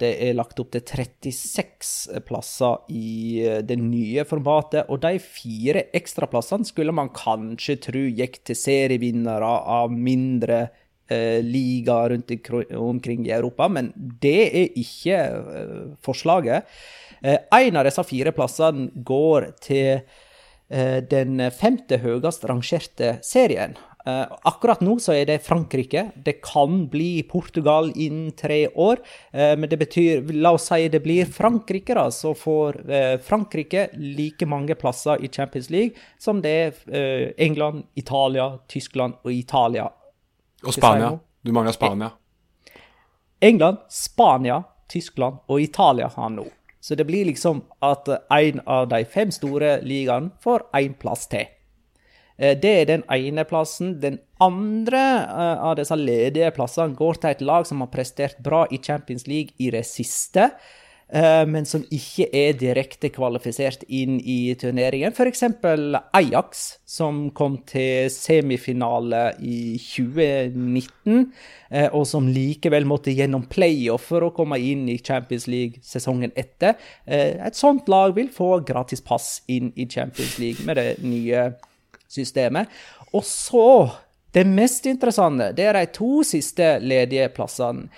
det 0.00 0.10
er 0.24 0.34
lagt 0.34 0.58
opp 0.62 0.72
til 0.74 0.82
36 0.82 2.20
plasser 2.26 2.82
i 2.90 3.62
det 3.66 3.76
nye 3.78 4.24
formatet. 4.26 4.90
Og 4.90 5.02
de 5.04 5.14
fire 5.22 5.86
ekstra 5.96 6.26
plassene 6.30 6.66
skulle 6.66 6.94
man 6.96 7.12
kanskje 7.14 7.78
tro 7.86 8.02
gikk 8.08 8.40
til 8.50 8.58
serievinnere 8.58 9.50
av 9.78 9.94
mindre 9.94 10.66
ligaer 11.10 12.12
rundt 12.12 12.30
omkring 12.78 13.24
i 13.26 13.32
Europa, 13.34 13.66
men 13.68 13.92
det 14.22 14.40
er 14.46 14.78
ikke 14.78 15.18
forslaget. 16.06 16.68
Eh, 17.22 17.38
en 17.52 17.76
av 17.76 17.84
disse 17.84 18.04
fire 18.08 18.32
plassene 18.32 18.88
går 19.04 19.50
til 19.60 20.00
eh, 20.70 20.98
den 21.04 21.40
femte 21.52 22.00
høyest 22.00 22.46
rangerte 22.48 23.18
serien. 23.26 23.76
Eh, 24.08 24.32
akkurat 24.48 24.80
nå 24.80 24.94
så 25.02 25.12
er 25.18 25.28
det 25.28 25.42
Frankrike. 25.44 26.06
Det 26.16 26.38
kan 26.40 26.86
bli 26.92 27.20
Portugal 27.28 27.92
innen 27.92 28.32
tre 28.32 28.62
år. 28.72 29.04
Men 29.32 29.68
det 29.68 29.76
betyr 29.82 30.32
La 30.32 30.54
oss 30.56 30.70
si 30.70 30.88
det 30.88 31.02
blir 31.04 31.28
Frankrike, 31.28 31.94
da. 31.94 32.08
Så 32.10 32.32
får 32.34 32.80
Frankrike 33.26 33.90
like 34.00 34.48
mange 34.48 34.74
plasser 34.80 35.20
i 35.20 35.28
Champions 35.28 35.68
League 35.70 36.08
som 36.18 36.40
det 36.40 36.56
er 36.56 37.34
England, 37.36 37.84
Italia, 37.94 38.54
Tyskland 38.68 39.20
og 39.20 39.32
Italia. 39.36 39.90
Og 40.64 40.74
Spania. 40.74 41.18
Du 41.42 41.52
mangler 41.52 41.72
Spania. 41.72 42.10
England, 43.40 43.78
Spania, 43.88 44.62
Tyskland 44.88 45.40
og 45.48 45.60
Italia 45.60 46.10
har 46.16 46.30
nå. 46.30 46.46
Så 46.80 46.94
det 46.94 47.04
blir 47.04 47.24
liksom 47.24 47.62
at 47.84 48.08
en 48.08 48.60
av 48.66 48.88
de 48.88 49.04
fem 49.04 49.32
store 49.32 49.80
ligaene 49.84 50.32
får 50.40 50.66
én 50.76 50.94
plass 51.00 51.26
til. 51.32 51.48
Eh, 52.40 52.56
det 52.56 52.72
er 52.72 52.86
den 52.88 53.04
ene 53.12 53.44
plassen. 53.44 53.98
Den 54.00 54.18
andre 54.40 55.02
eh, 55.24 55.64
av 55.68 55.76
disse 55.80 55.96
ledige 55.96 56.50
plassene 56.56 56.96
går 56.96 57.20
til 57.20 57.30
et 57.34 57.44
lag 57.44 57.68
som 57.68 57.84
har 57.84 57.92
prestert 57.92 58.40
bra 58.44 58.64
i 58.70 58.80
Champions 58.80 59.26
League 59.28 59.56
i 59.58 59.70
det 59.72 59.84
siste. 59.88 60.50
Eh, 61.12 61.44
men 61.50 61.66
som 61.66 61.82
ikke 61.90 62.28
er 62.36 62.54
direkte 62.58 63.10
kvalifisert 63.10 63.82
inn 63.90 64.20
i 64.22 64.54
turneringen. 64.58 65.10
F.eks. 65.10 65.42
Ajax, 66.14 66.60
som 66.86 67.24
kom 67.34 67.58
til 67.66 68.10
semifinale 68.14 69.24
i 69.42 69.74
2019, 69.82 71.24
eh, 71.70 71.88
og 71.88 72.06
som 72.06 72.28
likevel 72.30 72.86
måtte 72.86 73.14
gjennom 73.16 73.48
playoff 73.50 74.06
for 74.12 74.28
å 74.28 74.34
komme 74.36 74.60
inn 74.62 74.86
i 74.92 75.00
Champions 75.02 75.48
League 75.50 75.82
sesongen 75.86 76.34
etter. 76.38 76.78
Eh, 77.06 77.40
et 77.42 77.58
sånt 77.58 77.90
lag 77.90 78.14
vil 78.14 78.30
få 78.34 78.60
gratis 78.66 79.02
pass 79.02 79.40
inn 79.50 79.72
i 79.74 79.88
Champions 79.90 80.38
League 80.38 80.66
med 80.68 80.78
det 80.78 80.94
nye 81.02 81.50
systemet. 82.10 82.70
Og 83.10 83.26
så 83.26 83.66
det 84.30 84.46
mest 84.46 84.86
interessante 84.86 85.50
det 85.58 85.66
er 85.66 85.74
de 85.74 85.90
to 85.90 86.20
siste 86.26 86.76
ledige 86.86 87.26
plassene 87.34 87.88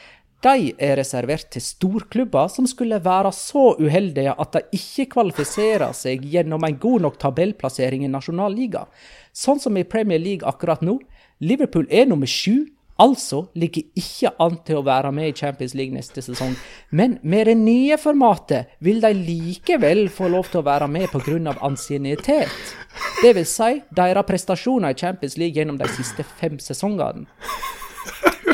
de 0.43 0.73
er 0.75 0.97
reservert 0.99 1.53
til 1.55 1.63
storklubber 1.63 2.49
som 2.51 2.67
skulle 2.67 2.99
være 3.05 3.31
så 3.37 3.73
uheldige 3.79 4.35
at 4.35 4.57
de 4.57 4.63
ikke 4.79 5.13
kvalifiserer 5.15 5.95
seg 5.95 6.25
gjennom 6.33 6.65
en 6.67 6.79
god 6.83 7.07
nok 7.07 7.19
tabellplassering 7.23 8.03
i 8.03 8.11
nasjonalliga. 8.11 8.89
Sånn 9.33 9.63
som 9.63 9.79
i 9.79 9.87
Premier 9.87 10.19
League 10.23 10.49
akkurat 10.49 10.83
nå. 10.83 10.99
Liverpool 11.43 11.87
er 11.91 12.09
nummer 12.11 12.27
sju, 12.27 12.67
altså 13.03 13.45
ligger 13.59 13.87
ikke 13.99 14.33
an 14.43 14.59
til 14.67 14.81
å 14.81 14.85
være 14.87 15.13
med 15.15 15.31
i 15.31 15.37
Champions 15.39 15.77
League 15.79 15.95
neste 15.95 16.23
sesong. 16.27 16.57
Men 16.91 17.21
med 17.23 17.47
det 17.47 17.57
nye 17.63 17.99
formatet 17.99 18.75
vil 18.83 18.99
de 19.03 19.13
likevel 19.15 20.09
få 20.11 20.31
lov 20.35 20.51
til 20.51 20.63
å 20.63 20.67
være 20.67 20.91
med 20.91 21.07
pga. 21.11 21.55
ansiennitet. 21.63 22.75
Det 23.23 23.35
vil 23.35 23.47
si 23.47 23.83
deres 23.95 24.27
prestasjoner 24.27 24.91
i 24.91 24.99
Champions 24.99 25.39
League 25.39 25.55
gjennom 25.55 25.79
de 25.79 25.89
siste 25.95 26.27
fem 26.27 26.59
sesongene. 26.59 27.27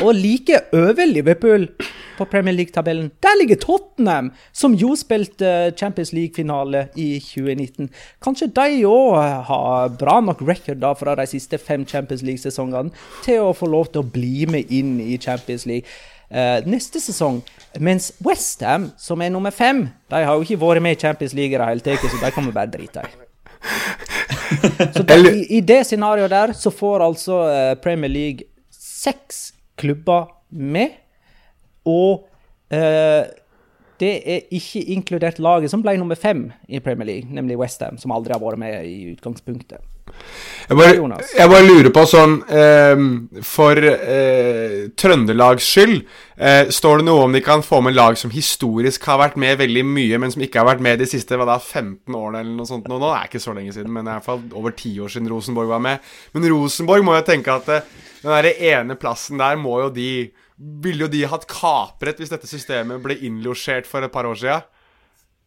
Og 0.03 0.13
like 0.15 0.59
over 0.73 1.05
Liverpool 1.05 1.67
på 2.17 2.25
Premier 2.25 2.53
League-tabellen, 2.55 3.11
der 3.23 3.39
ligger 3.39 3.55
Tottenham, 3.55 4.31
som 4.53 4.73
jo 4.73 4.95
spilte 4.95 5.73
Champions 5.77 6.13
League-finale 6.13 6.87
i 6.95 7.19
2019. 7.19 7.89
Kanskje 8.23 8.47
de 8.47 8.85
òg 8.87 9.17
har 9.47 9.91
bra 9.99 10.19
nok 10.23 10.43
record 10.47 10.81
da 10.83 10.93
fra 10.95 11.15
de 11.19 11.27
siste 11.27 11.57
fem 11.57 11.85
Champions 11.87 12.23
League-sesongene 12.23 12.91
til 13.25 13.43
å 13.43 13.53
få 13.55 13.67
lov 13.71 13.91
til 13.91 14.03
å 14.03 14.11
bli 14.13 14.47
med 14.51 14.71
inn 14.71 14.97
i 15.03 15.17
Champions 15.17 15.67
League. 15.69 15.87
Uh, 16.29 16.61
neste 16.69 17.01
sesong. 17.01 17.41
Mens 17.79 18.11
Westham, 18.25 18.91
som 18.97 19.21
er 19.21 19.31
nummer 19.33 19.51
fem, 19.51 19.87
de 20.11 20.23
har 20.25 20.35
jo 20.35 20.45
ikke 20.45 20.59
vært 20.61 20.83
med 20.85 20.97
i 20.97 21.01
Champions 21.01 21.33
League 21.33 21.55
i 21.55 21.59
det 21.59 21.69
hele 21.71 21.85
tatt, 21.85 22.05
så 22.05 22.21
de 22.21 22.31
kan 22.35 22.45
vi 22.45 22.55
bare 22.55 22.71
drite 22.75 23.05
i. 23.07 23.17
Så 24.95 25.03
da, 25.03 25.17
i, 25.19 25.43
i, 25.57 25.59
det 25.61 25.83
scenarioet 25.85 26.31
der 26.31 26.53
så 26.57 26.71
får 26.73 27.03
altså 27.05 27.35
uh, 27.45 27.73
Premier 27.83 28.09
League 28.09 28.47
seks 28.73 29.51
klubber 29.79 30.29
med. 30.49 30.97
Og 31.89 32.27
eh, 32.73 33.23
det 33.99 34.15
er 34.23 34.51
ikke 34.55 34.83
inkludert 34.95 35.39
laget 35.43 35.71
som 35.71 35.83
ble 35.83 35.97
nummer 35.99 36.19
fem 36.19 36.49
i 36.67 36.79
Premier 36.83 37.07
League, 37.07 37.31
nemlig 37.35 37.59
Westham, 37.59 37.97
som 37.99 38.13
aldri 38.15 38.35
har 38.35 38.43
vært 38.43 38.61
med 38.61 38.85
i 38.87 39.13
utgangspunktet. 39.13 39.83
Jeg 40.69 40.77
bare, 40.77 41.17
jeg 41.37 41.49
bare 41.49 41.65
lurer 41.65 41.89
på 41.93 42.01
sånn 42.09 42.35
eh, 42.49 43.01
For 43.45 43.77
eh, 43.77 44.87
Trøndelags 44.97 45.65
skyld, 45.65 45.99
eh, 46.37 46.71
står 46.73 47.01
det 47.01 47.07
noe 47.07 47.27
om 47.27 47.33
de 47.33 47.41
kan 47.45 47.63
få 47.65 47.79
med 47.85 47.97
lag 47.97 48.17
som 48.19 48.33
historisk 48.33 49.05
har 49.09 49.19
vært 49.21 49.37
med 49.41 49.57
veldig 49.61 49.85
mye, 49.85 50.19
men 50.21 50.33
som 50.33 50.43
ikke 50.45 50.61
har 50.61 50.69
vært 50.69 50.83
med 50.85 51.01
de 51.01 51.09
siste 51.09 51.37
hva 51.37 51.47
da, 51.49 51.57
15 51.61 52.13
årene 52.13 52.43
eller 52.43 52.57
noe 52.57 52.69
sånt? 52.69 52.89
Nå, 52.89 52.99
nå 53.01 53.09
er 53.13 53.25
det 53.25 53.31
ikke 53.31 53.43
så 53.47 53.55
lenge 53.57 53.73
siden, 53.75 53.93
men 53.95 54.05
i 54.05 54.13
hvert 54.15 54.27
fall 54.29 54.43
over 54.57 54.75
ti 54.77 54.93
år 55.01 55.13
siden 55.13 55.29
Rosenborg 55.31 55.73
var 55.73 55.83
med. 55.85 56.05
Men 56.35 56.49
Rosenborg 56.53 57.05
må 57.05 57.17
jo 57.17 57.25
tenke 57.29 57.55
at 57.55 57.73
eh, 57.73 57.97
den 58.23 58.35
der 58.35 58.49
ene 58.71 58.97
plassen 58.99 59.39
der 59.41 59.59
må 59.59 59.79
jo 59.85 59.89
de 59.95 60.11
Ville 60.83 61.05
jo 61.05 61.07
de 61.07 61.21
hatt 61.31 61.45
kapret 61.47 62.17
hvis 62.19 62.33
dette 62.33 62.47
systemet 62.49 62.99
ble 62.99 63.15
innlosjert 63.23 63.87
for 63.87 64.03
et 64.03 64.11
par 64.11 64.27
år 64.27 64.35
siden? 64.41 64.65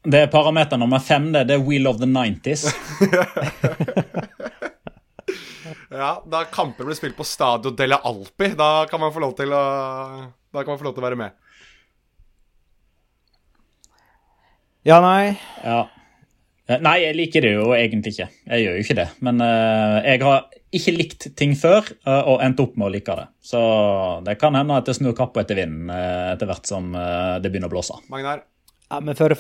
Det 0.09 0.23
er 0.25 0.31
parameter 0.33 0.81
nummer 0.81 1.03
fem. 1.05 1.27
Det, 1.35 1.43
det 1.51 1.59
er 1.59 1.67
Wheel 1.67 1.85
of 1.87 2.01
the 2.01 2.09
90s. 2.09 2.65
Ja, 5.93 6.23
da 6.25 6.45
kamper 6.49 6.87
blir 6.89 6.97
spilt 6.97 7.17
på 7.17 7.25
Stadio 7.25 7.71
della 7.77 7.99
Alpi, 8.09 8.55
da 8.57 8.87
kan 8.89 9.01
man 9.01 9.13
få 9.13 9.21
lov 9.21 9.35
til 9.37 9.53
å 9.53 9.65
Da 10.53 10.63
kan 10.63 10.73
man 10.73 10.79
få 10.81 10.87
lov 10.87 10.95
til 10.97 11.03
å 11.03 11.05
være 11.05 11.19
med. 11.21 11.35
Ja, 14.89 14.99
nei. 15.05 15.37
Ja. 15.63 15.83
Nei, 16.81 16.97
jeg 17.05 17.17
liker 17.17 17.45
det 17.45 17.53
jo 17.55 17.69
egentlig 17.77 18.15
ikke. 18.15 18.27
Jeg 18.49 18.65
gjør 18.65 18.77
jo 18.77 18.85
ikke 18.85 18.97
det. 18.99 19.07
Men 19.25 19.41
uh, 19.45 20.01
jeg 20.05 20.21
har 20.25 20.49
ikke 20.73 20.95
likt 20.95 21.27
ting 21.37 21.53
før 21.59 21.85
eh, 21.85 22.29
og 22.29 22.43
endte 22.45 22.65
opp 22.65 22.79
med 22.81 22.89
å 22.89 22.93
like 22.95 23.17
det. 23.19 23.27
Så 23.45 23.61
det 24.27 24.39
kan 24.41 24.57
hende 24.57 24.79
at 24.81 24.89
det 24.89 24.97
snur 24.97 25.17
kappa 25.17 25.45
etter 25.45 25.59
vinden 25.61 25.93
eh, 25.93 26.33
etter 26.33 26.49
hvert 26.49 26.69
som 26.69 26.95
eh, 26.97 27.37
det 27.43 27.53
begynner 27.53 27.71
å 27.71 27.75
blåse. 27.75 27.99
Magnar? 28.13 28.47
Ja, 28.89 29.01
men 29.05 29.17
for, 29.19 29.35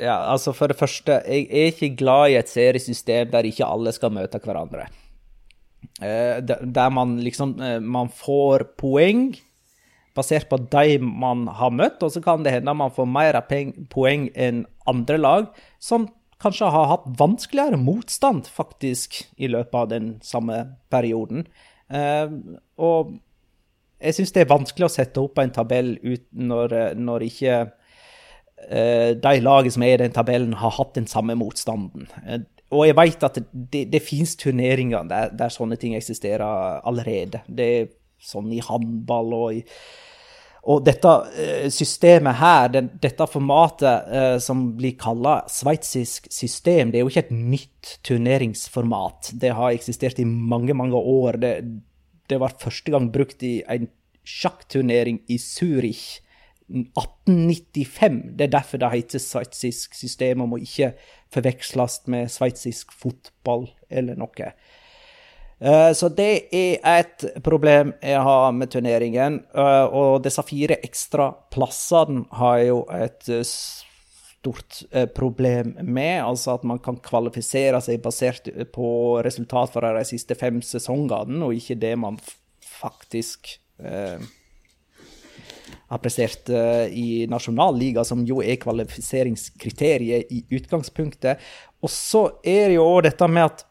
ja, 0.00 0.16
altså 0.32 0.54
for 0.56 0.72
det 0.72 0.78
første, 0.78 1.20
jeg 1.26 1.46
er 1.48 1.70
ikke 1.70 1.92
glad 2.02 2.32
i 2.32 2.40
et 2.40 2.50
seriesystem 2.50 3.30
der 3.32 3.48
ikke 3.48 3.68
alle 3.68 3.94
skal 3.94 4.14
møte 4.14 4.42
hverandre. 4.42 4.88
Eh, 6.02 6.42
der 6.42 6.62
der 6.62 6.92
man 6.94 7.16
liksom 7.22 7.56
man 7.86 8.10
får 8.14 8.68
poeng 8.78 9.30
basert 10.16 10.50
på 10.50 10.58
de 10.72 10.98
man 11.00 11.46
har 11.48 11.72
møtt, 11.72 12.02
og 12.04 12.12
så 12.12 12.20
kan 12.24 12.42
det 12.44 12.52
hende 12.56 12.74
man 12.76 12.92
får 12.92 13.08
mer 13.08 13.38
poeng 13.90 14.28
enn 14.34 14.66
andre 14.90 15.18
lag 15.20 15.46
som 15.80 16.10
kanskje 16.42 16.70
har 16.74 16.88
hatt 16.90 17.04
vanskeligere 17.18 17.78
motstand, 17.80 18.48
faktisk, 18.50 19.22
i 19.36 19.50
løpet 19.50 19.78
av 19.78 19.90
den 19.92 20.08
samme 20.26 20.64
perioden. 20.92 21.46
Eh, 21.92 22.32
og 22.82 23.14
jeg 24.02 24.16
syns 24.16 24.34
det 24.34 24.44
er 24.44 24.50
vanskelig 24.50 24.88
å 24.88 24.92
sette 24.92 25.22
opp 25.22 25.38
en 25.38 25.54
tabell 25.54 25.94
når, 26.32 26.74
når 26.98 27.26
ikke 27.28 27.58
eh, 27.62 29.12
de 29.14 29.34
lagene 29.44 29.74
som 29.74 29.86
er 29.86 29.96
i 29.96 30.02
den 30.04 30.16
tabellen, 30.16 30.56
har 30.58 30.74
hatt 30.78 30.96
den 30.98 31.08
samme 31.10 31.36
motstanden. 31.38 32.08
Eh, 32.26 32.42
og 32.72 32.86
jeg 32.88 32.96
vet 32.96 33.26
at 33.28 33.42
det, 33.52 33.82
det 33.92 34.00
finnes 34.04 34.32
turneringer 34.40 35.04
der, 35.08 35.34
der 35.36 35.52
sånne 35.52 35.76
ting 35.80 35.94
eksisterer 35.98 36.80
allerede. 36.88 37.42
Det 37.46 37.66
er 37.76 37.90
sånn 38.22 38.48
i 38.54 38.62
håndball 38.64 39.34
og 39.36 39.58
i 39.58 39.62
og 40.62 40.84
dette 40.86 41.12
eh, 41.34 41.68
systemet 41.74 42.38
her, 42.38 42.68
den, 42.70 42.90
dette 43.02 43.26
formatet 43.26 44.12
eh, 44.14 44.36
som 44.42 44.68
blir 44.78 44.94
kalla 45.00 45.40
sveitsisk 45.50 46.28
system, 46.30 46.92
det 46.92 47.00
er 47.00 47.02
jo 47.02 47.10
ikke 47.10 47.24
et 47.24 47.32
nytt 47.34 47.94
turneringsformat. 48.06 49.32
Det 49.42 49.50
har 49.58 49.72
eksistert 49.74 50.20
i 50.22 50.28
mange, 50.28 50.76
mange 50.78 50.98
år. 50.98 51.40
Det, 51.42 51.56
det 52.30 52.38
var 52.38 52.54
første 52.62 52.94
gang 52.94 53.10
brukt 53.14 53.42
i 53.42 53.56
en 53.66 53.88
sjakkturnering 54.22 55.18
i 55.26 55.40
Zürich 55.42 56.20
1895. 56.70 58.22
Det 58.38 58.46
er 58.46 58.54
derfor 58.54 58.78
det 58.78 58.92
heter 58.94 59.22
sveitsisk 59.22 59.98
system, 59.98 60.44
og 60.44 60.52
må 60.52 60.62
ikke 60.62 60.92
forveksles 61.34 62.04
med 62.12 62.30
sveitsisk 62.30 62.94
fotball 62.94 63.66
eller 63.90 64.14
noe. 64.20 64.52
Eh, 65.62 65.92
Så 65.92 66.08
det 66.08 66.48
er 66.50 66.80
et 66.82 67.24
problem 67.44 67.92
jeg 68.02 68.18
har 68.18 68.52
med 68.52 68.70
turneringen. 68.70 69.44
Eh, 69.54 69.84
Og 69.94 70.22
disse 70.24 70.42
fire 70.42 70.80
ekstra 70.82 71.30
plassene 71.50 72.26
har 72.32 72.58
jeg 72.58 72.68
jo 72.68 72.86
et 72.90 73.28
eh, 73.28 73.44
stort 73.44 74.82
problem 75.14 75.76
med. 75.82 76.24
Altså 76.24 76.54
at 76.56 76.64
man 76.64 76.78
kan 76.82 76.96
kvalifisere 76.98 77.80
seg 77.80 78.02
basert 78.02 78.48
på 78.74 79.22
resultat 79.22 79.70
fra 79.70 79.92
de 79.94 80.04
siste 80.04 80.34
fem 80.34 80.58
sesongene, 80.60 81.44
og 81.46 81.54
ikke 81.54 81.78
det 81.78 81.96
man 81.98 82.18
faktisk 82.58 83.58
har 85.88 85.98
prestert 86.02 86.50
i 86.90 87.26
nasjonalliga, 87.30 88.02
som 88.04 88.26
jo 88.26 88.42
er 88.42 88.58
kvalifiseringskriteriet 88.58 90.26
i 90.30 90.42
utgangspunktet. 90.58 91.38
Og 91.82 91.90
så 91.90 92.24
er 92.42 92.68
det 92.72 92.80
jo 92.80 93.00
dette 93.00 93.28
med 93.30 93.44
at 93.46 93.64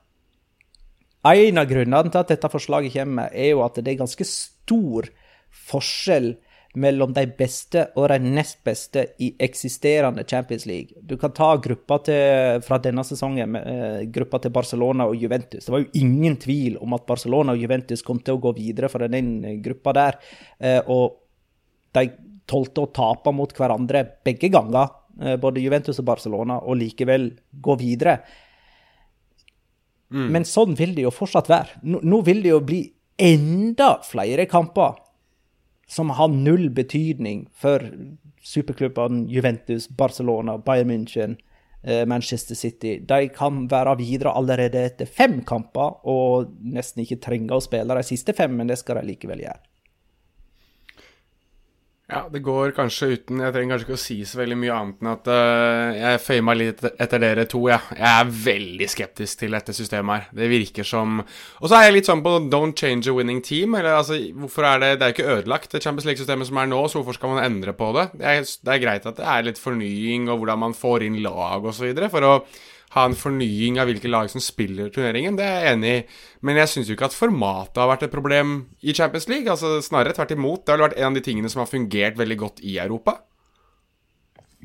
en 1.30 1.62
av 1.62 1.68
grunnene 1.70 2.10
til 2.10 2.22
at 2.22 2.32
dette 2.34 2.50
forslaget 2.50 2.96
kommer, 2.96 3.34
er 3.34 3.54
jo 3.54 3.66
at 3.66 3.78
det 3.78 3.94
er 3.94 4.00
ganske 4.02 4.26
stor 4.26 5.10
forskjell 5.70 6.34
mellom 6.80 7.12
de 7.14 7.26
beste 7.36 7.84
og 8.00 8.08
de 8.14 8.32
nest 8.32 8.62
beste 8.64 9.04
i 9.20 9.32
eksisterende 9.44 10.24
Champions 10.28 10.66
League. 10.70 11.02
Du 11.04 11.18
kan 11.20 11.34
ta 11.36 11.50
gruppa 11.60 11.98
til, 12.06 12.62
fra 12.64 12.80
denne 12.80 13.04
sesongen, 13.04 13.58
eh, 13.60 14.04
gruppa 14.08 14.40
til 14.40 14.54
Barcelona 14.56 15.08
og 15.10 15.20
Juventus. 15.20 15.66
Det 15.66 15.74
var 15.74 15.84
jo 15.84 15.92
ingen 16.00 16.38
tvil 16.40 16.78
om 16.82 16.96
at 16.96 17.06
Barcelona 17.08 17.52
og 17.54 17.60
Juventus 17.60 18.02
kom 18.02 18.20
til 18.20 18.38
å 18.38 18.42
gå 18.42 18.56
videre 18.56 18.90
fra 18.90 19.10
den 19.12 19.62
gruppa 19.62 19.94
der. 19.94 20.20
Eh, 20.60 20.80
og 20.88 21.20
de 21.94 22.08
tålte 22.48 22.86
å 22.86 22.94
tape 22.94 23.34
mot 23.36 23.52
hverandre 23.52 24.06
begge 24.24 24.50
ganger, 24.50 24.88
eh, 25.22 25.36
både 25.36 25.62
Juventus 25.62 26.00
og 26.00 26.06
Barcelona, 26.06 26.62
og 26.64 26.78
likevel 26.78 27.32
gå 27.52 27.78
videre. 27.78 28.22
Men 30.34 30.48
sånn 30.48 30.76
vil 30.80 30.96
det 30.98 31.06
jo 31.06 31.14
fortsatt 31.14 31.50
være. 31.52 31.80
Nå, 31.84 32.02
nå 32.04 32.22
vil 32.28 32.42
det 32.44 32.52
jo 32.52 32.60
bli 32.66 32.82
enda 33.22 33.94
flere 34.04 34.48
kamper 34.50 34.98
som 35.92 36.12
har 36.16 36.32
null 36.32 36.70
betydning 36.74 37.46
for 37.52 37.84
superklubbene 38.42 39.28
Juventus, 39.30 39.88
Barcelona, 39.88 40.58
Bayern 40.58 40.90
München, 40.90 41.36
eh, 41.84 42.06
Manchester 42.06 42.56
City. 42.56 43.00
De 43.00 43.28
kan 43.30 43.68
være 43.70 43.98
videre 44.00 44.34
allerede 44.34 44.86
etter 44.86 45.06
fem 45.06 45.42
kamper 45.44 46.00
og 46.08 46.56
nesten 46.64 47.04
ikke 47.04 47.20
trenge 47.22 47.56
å 47.56 47.64
spille 47.64 47.96
de 47.96 48.08
siste 48.08 48.34
fem, 48.34 48.56
men 48.56 48.72
det 48.72 48.80
skal 48.80 49.02
de 49.02 49.12
likevel 49.12 49.44
gjøre. 49.44 49.60
Ja, 52.12 52.26
det 52.28 52.42
går 52.44 52.74
kanskje 52.76 53.08
uten 53.14 53.40
Jeg 53.40 53.54
trenger 53.56 53.78
kanskje 53.78 53.88
ikke 53.88 53.96
å 53.96 54.02
si 54.02 54.18
så 54.28 54.42
veldig 54.42 54.58
mye 54.60 54.76
annet 54.76 54.98
enn 55.00 55.10
at 55.14 55.30
uh, 55.32 55.92
jeg 55.96 56.22
føyer 56.26 56.44
meg 56.44 56.58
litt 56.60 56.82
etter 56.92 57.22
dere 57.24 57.46
to, 57.48 57.62
ja. 57.72 57.78
Jeg 57.96 58.10
er 58.10 58.34
veldig 58.48 58.90
skeptisk 58.92 59.40
til 59.40 59.56
dette 59.56 59.76
systemet 59.76 60.18
her. 60.18 60.26
Det 60.42 60.50
virker 60.52 60.88
som 60.88 61.22
Og 61.22 61.70
så 61.72 61.78
er 61.78 61.88
jeg 61.88 61.96
litt 61.96 62.10
sånn 62.12 62.24
på 62.26 62.34
don't 62.52 62.76
change 62.76 63.08
a 63.08 63.16
winning 63.16 63.40
team. 63.46 63.78
Eller 63.80 63.96
altså, 64.02 64.20
hvorfor 64.42 64.68
er 64.68 64.84
det 64.84 64.92
Det 64.98 65.08
er 65.08 65.14
jo 65.14 65.18
ikke 65.18 65.38
ødelagt, 65.38 65.72
det 65.72 65.84
Champions 65.86 66.10
League-systemet 66.10 66.52
som 66.52 66.60
er 66.60 66.72
nå, 66.74 66.82
så 66.92 67.00
hvorfor 67.00 67.16
skal 67.16 67.36
man 67.38 67.46
endre 67.46 67.76
på 67.78 67.94
det? 67.96 68.10
Det 68.20 68.28
er, 68.34 68.44
det 68.44 68.76
er 68.76 68.84
greit 68.84 69.08
at 69.08 69.22
det 69.22 69.32
er 69.38 69.48
litt 69.48 69.62
fornying, 69.62 70.28
og 70.28 70.42
hvordan 70.42 70.66
man 70.68 70.76
får 70.76 71.08
inn 71.08 71.22
lag 71.24 71.64
og 71.64 71.72
så 71.78 71.88
videre, 71.88 72.12
for 72.12 72.28
å 72.28 72.36
ha 72.92 73.06
en 73.08 73.16
fornying 73.16 73.80
av 73.80 73.88
hvilke 73.88 74.10
lag 74.12 74.30
som 74.32 74.44
spiller 74.44 74.92
turneringen, 74.92 75.38
det 75.40 75.48
er 75.48 75.66
jeg 75.66 75.78
enig 75.78 75.92
i. 75.96 76.06
Men 76.44 76.60
jeg 76.60 76.72
syns 76.74 76.92
jo 76.92 76.98
ikke 76.98 77.08
at 77.08 77.16
formatet 77.16 77.80
har 77.80 77.90
vært 77.94 78.08
et 78.08 78.14
problem 78.14 78.56
i 78.84 78.96
Champions 78.98 79.30
League. 79.32 79.48
Altså 79.48 79.78
Snarere 79.86 80.16
tvert 80.18 80.34
imot. 80.36 80.66
Det 80.66 80.76
har 80.76 80.84
vært 80.90 80.98
en 81.00 81.12
av 81.12 81.20
de 81.20 81.24
tingene 81.24 81.52
som 81.52 81.64
har 81.64 81.72
fungert 81.72 82.20
veldig 82.20 82.40
godt 82.42 82.60
i 82.68 82.76
Europa. 82.84 83.22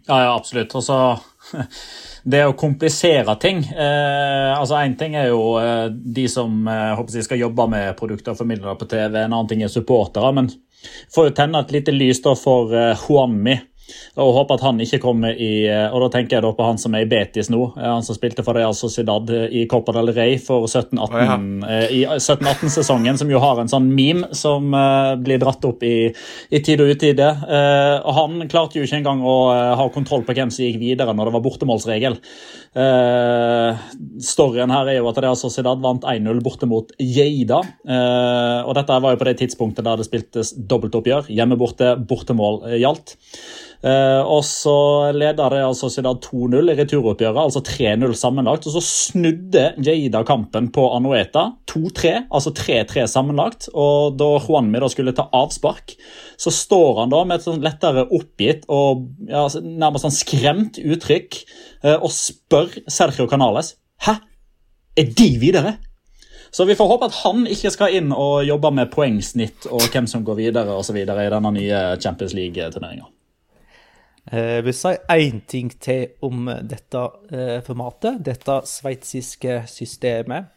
Ja, 0.06 0.20
ja, 0.22 0.34
absolutt. 0.34 0.74
Altså, 0.74 1.18
Det 2.32 2.42
å 2.46 2.56
komplisere 2.58 3.36
ting 3.42 3.60
eh, 3.70 4.50
altså 4.50 4.80
Én 4.80 4.96
ting 4.98 5.14
er 5.18 5.28
jo 5.30 5.56
eh, 5.60 5.86
de 5.90 6.26
som 6.30 6.66
eh, 6.70 6.92
håper 6.98 7.20
jeg 7.20 7.26
skal 7.26 7.42
jobbe 7.42 7.68
med 7.70 7.94
produkter 7.98 8.34
og 8.34 8.40
formidle 8.40 8.74
på 8.78 8.88
TV, 8.90 9.20
en 9.20 9.30
annen 9.30 9.50
ting 9.50 9.62
er 9.62 9.70
supportere. 9.70 10.32
Men 10.34 10.50
får 11.14 11.30
jo 11.30 11.36
tenne 11.38 11.62
et 11.62 11.74
lite 11.74 11.94
lys 11.94 12.22
da 12.24 12.34
for 12.38 12.74
eh, 12.74 13.06
Juanmi. 13.06 13.56
Og 14.16 14.32
håper 14.34 14.56
at 14.56 14.64
han 14.66 14.80
ikke 14.82 14.98
kommer 15.02 15.36
i 15.36 15.66
eh, 15.68 15.92
Og 15.94 16.02
da 16.02 16.08
tenker 16.16 16.38
jeg 16.38 16.44
da 16.46 16.52
på 16.56 16.66
han 16.66 16.78
som 16.80 16.94
er 16.96 17.04
i 17.04 17.08
Betis 17.10 17.50
nå. 17.52 17.60
eh, 17.76 17.86
Han 17.86 18.04
som 18.06 18.16
spilte 18.16 18.44
for 18.46 18.58
Real 18.58 18.74
Sociedad 18.76 19.30
eh, 19.30 19.46
i 19.60 19.66
Copa 19.70 19.94
del 19.96 20.10
Rey 20.16 20.38
for 20.42 20.66
17-18 20.66 21.06
Å, 21.06 21.22
ja. 21.22 22.16
17-18-sesongen, 22.16 23.18
som 23.20 23.30
jo 23.30 23.40
har 23.42 23.60
en 23.60 23.70
sånn 23.70 23.86
meme 23.94 24.30
som 24.36 24.72
blir 25.22 25.38
dratt 25.40 25.64
opp 25.68 25.82
i, 25.86 26.08
i 26.50 26.60
tid 26.64 26.80
og 26.82 26.90
utide. 26.96 27.26
Og 28.06 28.12
han 28.16 28.46
klarte 28.50 28.78
jo 28.78 28.86
ikke 28.86 28.98
engang 29.00 29.22
å 29.26 29.34
ha 29.78 29.86
kontroll 29.94 30.24
på 30.26 30.34
hvem 30.36 30.50
som 30.52 30.64
gikk 30.66 30.78
videre 30.80 31.14
når 31.16 31.30
det 31.30 31.34
var 31.36 31.44
bortemålsregel. 31.46 32.18
Eh, 32.76 33.84
storyen 34.20 34.72
her 34.74 34.90
er 34.90 34.98
jo 34.98 35.06
at 35.08 35.18
Real 35.24 35.36
Sociedad 35.40 35.80
vant 35.80 36.04
1-0 36.04 36.42
borte 36.44 36.68
mot 36.68 36.90
Geida. 37.00 37.62
Uh, 37.88 38.66
og 38.68 38.74
dette 38.76 38.98
var 39.00 39.14
jo 39.14 39.20
på 39.20 39.28
det 39.30 39.38
tidspunktet 39.40 39.86
der 39.86 39.96
det 39.96 40.08
spiltes 40.08 40.52
dobbeltoppgjør. 40.68 41.30
Hjemme 41.32 41.56
borte, 41.60 41.94
bortemål 41.96 42.66
eh, 42.68 42.80
gjaldt. 42.82 43.16
Uh, 43.86 44.20
og 44.28 44.42
så 44.44 44.76
leda 45.16 45.48
Real 45.52 45.76
Sociedad 45.78 46.20
2-0 46.24 46.72
i 46.72 46.76
returoppgjøret, 46.76 47.40
altså 47.46 47.64
3-0 47.64 48.12
sammenlagt. 48.18 48.68
Og 48.68 48.76
så 48.76 48.84
snudde 48.84 49.70
Geida 49.80 50.20
kampen 50.28 50.68
på 50.74 50.84
Anueta 50.98 51.48
2-3, 51.72 52.26
altså 52.28 52.52
3-3 52.60 53.06
sammenlagt. 53.08 53.70
Og 53.72 54.20
da 54.20 54.34
Juanmi 54.36 54.84
da 54.84 54.92
skulle 54.92 55.16
ta 55.16 55.30
avspark, 55.32 55.96
så 56.36 56.52
står 56.52 57.00
han 57.00 57.12
da 57.12 57.22
med 57.24 57.38
et 57.38 57.46
sånn 57.46 57.64
lettere 57.64 58.06
oppgitt 58.12 58.66
og 58.72 59.06
ja, 59.28 59.46
nærmest 59.64 60.06
sånn 60.06 60.16
skremt 60.16 60.80
uttrykk 60.82 61.40
eh, 61.84 61.96
og 61.96 62.10
spør 62.12 62.74
Sergio 62.92 63.28
Canales 63.30 63.74
Hæ? 64.04 64.18
Er 64.96 65.12
de 65.16 65.28
videre? 65.40 65.78
Så 66.52 66.64
vi 66.64 66.76
får 66.76 66.88
håpe 66.88 67.08
at 67.08 67.18
han 67.24 67.46
ikke 67.50 67.72
skal 67.72 67.96
inn 67.98 68.12
og 68.14 68.46
jobbe 68.46 68.70
med 68.72 68.92
poengsnitt 68.92 69.66
og 69.68 69.88
hvem 69.92 70.06
som 70.08 70.24
går 70.24 70.38
videre 70.38 70.72
og 70.72 70.84
så 70.86 70.94
videre 70.96 71.26
i 71.26 71.32
denne 71.32 71.52
nye 71.52 71.80
Champions 72.00 72.32
League-turneringa. 72.36 73.08
Jeg 74.32 74.64
vil 74.66 74.74
si 74.74 74.92
én 75.12 75.42
ting 75.46 75.68
til 75.80 76.16
om 76.26 76.48
dette 76.66 77.02
eh, 77.30 77.58
formatet, 77.66 78.24
dette 78.26 78.56
sveitsiske 78.66 79.60
systemet. 79.70 80.48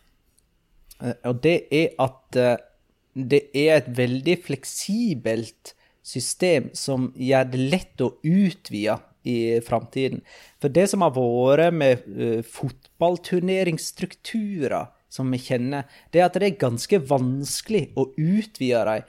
Eh, 1.04 1.20
Og 1.30 1.44
det 1.44 1.58
er 1.72 1.94
at 2.02 2.40
eh, 2.40 2.56
det 3.28 3.50
er 3.58 3.80
et 3.80 3.90
veldig 3.98 4.38
fleksibelt 4.46 5.74
system 6.06 6.70
som 6.78 7.10
gjør 7.18 7.50
det 7.52 7.60
lett 7.74 8.02
å 8.02 8.14
utvide 8.24 9.00
i 9.28 9.60
framtiden. 9.66 10.22
For 10.62 10.70
det 10.74 10.88
som 10.92 11.02
har 11.06 11.14
vært 11.16 11.74
med 11.76 11.98
uh, 12.08 12.42
fotballturneringsstrukturer 12.46 14.86
som 15.10 15.32
vi 15.34 15.40
kjenner, 15.42 15.84
det 16.14 16.20
er 16.22 16.26
at 16.30 16.36
det 16.38 16.48
er 16.52 16.62
ganske 16.62 16.98
vanskelig 17.10 17.86
å 17.98 18.02
utvide 18.14 18.84
dem. 18.92 19.04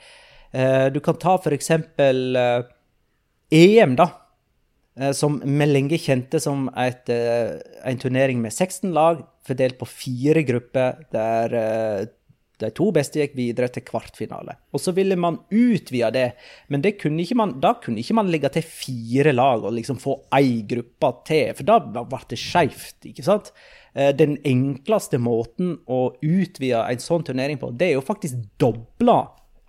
Uh, 0.51 0.89
du 0.93 1.01
kan 1.05 1.17
ta 1.21 1.39
for 1.39 1.53
eksempel 1.55 2.37
eh, 2.37 2.63
EM, 3.55 3.97
da. 4.01 4.07
Som 5.17 5.41
vi 5.41 5.65
lenge 5.65 5.99
kjente 6.03 6.41
som 6.43 6.69
et, 6.77 7.09
en 7.09 7.99
turnering 8.03 8.41
med 8.43 8.53
16 8.53 8.93
lag, 8.93 9.23
fordelt 9.47 9.79
på 9.81 9.87
fire 9.89 10.43
grupper, 10.45 10.93
der 11.15 11.47
de 12.61 12.71
to 12.77 12.91
beste 12.95 13.21
gikk 13.21 13.35
videre 13.39 13.71
til 13.73 13.85
kvartfinale. 13.87 14.57
Og 14.75 14.83
så 14.83 14.95
ville 14.97 15.17
man 15.21 15.41
utvide 15.49 16.13
det, 16.15 16.27
men 16.69 16.85
det 16.85 16.97
kunne 17.01 17.25
man, 17.37 17.57
da 17.63 17.75
kunne 17.83 18.03
ikke 18.03 18.17
man 18.19 18.31
legge 18.33 18.53
til 18.55 18.67
fire 18.67 19.35
lag 19.35 19.65
og 19.65 19.75
liksom 19.77 19.99
få 20.01 20.17
ei 20.37 20.63
gruppe 20.69 21.13
til, 21.29 21.53
for 21.59 21.69
da 21.69 21.81
ble 21.83 22.23
det 22.31 22.41
skeivt, 22.41 23.11
ikke 23.11 23.27
sant? 23.27 23.53
Den 23.91 24.37
enkleste 24.47 25.19
måten 25.19 25.75
å 25.91 26.13
utvide 26.23 26.85
en 26.87 27.03
sånn 27.03 27.27
turnering 27.27 27.59
på, 27.59 27.73
det 27.75 27.91
er 27.91 27.97
jo 27.99 28.07
faktisk 28.07 28.39
doble 28.61 29.19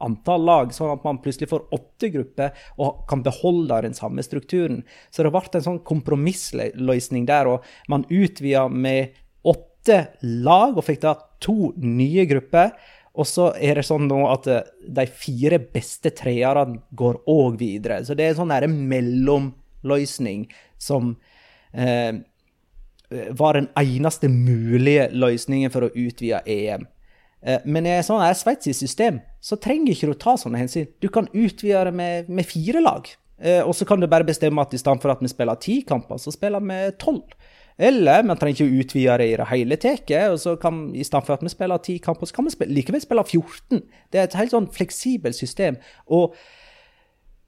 antall 0.02 0.46
lag, 0.46 0.72
sånn 0.74 0.96
at 0.96 1.04
man 1.06 1.20
plutselig 1.22 1.50
får 1.52 1.68
åtte 1.76 2.10
grupper 2.14 2.56
og 2.82 3.04
kan 3.10 3.22
beholde 3.26 3.82
den 3.86 3.98
samme 3.98 4.24
strukturen. 4.26 4.82
Så 5.14 5.22
det 5.22 5.34
ble 5.34 5.44
en 5.60 5.68
sånn 5.68 5.82
kompromissløsning 5.86 7.28
der, 7.30 7.50
og 7.52 7.68
man 7.92 8.08
utvida 8.10 8.68
med 8.72 9.18
åtte 9.82 10.08
lag 10.22 10.78
og 10.78 10.86
fikk 10.86 11.02
da 11.02 11.16
to 11.42 11.74
nye 11.78 12.26
grupper. 12.30 12.72
Og 13.12 13.28
så 13.28 13.50
er 13.60 13.76
det 13.76 13.84
sånn 13.84 14.08
nå 14.08 14.22
at 14.32 14.48
eh, 14.48 14.68
de 14.88 15.04
fire 15.06 15.60
beste 15.60 16.14
treerne 16.16 16.80
går 16.96 17.24
òg 17.28 17.58
videre. 17.60 18.06
Så 18.06 18.16
det 18.16 18.26
er 18.26 18.36
en 18.36 18.46
sånn 18.46 18.78
mellomløsning 18.88 20.46
som 20.80 21.18
eh, 21.74 22.22
var 23.36 23.60
den 23.60 23.68
eneste 23.76 24.30
mulige 24.32 25.10
løsningen 25.12 25.74
for 25.74 25.90
å 25.90 25.92
utvide 25.92 26.40
EM. 26.48 26.88
Eh, 27.44 27.60
men 27.66 27.90
i 27.90 27.98
et 27.98 28.08
sånt 28.08 28.24
sveitsisk 28.40 28.80
system 28.80 29.20
så 29.44 29.60
trenger 29.60 29.92
ikke 29.92 30.14
du 30.14 30.16
ta 30.16 30.38
sånne 30.40 30.62
hensyn. 30.62 30.88
Du 31.04 31.10
kan 31.12 31.28
utvide 31.34 31.84
det 31.90 31.96
med, 31.98 32.32
med 32.32 32.48
fire 32.48 32.80
lag. 32.80 33.12
Eh, 33.42 33.60
og 33.66 33.76
så 33.76 33.84
kan 33.90 34.00
du 34.00 34.08
bare 34.08 34.28
bestemme 34.28 34.62
at 34.62 34.74
i 34.74 34.80
stedet 34.80 35.02
for 35.04 35.12
at 35.12 35.20
vi 35.20 35.28
spiller 35.32 35.60
ti 35.60 35.82
kamper, 35.84 36.22
så 36.22 36.32
spiller 36.32 36.64
vi 36.64 36.80
tolv. 37.02 37.36
Eller 37.82 38.26
man 38.28 38.38
trenger 38.38 38.60
ikke 38.60 38.70
å 38.70 38.82
utvide 38.84 39.20
det 39.22 39.28
i 39.32 39.38
det 39.40 39.48
hele 39.50 39.78
tatt. 39.82 40.12
I 40.14 41.06
stedet 41.08 41.26
for 41.26 41.34
at 41.34 41.46
vi 41.46 41.54
spiller 41.54 41.82
ti 41.82 41.98
kamper, 42.04 42.30
så 42.30 42.38
kan 42.38 42.46
vi 42.46 42.54
spille, 42.54 42.76
likevel 42.78 43.02
spille 43.02 43.24
14. 43.26 43.82
Det 44.14 44.20
er 44.20 44.28
et 44.28 44.38
helt 44.38 44.54
sånn 44.54 44.70
fleksibelt 44.76 45.38
system. 45.38 45.80
Og 46.14 46.36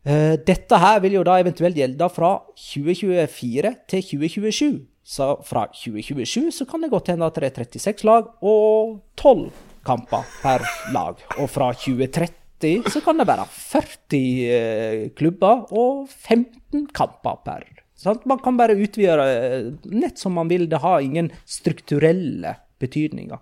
uh, 0.07 0.33
dette 0.47 0.79
her 0.85 1.03
vil 1.05 1.19
jo 1.19 1.27
da 1.27 1.37
eventuelt 1.43 1.77
gjelde 1.77 2.09
fra 2.15 2.33
2024 2.57 3.75
til 3.93 4.09
2027. 4.09 4.81
Så 5.03 5.29
fra 5.43 5.67
2027 5.75 6.49
så 6.55 6.65
kan 6.65 6.81
det 6.81 6.89
godt 6.93 7.11
hende 7.11 7.27
at 7.27 7.37
det 7.37 7.51
er 7.51 7.67
36 7.67 8.07
lag 8.07 8.31
og 8.39 9.01
12 9.19 9.51
kamper 9.85 10.25
per 10.41 10.63
lag. 10.95 11.19
Og 11.37 11.49
fra 11.51 11.73
2030 11.75 12.87
så 12.89 13.03
kan 13.03 13.19
det 13.19 13.27
være 13.27 13.45
40 13.51 14.19
eh, 14.47 14.99
klubber 15.19 15.67
og 15.75 16.07
15 16.07 16.87
kamper 16.95 17.41
per. 17.43 17.82
Sant? 18.03 18.25
Man 18.29 18.41
kan 18.43 18.59
bare 18.59 18.75
utvide 18.75 19.15
eh, 19.23 19.71
nett 19.95 20.19
som 20.19 20.35
man 20.37 20.51
vil. 20.51 20.67
Det 20.69 20.83
har 20.83 21.01
ingen 21.01 21.31
strukturelle 21.45 22.55
betydninger. 22.83 23.39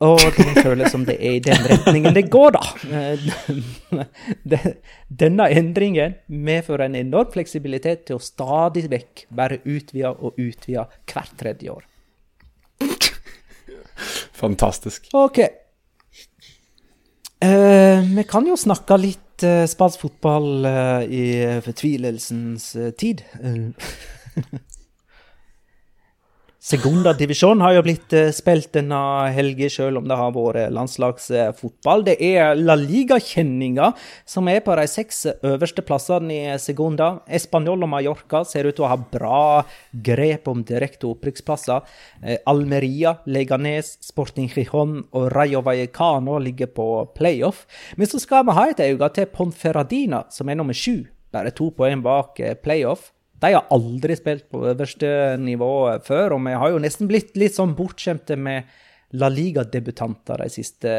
Og 0.00 0.20
det 0.32 0.62
føles 0.64 0.88
som 0.88 1.02
det 1.04 1.18
er 1.20 1.34
i 1.36 1.42
den 1.44 1.58
retningen 1.60 2.14
det 2.16 2.22
går, 2.32 2.56
da. 2.56 4.04
Denne 5.22 5.48
endringen 5.52 6.14
medfører 6.24 6.86
en 6.86 6.96
enorm 7.02 7.28
fleksibilitet 7.34 8.06
til 8.08 8.16
å 8.16 8.24
stadig 8.24 8.86
vekk 8.88 9.26
bare 9.28 9.60
utvide 9.60 10.14
og 10.16 10.40
utvide 10.40 10.86
hvert 11.04 11.36
tredje 11.36 11.74
år. 11.74 11.84
Fantastisk. 14.40 15.10
OK. 15.12 15.42
Uh, 17.44 18.00
vi 18.16 18.24
kan 18.28 18.48
jo 18.48 18.56
snakke 18.56 18.96
litt 19.00 19.29
uh, 19.46 19.64
spansk 19.70 20.00
fotball 20.02 20.66
uh, 20.66 21.02
i 21.04 21.60
fortvilelsens 21.64 22.72
tid. 22.98 23.24
Segunda 26.60 27.14
divisjon 27.16 27.62
har 27.64 27.72
jo 27.72 27.82
blitt 27.86 28.12
uh, 28.12 28.26
spilt 28.36 28.74
denne 28.74 28.98
helga, 29.32 29.64
selv 29.72 30.02
om 30.02 30.08
det 30.10 30.16
har 30.20 30.34
vært 30.34 30.74
landslagsfotball. 30.76 32.02
Det 32.04 32.18
er 32.20 32.58
La 32.58 32.74
Liga-kjenninga 32.76 33.86
som 34.28 34.48
er 34.52 34.58
på 34.66 34.74
de 34.76 34.82
seks 34.92 35.22
øverste 35.40 35.80
plassene 35.88 36.34
i 36.36 36.58
Segunda. 36.60 37.22
Español 37.24 37.80
og 37.80 37.88
Mallorca 37.88 38.42
ser 38.44 38.68
ut 38.68 38.76
til 38.76 38.84
å 38.84 38.90
ha 38.92 38.98
bra 39.00 39.38
grep 40.04 40.50
om 40.52 40.60
direkte 40.68 41.08
opprykksplasser. 41.08 41.86
Uh, 42.20 42.36
Almeria, 42.52 43.14
Leganes, 43.24 43.94
Sporting 44.04 44.50
Gijon 44.52 44.98
og 45.16 45.30
Rayo 45.32 45.62
Vallecano 45.64 46.36
ligger 46.44 46.68
på 46.76 46.90
playoff. 47.16 47.64
Men 47.96 48.12
så 48.12 48.20
skal 48.20 48.44
vi 48.44 48.58
ha 48.58 48.66
et 48.68 48.84
øye 48.84 49.08
til 49.16 49.32
Ponferradina, 49.32 50.26
som 50.28 50.52
er 50.52 50.60
nummer 50.60 50.76
sju, 50.76 51.06
bare 51.32 51.56
to 51.56 51.70
poeng 51.72 52.04
bak 52.04 52.36
uh, 52.44 52.52
playoff. 52.60 53.14
De 53.40 53.54
har 53.56 53.66
aldri 53.72 54.16
spilt 54.18 54.46
på 54.52 54.62
øverste 54.68 55.10
nivå 55.40 55.72
før, 56.04 56.36
og 56.36 56.44
vi 56.44 56.56
har 56.62 56.72
jo 56.72 56.80
nesten 56.82 57.08
blitt 57.08 57.36
litt 57.40 57.56
sånn 57.56 57.76
bortskjemte 57.78 58.36
med 58.36 58.68
La 59.18 59.26
Liga-debutanter 59.32 60.38
de 60.44 60.50
siste 60.52 60.90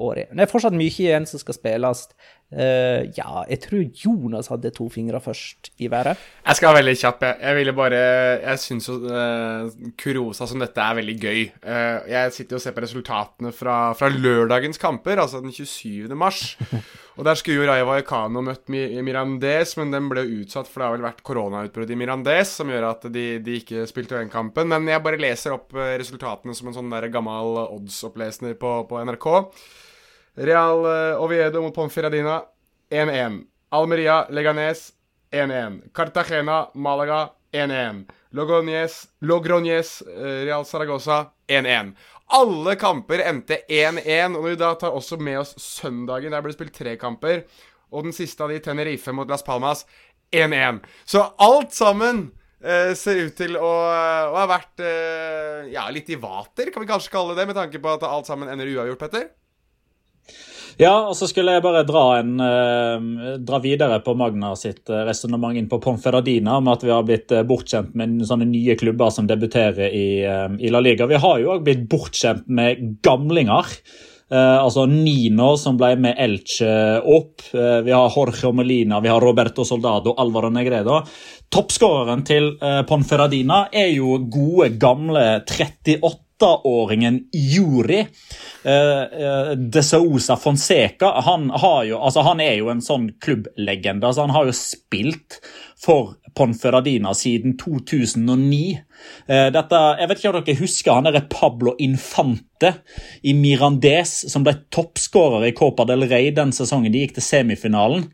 årene. 0.00 0.34
Det 0.34 0.46
er 0.46 0.50
fortsatt 0.50 0.74
mye 0.74 0.90
igjen 0.90 1.28
som 1.28 1.42
skal 1.42 1.54
spilles. 1.54 2.06
Uh, 2.50 3.06
ja, 3.14 3.44
jeg 3.46 3.60
tror 3.62 3.82
Jonas 3.94 4.48
hadde 4.50 4.72
to 4.74 4.88
fingre 4.90 5.20
først 5.22 5.68
i 5.78 5.86
været. 5.90 6.18
Jeg 6.42 6.58
skal 6.58 6.72
være 6.72 6.80
veldig 6.80 6.94
kjapp. 6.98 7.20
Jeg, 7.22 7.36
jeg 7.44 7.56
ville 7.60 7.74
bare 7.78 8.00
Jeg 8.40 8.58
syns 8.58 8.88
jo 8.88 8.96
uh, 9.04 9.68
Kurosa 10.00 10.48
som 10.50 10.62
dette 10.62 10.82
er 10.82 10.96
veldig 10.98 11.14
gøy. 11.22 11.44
Uh, 11.62 12.08
jeg 12.10 12.32
sitter 12.34 12.58
og 12.58 12.64
ser 12.64 12.74
på 12.74 12.82
resultatene 12.82 13.52
fra, 13.54 13.76
fra, 13.94 14.08
lørdagens 14.10 14.82
kamper, 14.82 15.22
altså 15.22 15.38
den 15.44 15.54
27. 15.54 16.10
mars. 16.18 16.56
Og 17.20 17.26
der 17.26 17.36
skulle 17.36 17.60
jo 17.60 17.66
Raja 17.68 17.84
Vallecano 17.84 18.40
møtt 18.40 18.70
Mirandes, 18.72 19.74
men 19.76 19.90
den 19.92 20.06
ble 20.08 20.22
utsatt, 20.40 20.70
for 20.70 20.80
det 20.80 20.86
har 20.86 20.94
vel 20.94 21.04
vært 21.04 21.20
koronautbrudd 21.26 21.90
i 21.92 21.98
Mirandes 21.98 22.54
som 22.56 22.70
gjør 22.70 22.86
at 22.94 23.04
de, 23.12 23.24
de 23.44 23.58
ikke 23.60 23.84
spilte 23.90 24.16
den 24.16 24.32
kampen. 24.32 24.70
Men 24.72 24.88
jeg 24.88 25.02
bare 25.04 25.20
leser 25.20 25.52
opp 25.52 25.74
resultatene 25.76 26.56
som 26.56 26.70
en 26.70 26.78
sånn 26.78 26.94
der 26.94 27.10
gammel 27.12 27.60
odds-oppleser 27.66 28.56
på, 28.62 28.72
på 28.88 29.04
NRK. 29.04 29.28
Real 30.34 30.86
eh, 30.86 31.20
Oviedo 31.20 31.62
mot 31.62 31.74
Ponferradina 31.74 32.42
1-1. 32.90 33.42
Almeria 33.70 34.26
Leganes 34.30 34.92
1-1. 35.30 35.92
Cartagena 35.92 36.70
Malaga 36.74 37.30
1-1. 37.52 38.06
Logroñez, 38.30 40.02
eh, 40.02 40.44
Real 40.44 40.64
Zaragoza 40.64 41.32
1-1. 41.46 41.94
Alle 42.26 42.76
kamper 42.76 43.24
endte 43.26 43.64
1-1, 43.68 44.36
og 44.36 44.44
når 44.44 44.50
vi 44.52 44.58
da 44.60 44.74
tar 44.78 44.94
også 44.94 45.18
med 45.18 45.40
oss 45.40 45.56
søndagen, 45.58 46.30
der 46.30 46.44
ble 46.44 46.52
det 46.52 46.58
spilt 46.58 46.76
tre 46.76 46.94
kamper, 46.96 47.42
og 47.90 48.06
den 48.06 48.14
siste 48.14 48.44
av 48.44 48.52
de, 48.52 48.60
Tenerife 48.62 49.10
mot 49.10 49.30
Las 49.30 49.42
Palmas, 49.42 49.82
1-1. 50.30 50.78
Så 51.04 51.24
alt 51.42 51.74
sammen 51.74 52.28
eh, 52.62 52.94
ser 52.94 53.24
ut 53.26 53.34
til 53.34 53.58
å, 53.58 53.72
å 54.30 54.38
ha 54.38 54.46
vært 54.46 54.84
eh, 54.86 55.72
ja, 55.74 55.88
litt 55.90 56.12
i 56.14 56.20
vater, 56.22 56.70
kan 56.70 56.86
vi 56.86 56.90
kanskje 56.92 57.10
kalle 57.16 57.34
det, 57.34 57.48
med 57.50 57.58
tanke 57.58 57.82
på 57.82 57.96
at 57.96 58.06
alt 58.06 58.30
sammen 58.30 58.52
ender 58.52 58.70
uavgjort, 58.70 59.02
Petter? 59.02 59.26
Ja, 60.78 60.92
og 61.08 61.16
så 61.18 61.26
skulle 61.30 61.56
jeg 61.56 61.64
bare 61.64 61.82
dra, 61.88 62.04
en, 62.20 62.36
eh, 62.40 63.38
dra 63.42 63.60
videre 63.62 64.00
på 64.04 64.14
Magna 64.18 64.52
sitt 64.58 64.90
uh, 64.92 65.02
resonnement 65.08 65.56
inn 65.56 65.68
på 65.70 65.80
Ponferradina 65.82 66.58
om 66.60 66.70
at 66.72 66.84
vi 66.84 66.92
har 66.92 67.06
blitt 67.06 67.32
uh, 67.34 67.42
bortskjemt 67.46 67.96
med 67.98 68.20
sånne 68.28 68.48
nye 68.50 68.76
klubber 68.80 69.10
som 69.14 69.28
debuterer 69.30 69.90
i, 69.90 70.22
uh, 70.26 70.52
i 70.60 70.70
La 70.72 70.82
Liga. 70.84 71.08
Vi 71.10 71.20
har 71.20 71.42
jo 71.42 71.52
òg 71.56 71.66
blitt 71.66 71.88
bortskjemt 71.90 72.48
med 72.48 73.02
gamlinger. 73.02 73.76
altså 74.30 74.84
Nino, 74.86 75.56
som 75.58 75.74
ble 75.74 75.96
med 75.98 76.14
Elche 76.22 77.00
opp. 77.02 77.42
vi 77.50 77.90
har 77.90 78.12
Jorge 78.14 78.52
Molina, 78.54 79.00
vi 79.02 79.08
har 79.10 79.20
Roberto 79.20 79.64
Soldado, 79.64 80.14
Alvaro 80.14 80.52
Negredo. 80.54 81.00
Toppskåreren 81.50 82.22
til 82.22 82.52
Ponferradina 82.86 83.64
er 83.72 83.90
jo 83.90 84.20
gode, 84.30 84.70
gamle 84.78 85.42
38 85.42 85.98
åringen 86.46 87.24
Juri. 87.32 88.04
Uh, 88.64 88.70
uh, 88.70 89.52
De 89.56 89.82
Sousa 89.82 90.36
Fonseca 90.36 91.12
han, 91.24 91.48
jo, 91.88 91.98
altså, 91.98 92.24
han, 92.26 92.40
er 92.40 92.58
jo 92.58 92.70
en 92.72 92.82
sånn 92.84 93.10
klubblegende. 93.22 94.06
Altså, 94.06 94.26
han 94.26 94.34
har 94.36 94.48
jo 94.48 94.56
spilt 94.56 95.40
for 95.80 96.16
Ponferradina 96.36 97.14
siden 97.16 97.56
2009. 97.60 98.80
Uh, 99.28 99.48
dette, 99.54 99.80
jeg 100.00 100.10
vet 100.10 100.20
ikke 100.20 100.32
om 100.32 100.38
dere 100.40 100.60
husker 100.60 100.96
han 100.96 101.08
der 101.08 101.26
Pablo 101.32 101.74
Infante 101.82 102.74
i 103.22 103.32
Mirandes, 103.36 104.12
som 104.32 104.44
ble 104.44 104.56
toppskårer 104.74 105.48
i 105.48 105.54
Copa 105.56 105.86
del 105.88 106.04
Rey 106.10 106.30
den 106.36 106.52
sesongen 106.56 106.92
de 106.92 107.04
gikk 107.04 107.16
til 107.18 107.26
semifinalen. 107.26 108.08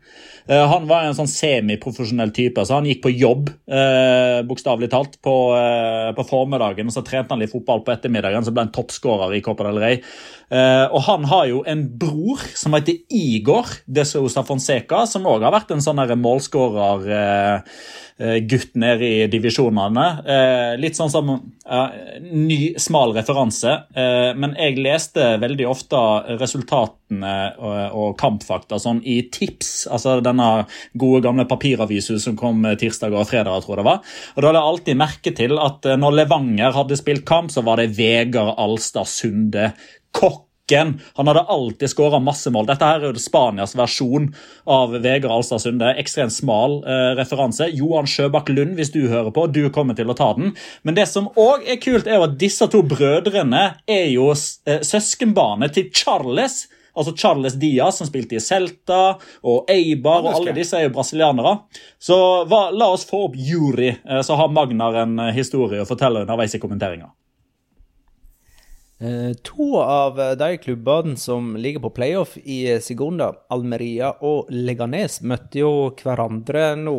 Eh, 0.47 0.63
han 0.71 0.85
var 0.87 1.03
en 1.03 1.15
sånn 1.17 1.27
semiprofesjonell 1.27 2.31
type, 2.35 2.63
så 2.63 2.77
han 2.77 2.87
gikk 2.87 3.01
på 3.03 3.11
jobb 3.11 3.49
eh, 3.51 4.39
bokstavelig 4.47 4.87
talt 4.93 5.17
på, 5.23 5.35
eh, 5.57 6.11
på, 6.15 6.23
formiddagen. 6.29 6.87
og 6.87 6.95
Så 6.95 7.03
trente 7.07 7.35
han 7.35 7.43
litt 7.43 7.51
fotball 7.51 7.83
på 7.83 7.91
ettermiddagen, 7.91 8.45
så 8.45 8.53
ble 8.55 8.63
han 8.63 8.73
toppskårer 8.75 9.35
i 9.35 9.43
Copa 9.43 9.67
del 9.67 9.81
Rey. 9.83 9.99
Eh, 10.47 10.85
og 10.87 11.03
han 11.09 11.27
har 11.27 11.49
jo 11.51 11.59
en 11.67 11.83
bror 11.99 12.45
som 12.55 12.77
heter 12.77 13.01
Igor 13.11 13.73
de 13.83 14.07
Sousa 14.07 14.45
Fonseca, 14.47 15.03
som 15.09 15.27
òg 15.27 15.43
har 15.43 15.55
vært 15.57 15.75
en 15.75 15.83
sånn 15.83 15.99
målskårer 16.23 17.09
eh, 17.11 17.19
eh, 17.19 17.83
gutt 18.17 18.73
nede 18.79 19.05
i 19.05 19.25
divisjonene. 19.29 20.05
Eh, 20.25 20.71
litt 20.81 20.97
sånn 20.97 21.11
som 21.13 21.29
ny, 22.23 22.57
smal 22.81 23.13
referanse, 23.13 23.73
eh, 23.93 24.31
men 24.33 24.55
jeg 24.57 24.79
leste 24.81 25.35
veldig 25.41 25.67
ofte 25.69 25.99
resultatene 26.39 27.35
og, 27.59 28.15
kampfakta 28.17 28.79
sånn 28.81 29.03
i 29.05 29.19
tips. 29.31 29.85
Altså 29.93 30.17
denne 30.25 30.65
gode, 30.97 31.21
gamle 31.27 31.45
papiravisen 31.47 32.19
som 32.23 32.39
kom 32.39 32.65
tirsdag 32.79 33.13
og 33.13 33.27
fredag, 33.29 33.61
tror 33.63 33.75
jeg 33.75 33.83
det 33.83 33.89
var. 33.91 34.01
Og 34.33 34.41
Da 34.41 34.47
hadde 34.47 34.63
jeg 34.63 34.71
alltid 34.71 35.01
merke 35.03 35.35
til 35.37 35.61
at 35.61 35.91
når 35.99 36.17
Levanger 36.23 36.75
hadde 36.79 36.99
spilt 36.99 37.25
kamp, 37.27 37.53
så 37.53 37.63
var 37.63 37.77
det 37.77 37.93
Vegard 37.99 38.55
Alstad 38.57 39.07
Sunde 39.11 39.71
Kokk 40.17 40.46
han 40.75 41.27
hadde 41.27 41.45
alltid 41.47 41.89
skåra 41.89 42.19
masse 42.19 42.51
mål. 42.51 42.67
Dette 42.67 42.87
her 42.87 43.03
er 43.03 43.13
jo 43.13 43.21
Spanias 43.21 43.75
versjon 43.77 44.29
av 44.67 44.95
Vegard 44.99 45.31
Alstad 45.31 45.63
Sunde. 45.63 45.93
Ekstremt 46.01 46.35
smal 46.35 46.81
eh, 46.83 47.11
referanse. 47.19 47.69
Johan 47.71 48.09
Sjøbakk 48.09 48.51
Lund, 48.51 48.75
hvis 48.75 48.91
du 48.91 49.05
hører 49.07 49.31
på, 49.31 49.47
du 49.47 49.69
kommer 49.73 49.97
til 49.97 50.11
å 50.11 50.17
ta 50.17 50.33
den. 50.37 50.51
Men 50.83 50.97
det 50.97 51.07
som 51.11 51.29
òg 51.39 51.67
er 51.67 51.79
kult, 51.83 52.07
er 52.07 52.19
jo 52.19 52.27
at 52.27 52.39
disse 52.41 52.67
to 52.71 52.83
brødrene 52.83 53.67
er 53.87 54.09
jo 54.11 54.31
eh, 54.33 54.81
søskenbarnet 54.83 55.77
til 55.77 55.91
Charles. 55.95 56.65
Altså 56.97 57.13
Charles 57.15 57.53
Diaz, 57.61 57.99
som 57.99 58.09
spilte 58.09 58.39
i 58.39 58.41
Celta, 58.41 59.17
og 59.45 59.69
Eibar, 59.69 60.25
og 60.25 60.39
alle 60.39 60.55
disse 60.57 60.79
er 60.79 60.87
jo 60.87 60.95
brasilianere. 60.95 61.53
Så 62.01 62.17
hva, 62.49 62.67
la 62.73 62.89
oss 62.93 63.05
få 63.07 63.27
opp 63.27 63.37
Juri, 63.37 63.91
eh, 63.93 64.21
så 64.25 64.39
har 64.39 64.51
Magnar 64.51 65.03
en 65.03 65.19
eh, 65.27 65.33
historie 65.37 65.83
å 65.83 65.89
fortelle 65.89 66.25
underveis 66.25 66.57
i 66.57 66.61
kommenteringa. 66.63 67.11
Eh, 68.99 69.33
to 69.33 69.77
av 69.77 70.19
eh, 70.19 70.31
de 70.31 70.57
klubbene 70.57 71.17
som 71.17 71.55
ligger 71.57 71.79
på 71.79 71.89
playoff 71.89 72.37
i 72.37 72.71
eh, 72.71 72.79
Segunda, 72.81 73.27
Almeria 73.53 74.09
og 74.25 74.49
Leganes, 74.49 75.19
møtte 75.21 75.61
jo 75.61 75.71
hverandre 75.99 76.71
nå. 76.81 76.95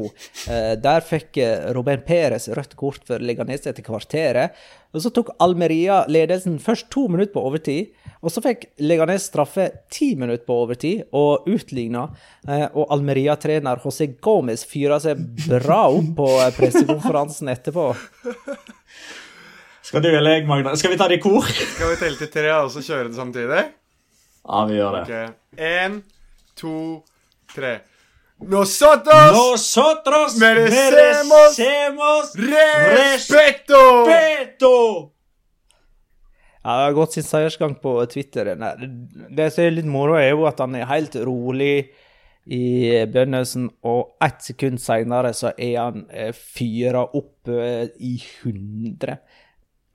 Der 0.78 1.02
fikk 1.02 1.40
Robin 1.74 2.04
Perez 2.06 2.46
rødt 2.54 2.76
kort 2.78 3.02
for 3.08 3.22
Leganes 3.22 3.66
etter 3.66 3.82
kvarteret. 3.82 4.54
Og 4.94 5.02
Så 5.02 5.10
tok 5.12 5.34
Almeria 5.42 6.04
ledelsen 6.08 6.60
først 6.62 6.86
to 6.94 7.08
minutter 7.10 7.34
på 7.34 7.44
overtid. 7.50 7.90
Og 8.22 8.32
så 8.32 8.42
fikk 8.46 8.68
Leganes 8.80 9.26
straffe 9.28 9.66
ti 9.92 10.14
minutter 10.16 10.46
på 10.46 10.62
overtid 10.62 11.04
og 11.12 11.50
utligna. 11.50 12.06
Og 12.72 12.94
Almeria-trener 12.94 13.82
José 13.84 14.08
Gomez 14.22 14.64
fyra 14.66 14.96
seg 15.02 15.20
bra 15.44 15.84
opp 15.90 16.14
på 16.18 16.32
pressekonferansen 16.56 17.52
etterpå. 17.52 17.90
Skal 19.88 20.02
du 20.04 20.08
eller 20.10 20.34
jeg, 20.36 20.46
Magna? 20.48 20.74
Skal 20.76 20.92
vi 20.92 20.96
ta 21.00 21.06
det 21.08 21.16
i 21.16 21.22
kor? 21.24 21.46
Skal 21.48 21.94
vi 21.94 22.00
telle 22.00 22.18
til 22.20 22.28
tre 22.32 22.50
og 22.58 22.66
så 22.74 22.82
kjøre 22.84 23.08
det 23.08 23.16
samtidig? 23.16 23.60
Ja, 24.48 24.64
vi 24.68 24.74
gjør 24.76 24.96
det. 24.98 25.04
Ok, 25.04 25.60
En, 25.64 25.94
to, 26.60 26.74
tre. 27.54 27.78
Nosotros, 28.38 29.32
Nosotros 29.34 30.36
merecemos, 30.38 31.56
merecemos 31.58 32.34
respeto! 32.36 33.80
respeto! 34.06 34.74
Ja, 36.62 36.74
det 36.76 36.84
har 36.84 36.92
gått 36.98 37.16
sin 37.16 37.24
seiersgang 37.24 37.74
på 37.80 37.94
Twitter. 38.12 38.52
Det 38.54 39.48
som 39.54 39.64
er 39.64 39.72
litt 39.74 39.88
moro, 39.88 40.18
er 40.20 40.34
jo 40.34 40.44
at 40.50 40.60
han 40.60 40.76
er 40.76 40.86
helt 40.90 41.16
rolig 41.24 41.88
i 42.48 42.62
begynnelsen, 43.08 43.70
og 43.88 44.14
ett 44.24 44.44
sekund 44.44 44.80
seinere 44.84 45.32
så 45.36 45.50
er 45.56 45.74
han 45.80 46.04
eh, 46.12 46.30
fyra 46.36 47.02
opp 47.08 47.48
eh, 47.52 47.88
i 48.04 48.14
100. 48.44 49.16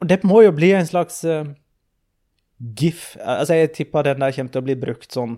Og 0.03 0.09
det 0.11 0.19
må 0.27 0.41
jo 0.43 0.51
bli 0.51 0.73
en 0.75 0.87
slags 0.87 1.21
uh, 1.23 1.45
gif. 2.59 3.13
Altså, 3.23 3.55
jeg 3.61 3.71
tipper 3.77 4.09
den 4.09 4.23
der 4.23 4.35
kommer 4.35 4.51
til 4.51 4.63
å 4.63 4.67
bli 4.67 4.75
brukt 4.79 5.15
sånn 5.15 5.37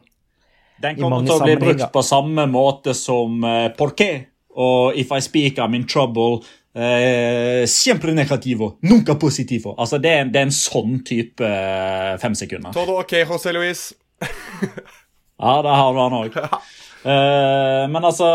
Den 0.81 0.97
kommer 0.97 1.21
til 1.21 1.35
å 1.35 1.43
bli 1.45 1.57
brukt 1.61 1.91
på 1.93 2.01
samme 2.05 2.47
måte 2.49 2.95
som 2.97 3.45
uh, 3.45 3.69
Porqué 3.77 4.11
og 4.55 4.97
If 4.97 5.11
I 5.13 5.21
Speak 5.21 5.61
I'm 5.61 5.77
in 5.77 5.85
Trouble. 5.85 6.41
Uh, 6.75 7.63
siempre 7.71 8.11
negativo, 8.11 8.73
nunca 8.83 9.13
positivo. 9.15 9.77
Altså, 9.79 9.99
det 10.01 10.11
er, 10.11 10.25
det 10.27 10.41
er 10.41 10.49
en 10.49 10.55
sånn 10.55 10.97
type 11.07 11.45
uh, 11.45 12.17
fem 12.19 12.33
sekunder. 12.35 12.73
Todo 12.75 12.97
ok, 12.99 13.13
José 13.21 13.53
Luis. 13.55 13.85
ja, 14.19 15.53
det 15.63 15.77
har 15.77 15.93
du 15.95 16.01
han 16.01 16.17
òg. 16.17 16.35
Uh, 17.05 17.85
men 17.89 18.01
altså, 18.01 18.25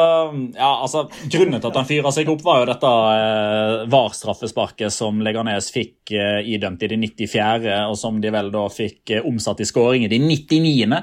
ja, 0.54 0.68
altså 0.84 1.08
Grunnen 1.26 1.58
til 1.58 1.70
at 1.72 1.78
han 1.80 1.88
fyra 1.88 2.12
seg 2.14 2.28
opp, 2.30 2.44
var 2.46 2.60
jo 2.60 2.68
dette 2.68 2.86
uh, 2.86 3.82
VAR-straffesparket 3.90 4.94
som 4.94 5.18
Leganes 5.26 5.72
fikk 5.74 6.12
uh, 6.14 6.38
idømt 6.46 6.84
i 6.86 6.90
de 6.92 7.00
94., 7.02 7.66
og 7.90 7.96
som 7.98 8.20
de 8.22 8.30
vel 8.30 8.52
da 8.54 8.62
fikk 8.70 9.16
omsatt 9.26 9.64
i 9.64 9.66
skåring 9.66 10.06
i 10.06 10.10
de 10.12 10.20
99. 10.22 11.00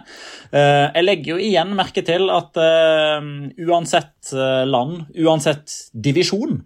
jeg 0.53 1.03
legger 1.03 1.34
jo 1.34 1.38
igjen 1.43 1.74
merke 1.76 2.01
til 2.05 2.30
at 2.32 2.55
uansett 2.57 4.32
land, 4.68 5.09
uansett 5.20 5.74
divisjon, 5.93 6.61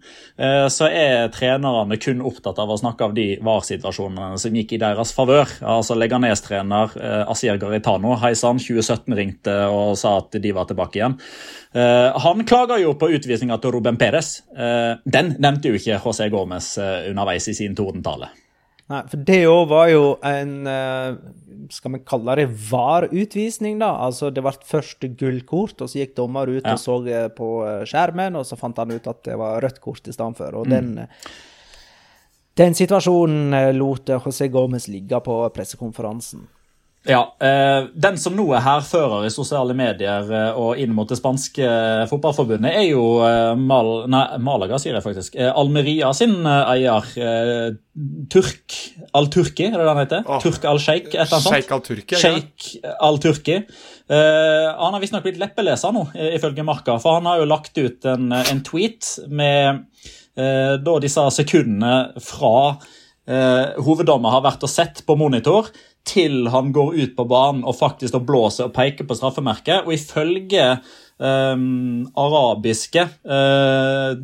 så 0.70 0.88
er 0.88 1.30
trenerne 1.34 1.98
kun 2.02 2.22
opptatt 2.26 2.60
av 2.62 2.70
å 2.70 2.78
snakke 2.78 3.08
av 3.08 3.16
de 3.16 3.26
VAR-situasjonene 3.42 4.38
som 4.40 4.58
gikk 4.58 4.76
i 4.76 4.80
deres 4.82 5.14
favør. 5.16 5.50
Altså 5.74 5.96
Leganes-trener 5.98 6.94
Asier 7.32 7.58
Garitano, 7.62 8.14
hei 8.22 8.34
sann, 8.38 8.62
2017 8.62 9.18
ringte 9.18 9.56
og 9.70 9.96
sa 10.00 10.18
at 10.20 10.38
de 10.42 10.54
var 10.54 10.68
tilbake 10.70 10.91
tilbake 10.92 11.00
igjen. 11.00 11.18
Uh, 11.72 12.20
han 12.20 12.44
klager 12.44 12.82
jo 12.82 12.94
på 12.98 13.10
utvisninga 13.16 13.58
til 13.58 13.72
Ruben 13.72 13.96
Perez. 13.96 14.42
Uh, 14.52 15.00
den 15.04 15.36
nevnte 15.40 15.68
jo 15.68 15.78
ikke 15.78 16.00
José 16.02 16.28
Gomez 16.30 16.76
uh, 16.78 17.08
underveis 17.10 17.48
i 17.48 17.54
sin 17.54 17.76
tordentale. 17.76 18.30
Nei, 18.92 19.04
for 19.08 19.22
det 19.24 19.44
òg 19.48 19.68
var 19.70 19.86
jo 19.88 20.06
en 20.26 20.66
Skal 21.72 21.92
vi 21.94 22.00
kalle 22.04 22.34
det 22.36 22.48
var-utvisning, 22.68 23.78
da? 23.80 23.92
Altså, 24.04 24.28
det 24.34 24.42
ble 24.42 24.52
først 24.68 25.06
gullkort, 25.16 25.80
og 25.80 25.88
så 25.88 26.00
gikk 26.00 26.16
dommer 26.16 26.50
ut 26.50 26.66
ja. 26.66 26.74
og 26.74 26.80
så 26.82 26.98
på 27.32 27.48
skjermen, 27.88 28.36
og 28.36 28.44
så 28.44 28.58
fant 28.58 28.76
han 28.82 28.90
ut 28.92 29.06
at 29.06 29.22
det 29.24 29.38
var 29.38 29.62
rødt 29.62 29.78
kort 29.80 30.10
i 30.10 30.12
stedet 30.12 30.36
for. 30.36 30.58
Og 30.58 30.66
mm. 30.66 30.74
den 30.74 31.06
den 32.58 32.74
situasjonen 32.76 33.54
lot 33.78 34.10
José 34.10 34.50
Gomez 34.52 34.90
ligge 34.92 35.22
på 35.24 35.38
pressekonferansen. 35.54 36.42
Ja, 37.04 37.36
eh, 37.40 37.88
Den 37.94 38.18
som 38.18 38.36
nå 38.38 38.44
er 38.54 38.62
hærfører 38.62 39.24
i 39.26 39.30
sosiale 39.34 39.74
medier 39.74 40.28
eh, 40.30 40.58
og 40.58 40.78
inn 40.78 40.92
mot 40.94 41.08
det 41.10 41.18
spanske 41.18 41.64
eh, 41.66 42.02
fotballforbundet, 42.10 42.70
er 42.70 42.86
jo 42.92 43.02
Mal, 43.58 43.90
nei, 44.10 44.22
Malaga, 44.42 44.78
sier 44.80 44.94
jeg 44.94 45.04
faktisk. 45.04 45.34
Almeria 45.50 46.12
sin 46.16 46.46
eier, 46.46 47.08
Turk 48.32 48.76
Al-Turki, 49.18 49.66
er 49.66 49.76
det 49.76 49.82
det 49.82 49.90
han 49.90 50.00
heter? 50.00 50.22
Oh, 50.26 50.38
Turk 50.42 50.64
Al-Sheikh, 50.68 51.10
et 51.10 51.18
eller 51.26 51.36
annet 51.36 51.46
sånt. 51.48 51.56
Sheikh 51.56 51.74
Al-Turki. 51.76 52.20
Sheikh 52.22 52.94
Al-Turki. 53.02 53.58
han 54.12 54.94
har 54.94 55.02
visstnok 55.02 55.26
blitt 55.26 55.40
leppeleser 55.42 55.94
nå, 55.94 56.06
ifølge 56.38 56.64
Marka, 56.66 56.98
for 57.02 57.18
han 57.18 57.28
har 57.30 57.42
jo 57.42 57.50
lagt 57.50 57.78
ut 57.78 58.08
en, 58.08 58.32
en 58.32 58.64
tweet 58.66 59.14
med 59.28 59.86
da 60.34 60.98
disse 61.04 61.24
sekundene 61.36 61.96
fra 62.24 62.76
hoveddommer 63.84 64.32
har 64.34 64.44
vært 64.46 64.64
og 64.66 64.70
sett 64.72 65.02
på 65.06 65.16
monitor 65.20 65.68
til 66.08 66.48
han 66.52 66.72
går 66.74 66.96
ut 66.98 67.12
på 67.16 67.26
banen 67.30 67.62
og 67.66 67.76
faktisk 67.78 68.16
blåser 68.26 68.68
og 68.68 68.74
peker 68.76 69.06
på 69.08 69.16
straffemerket. 69.18 69.86
Og 69.86 69.94
ifølge 69.94 70.66
um, 71.18 72.02
arabiske 72.18 73.06
uh, 73.26 74.16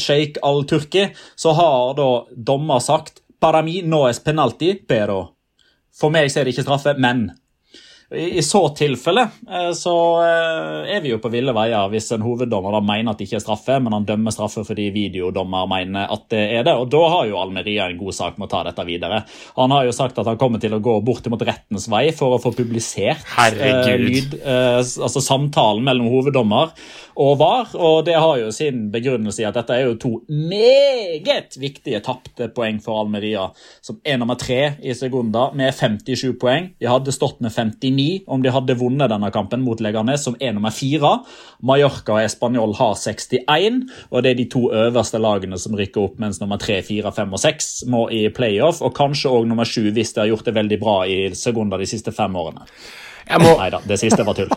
sjeik 0.00 0.40
al-Turki 0.46 1.10
så 1.38 1.54
har 1.58 1.98
da 1.98 2.10
dommer 2.36 2.80
sagt 2.84 3.20
«Para 3.40 3.62
mi, 3.64 3.78
no 3.80 4.02
es 4.04 4.18
penalti, 4.20 4.74
pero. 4.84 5.30
For 5.96 6.12
meg 6.12 6.28
så 6.28 6.42
er 6.42 6.44
det 6.44 6.52
ikke 6.52 6.66
straffe, 6.66 6.92
men 7.00 7.30
i 8.16 8.42
så 8.42 8.68
tilfelle 8.74 9.20
eh, 9.50 9.70
så 9.72 9.94
eh, 10.24 10.96
er 10.96 11.02
vi 11.02 11.12
jo 11.12 11.20
på 11.22 11.30
ville 11.30 11.52
veier 11.54 11.90
hvis 11.92 12.08
en 12.16 12.24
hoveddommer 12.26 12.74
da 12.74 12.80
mener 12.82 13.12
at 13.12 13.20
det 13.20 13.28
ikke 13.28 13.38
er 13.38 13.44
straffe, 13.44 13.76
men 13.78 13.94
han 13.94 14.06
dømmer 14.08 14.34
straffe 14.34 14.64
fordi 14.66 14.88
videodommer 14.94 15.68
mener 15.70 16.10
at 16.10 16.24
det 16.32 16.40
er 16.56 16.64
det. 16.66 16.74
og 16.74 16.88
Da 16.90 17.02
har 17.12 17.28
jo 17.30 17.38
Almeria 17.38 17.86
en 17.86 18.00
god 18.00 18.16
sak 18.16 18.40
med 18.40 18.48
å 18.48 18.50
ta 18.50 18.64
dette 18.66 18.86
videre. 18.88 19.22
Han 19.54 19.70
har 19.74 19.86
jo 19.86 19.94
sagt 19.94 20.18
at 20.18 20.26
han 20.26 20.40
kommer 20.40 20.62
til 20.62 20.74
å 20.74 20.82
gå 20.82 20.96
bortimot 21.06 21.44
rettens 21.46 21.86
vei 21.92 22.08
for 22.16 22.34
å 22.34 22.40
få 22.42 22.50
publisert 22.56 23.22
eh, 23.38 23.94
lyd, 24.00 24.34
eh, 24.40 24.80
altså 24.80 25.22
samtalen 25.22 25.86
mellom 25.86 26.10
hoveddommer 26.10 26.74
og 27.20 27.38
VAR. 27.38 27.76
Og 27.78 28.02
det 28.08 28.18
har 28.18 28.42
jo 28.42 28.50
sin 28.54 28.88
begrunnelse 28.90 29.44
i 29.44 29.46
at 29.46 29.54
dette 29.60 29.76
er 29.76 29.86
jo 29.86 29.98
to 30.02 30.12
meget 30.26 31.60
viktige 31.62 32.02
tapte 32.02 32.50
poeng 32.56 32.82
for 32.82 33.04
Almeria, 33.04 33.46
som 33.86 34.02
er 34.02 34.18
nummer 34.18 34.38
tre 34.40 34.74
i 34.82 34.98
Segunda 34.98 35.50
med 35.54 35.70
57 35.76 36.34
poeng. 36.42 36.72
De 36.80 36.90
hadde 36.90 37.14
stått 37.14 37.38
med 37.44 37.54
59 37.54 37.99
om 38.30 38.42
de 38.42 38.52
hadde 38.54 38.76
vunnet 38.80 39.10
denne 39.12 39.30
kampen 39.34 39.64
mot 39.64 39.80
Leganes, 39.82 40.24
som 40.26 40.36
er 40.40 40.54
nummer 40.56 40.74
fire. 40.74 41.12
Mallorca 41.66 42.16
og 42.16 42.24
Español 42.24 42.74
har 42.78 42.96
61, 42.98 43.82
og 44.10 44.24
det 44.24 44.32
er 44.32 44.40
de 44.40 44.48
to 44.52 44.66
øverste 44.70 45.20
lagene 45.22 45.58
som 45.60 45.76
rykker 45.78 46.06
opp, 46.06 46.18
mens 46.22 46.40
nummer 46.42 46.60
tre, 46.60 46.80
fire, 46.86 47.12
fem 47.16 47.32
og 47.36 47.42
seks 47.42 47.70
må 47.90 48.06
i 48.14 48.26
playoff, 48.34 48.82
og 48.84 48.96
kanskje 48.96 49.32
òg 49.32 49.48
nummer 49.50 49.68
sju 49.68 49.90
hvis 49.90 50.14
de 50.16 50.24
har 50.24 50.32
gjort 50.32 50.48
det 50.48 50.56
veldig 50.58 50.80
bra 50.82 50.98
i 51.08 51.20
sekunder 51.36 51.80
de 51.80 51.88
siste 51.90 52.14
fem 52.16 52.36
årene. 52.36 52.66
Må... 53.38 53.54
Nei 53.60 53.70
da, 53.72 53.82
det 53.86 54.00
siste 54.00 54.26
var 54.26 54.38
tull. 54.38 54.50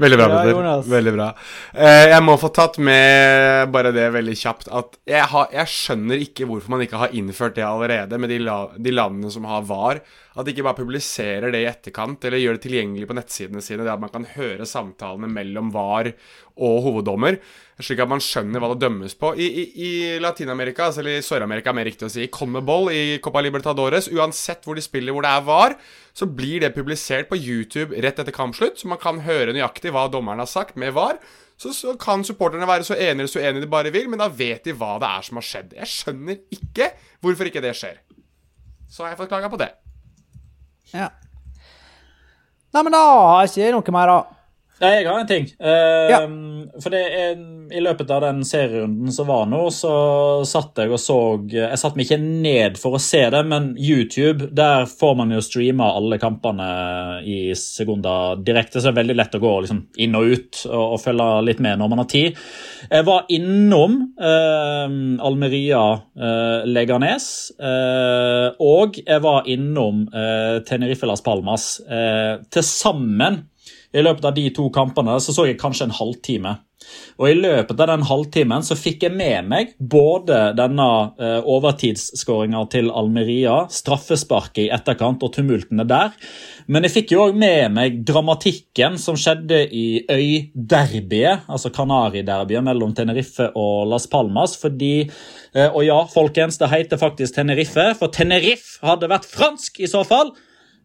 Veldig 0.00 0.18
bra, 0.18 0.28
Ja, 0.30 0.40
Petter. 0.40 0.88
Veldig 0.94 1.12
bra. 1.16 1.28
Eh, 1.74 2.06
jeg 2.14 2.24
må 2.24 2.36
få 2.40 2.50
tatt 2.56 2.78
med 2.80 3.70
bare 3.74 3.92
det 3.94 4.06
veldig 4.14 4.36
kjapt 4.40 4.70
at 4.72 4.96
jeg, 5.10 5.26
har, 5.32 5.50
jeg 5.52 5.72
skjønner 5.74 6.24
ikke 6.24 6.48
hvorfor 6.48 6.72
man 6.74 6.84
ikke 6.86 7.02
har 7.02 7.14
innført 7.16 7.58
det 7.58 7.66
allerede 7.66 8.20
med 8.20 8.32
de, 8.32 8.40
la, 8.46 8.62
de 8.76 8.94
landene 8.96 9.32
som 9.34 9.44
har 9.50 9.66
VAR. 9.68 10.00
At 10.38 10.46
de 10.46 10.52
ikke 10.52 10.62
bare 10.62 10.78
publiserer 10.78 11.50
det 11.50 11.64
i 11.64 11.66
etterkant, 11.66 12.22
eller 12.22 12.38
gjør 12.38 12.54
det 12.54 12.62
tilgjengelig 12.62 13.08
på 13.10 13.16
nettsidene 13.18 13.62
sine. 13.64 13.82
Det 13.82 13.90
at 13.90 14.02
man 14.02 14.12
kan 14.12 14.28
høre 14.36 14.66
samtalene 14.68 15.26
mellom 15.26 15.72
VAR 15.74 16.12
og 16.60 16.76
hoveddommer, 16.84 17.40
slik 17.82 18.02
at 18.04 18.12
man 18.12 18.22
skjønner 18.22 18.62
hva 18.62 18.70
det 18.70 18.84
dømmes 18.84 19.16
på. 19.18 19.32
I, 19.34 19.48
i, 19.50 19.64
i 19.74 19.90
Latin-Amerika, 20.22 20.86
altså 20.86 21.02
eller 21.02 21.18
i 21.18 21.26
Sør-Amerika, 21.26 21.74
mer 21.74 21.88
riktig 21.90 22.06
å 22.06 22.12
si, 22.12 22.28
i 22.28 22.30
Conmebol, 22.30 22.92
i 22.94 23.18
Copa 23.24 23.42
Libertadores, 23.42 24.06
uansett 24.14 24.68
hvor 24.68 24.78
de 24.78 24.86
spiller 24.86 25.16
hvor 25.16 25.26
det 25.26 25.34
er 25.34 25.46
VAR, 25.50 25.76
så 26.14 26.30
blir 26.30 26.62
det 26.62 26.74
publisert 26.78 27.30
på 27.30 27.40
YouTube 27.40 27.98
rett 27.98 28.22
etter 28.22 28.36
kampslutt, 28.36 28.78
så 28.78 28.92
man 28.92 29.02
kan 29.02 29.22
høre 29.26 29.56
nøyaktig 29.56 29.90
hva 29.96 30.06
dommeren 30.12 30.44
har 30.44 30.50
sagt 30.50 30.78
med 30.78 30.94
VAR. 30.94 31.18
Så, 31.60 31.74
så 31.76 31.92
kan 32.00 32.22
supporterne 32.24 32.70
være 32.70 32.86
så 32.86 32.94
enige 32.94 33.26
eller 33.26 33.34
så 33.34 33.42
uenige 33.42 33.66
de 33.66 33.74
bare 33.74 33.90
vil, 33.92 34.06
men 34.08 34.22
da 34.22 34.30
vet 34.32 34.64
de 34.64 34.78
hva 34.78 34.94
det 35.02 35.10
er 35.10 35.26
som 35.26 35.42
har 35.42 35.50
skjedd. 35.50 35.74
Jeg 35.76 35.92
skjønner 35.92 36.40
ikke 36.54 36.92
hvorfor 37.20 37.50
ikke 37.50 37.66
det 37.66 37.74
skjer. 37.76 38.00
Så 38.88 39.04
har 39.04 39.12
jeg 39.12 39.24
fått 39.24 39.34
klaga 39.34 39.50
på 39.52 39.60
det. 39.60 39.74
Ja. 40.92 41.10
Nei, 42.70 42.82
men 42.86 42.94
da 42.94 43.00
har 43.02 43.46
jeg 43.46 43.50
ikke 43.70 43.72
noe 43.76 43.94
mer, 43.96 44.12
da. 44.12 44.39
Nei, 44.80 44.90
Jeg 44.96 45.08
har 45.10 45.20
en 45.20 45.28
ting. 45.28 45.46
Eh, 45.60 46.12
For 46.80 46.92
det 46.92 47.00
er, 47.12 47.40
I 47.76 47.82
løpet 47.84 48.10
av 48.14 48.22
den 48.24 48.40
serierunden 48.46 49.12
som 49.12 49.28
var 49.28 49.44
nå, 49.50 49.60
så 49.74 49.92
satt 50.48 50.78
jeg 50.80 50.90
og 50.90 51.00
så 51.02 51.16
Jeg 51.52 51.78
satte 51.78 51.98
meg 51.98 52.06
ikke 52.06 52.18
ned 52.20 52.78
for 52.80 52.96
å 52.96 53.02
se 53.02 53.20
det, 53.32 53.42
men 53.50 53.74
YouTube, 53.76 54.48
der 54.56 54.86
får 54.88 55.18
man 55.20 55.34
jo 55.34 55.42
streama 55.44 55.90
alle 55.98 56.18
kampene 56.22 56.68
i 57.26 57.52
sekunder 57.58 58.40
direkte, 58.40 58.80
så 58.80 58.88
det 58.88 58.94
er 58.94 59.00
veldig 59.02 59.18
lett 59.20 59.36
å 59.36 59.42
gå 59.42 59.52
liksom, 59.66 59.82
inn 60.00 60.16
og 60.16 60.32
ut 60.32 60.62
og, 60.70 60.86
og 60.96 61.02
følge 61.02 61.28
litt 61.50 61.62
med 61.62 61.80
når 61.80 61.92
man 61.92 62.02
har 62.02 62.10
tid. 62.10 62.40
Jeg 62.88 63.06
var 63.06 63.28
innom 63.36 63.98
uh, 64.16 64.88
Almeria 65.28 65.84
uh, 66.00 66.66
Leganes, 66.66 67.28
eh, 67.60 68.48
og 68.64 68.98
jeg 69.00 69.22
var 69.22 69.46
innom 69.50 70.06
eh, 70.14 70.60
Tenerife 70.66 71.08
Las 71.08 71.22
Palmas. 71.24 71.68
Til 72.50 72.64
sammen 72.66 73.42
i 73.92 74.02
løpet 74.02 74.26
av 74.28 74.34
de 74.36 74.48
to 74.54 74.68
kampene 74.74 75.18
så 75.22 75.34
så 75.34 75.48
jeg 75.48 75.60
kanskje 75.60 75.88
en 75.88 75.96
halvtime. 76.00 76.58
Og 77.20 77.26
I 77.28 77.36
løpet 77.36 77.80
av 77.82 77.90
den 77.90 78.04
halvtimen 78.08 78.64
så 78.64 78.76
fikk 78.78 79.04
jeg 79.04 79.12
med 79.12 79.48
meg 79.50 79.74
både 79.78 80.38
denne 80.56 80.86
eh, 81.20 81.38
overtidsskåringa 81.44 82.62
til 82.72 82.88
Almeria, 82.96 83.66
straffesparket 83.70 84.62
i 84.64 84.70
etterkant 84.72 85.22
og 85.26 85.34
tumultene 85.34 85.84
der. 85.88 86.14
Men 86.72 86.86
jeg 86.86 86.94
fikk 86.94 87.14
jo 87.14 87.26
òg 87.26 87.36
med 87.36 87.76
meg 87.76 88.00
dramatikken 88.08 88.96
som 89.00 89.18
skjedde 89.20 89.60
i 89.68 89.86
øyderbyet, 90.08 91.46
altså 91.50 91.72
Kanariderbyet 91.74 92.64
mellom 92.64 92.96
Tenerife 92.96 93.50
og 93.52 93.90
Las 93.92 94.08
Palmas. 94.10 94.56
fordi 94.56 94.94
eh, 95.04 95.68
Og 95.68 95.84
ja, 95.84 96.00
folkens, 96.08 96.58
det 96.58 96.72
heter 96.72 97.00
faktisk 97.00 97.36
Tenerife, 97.36 97.90
for 97.98 98.08
Tenerife 98.08 98.80
hadde 98.86 99.12
vært 99.12 99.28
fransk 99.28 99.84
i 99.84 99.90
så 99.90 100.06
fall. 100.06 100.32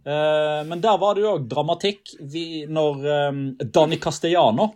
Eh, 0.06 0.62
men 0.70 0.82
der 0.82 0.97
var 1.01 1.16
det 1.18 1.26
jo 1.26 1.36
òg 1.36 1.45
dramatikk. 1.49 2.16
Når 2.22 3.06
Danny 3.06 3.72
Dani 3.74 4.01
Castellano 4.01 4.70
eh, 4.70 4.74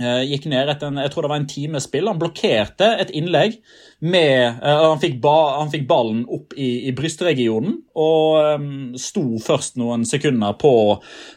gikk 0.00 0.46
ned 0.48 0.70
etter 0.72 0.88
en, 0.88 1.00
jeg 1.02 1.12
tror 1.12 1.26
det 1.26 1.30
var 1.34 1.40
en 1.42 1.50
time 1.50 1.80
spill. 1.84 2.08
Han 2.08 2.20
blokkerte 2.20 2.86
et 3.02 3.10
innlegg 3.12 3.58
med 4.02 4.58
eh, 4.64 4.80
han, 4.82 4.98
fikk 5.02 5.20
ba, 5.22 5.60
han 5.60 5.70
fikk 5.70 5.84
ballen 5.90 6.24
opp 6.32 6.56
i, 6.56 6.88
i 6.88 6.94
brystregionen 6.96 7.76
og 7.92 8.56
um, 8.56 8.70
sto 8.98 9.38
først 9.42 9.76
noen 9.78 10.06
sekunder 10.08 10.56
på, 10.58 10.72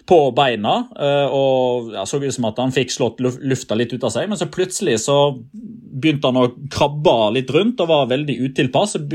på 0.10 0.20
beina. 0.38 0.78
Uh, 0.96 1.36
og 1.36 1.92
ja, 1.94 2.06
Så 2.10 2.22
ut 2.24 2.32
som 2.34 2.48
at 2.50 2.62
han 2.64 2.74
fikk 2.74 2.96
slått 2.96 3.22
lufta 3.22 3.78
litt 3.78 3.94
ut 3.94 4.08
av 4.08 4.16
seg, 4.16 4.30
men 4.32 4.40
så 4.40 4.50
plutselig 4.50 5.02
så 5.04 5.20
begynte 5.96 6.32
han 6.32 6.42
å 6.42 6.50
krabbe 6.72 7.18
litt 7.36 7.52
rundt 7.54 7.84
og 7.84 7.92
var 7.92 8.10
veldig 8.12 8.40
utilpass. 8.48 8.98
Og 8.98 9.12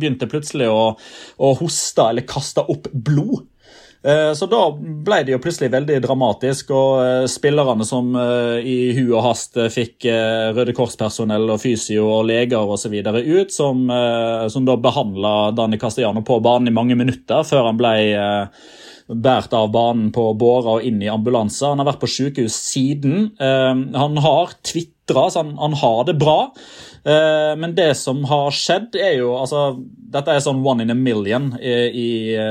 begynte 0.00 0.30
plutselig 0.30 0.70
å, 0.70 0.92
å 1.40 1.54
hoste 1.58 2.06
eller 2.12 2.28
kaste 2.28 2.64
opp 2.70 2.86
blod. 2.92 3.48
Eh, 4.02 4.32
Så 4.34 4.46
da 4.48 4.62
ble 4.72 5.20
det 5.26 5.34
jo 5.34 5.40
plutselig 5.42 5.70
veldig 5.74 5.98
dramatisk, 6.04 6.72
og 6.72 7.02
eh, 7.04 7.26
spillerne 7.28 7.84
som 7.84 8.14
eh, 8.16 8.64
i 8.64 8.76
hu 8.96 9.10
og 9.12 9.24
hast 9.26 9.58
fikk 9.74 10.08
Røde 10.56 10.74
Kors-personell 10.76 11.50
og 11.52 11.60
fysio 11.60 12.06
og 12.08 12.28
leger 12.30 12.74
osv. 12.74 12.96
ut, 13.04 13.52
som, 13.52 13.88
som 14.50 14.68
da 14.68 14.76
behandla 14.80 15.50
Danny 15.56 15.78
Castellano 15.80 16.22
på 16.26 16.40
banen 16.44 16.70
i 16.70 16.74
mange 16.74 16.96
minutter 16.96 17.44
før 17.46 17.68
han 17.70 17.80
ble 17.80 17.94
båret 19.10 19.52
av 19.56 19.70
banen 19.74 20.10
på 20.14 20.28
båra 20.38 20.76
og 20.78 20.86
inn 20.86 21.00
i 21.02 21.10
ambulanse. 21.10 21.66
Han 21.66 21.82
har 21.82 21.90
vært 21.90 22.02
på 22.04 22.10
sykehus 22.10 22.54
siden. 22.54 23.32
Han 23.40 24.20
har 24.22 24.54
tvitra, 25.10 25.30
så 25.30 25.42
han, 25.42 25.56
han 25.58 25.74
har 25.74 26.04
det 26.08 26.16
bra. 26.20 26.52
Eh, 27.04 27.56
Men 27.58 27.74
det 27.74 27.94
som 27.96 28.24
har 28.24 28.50
skjedd, 28.54 28.94
er 28.96 29.18
jo 29.18 29.34
altså, 29.38 29.80
Dette 30.10 30.34
er 30.34 30.42
sånn 30.44 30.64
one 30.66 30.82
in 30.82 30.90
a 30.90 30.94
million, 30.98 31.52
i, 31.60 31.74
i, 31.90 32.08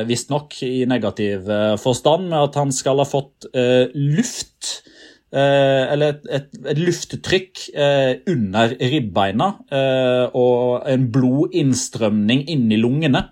visstnok, 0.07 0.61
i 0.63 0.85
negativ 0.89 1.49
eh, 1.49 1.75
forstand, 1.79 2.29
med 2.29 2.49
at 2.49 2.55
han 2.59 2.71
skal 2.71 3.01
ha 3.01 3.07
fått 3.07 3.49
eh, 3.53 3.89
luft. 3.95 4.83
Eh, 5.29 5.83
eller 5.93 6.15
et, 6.15 6.23
et, 6.39 6.47
et 6.71 6.79
lufttrykk 6.81 7.67
eh, 7.77 8.13
under 8.31 8.71
ribbeina 8.79 9.51
eh, 9.69 10.25
og 10.33 10.87
en 10.89 11.05
blodinnstrømning 11.13 12.47
inn 12.49 12.65
i 12.73 12.79
lungene. 12.81 13.27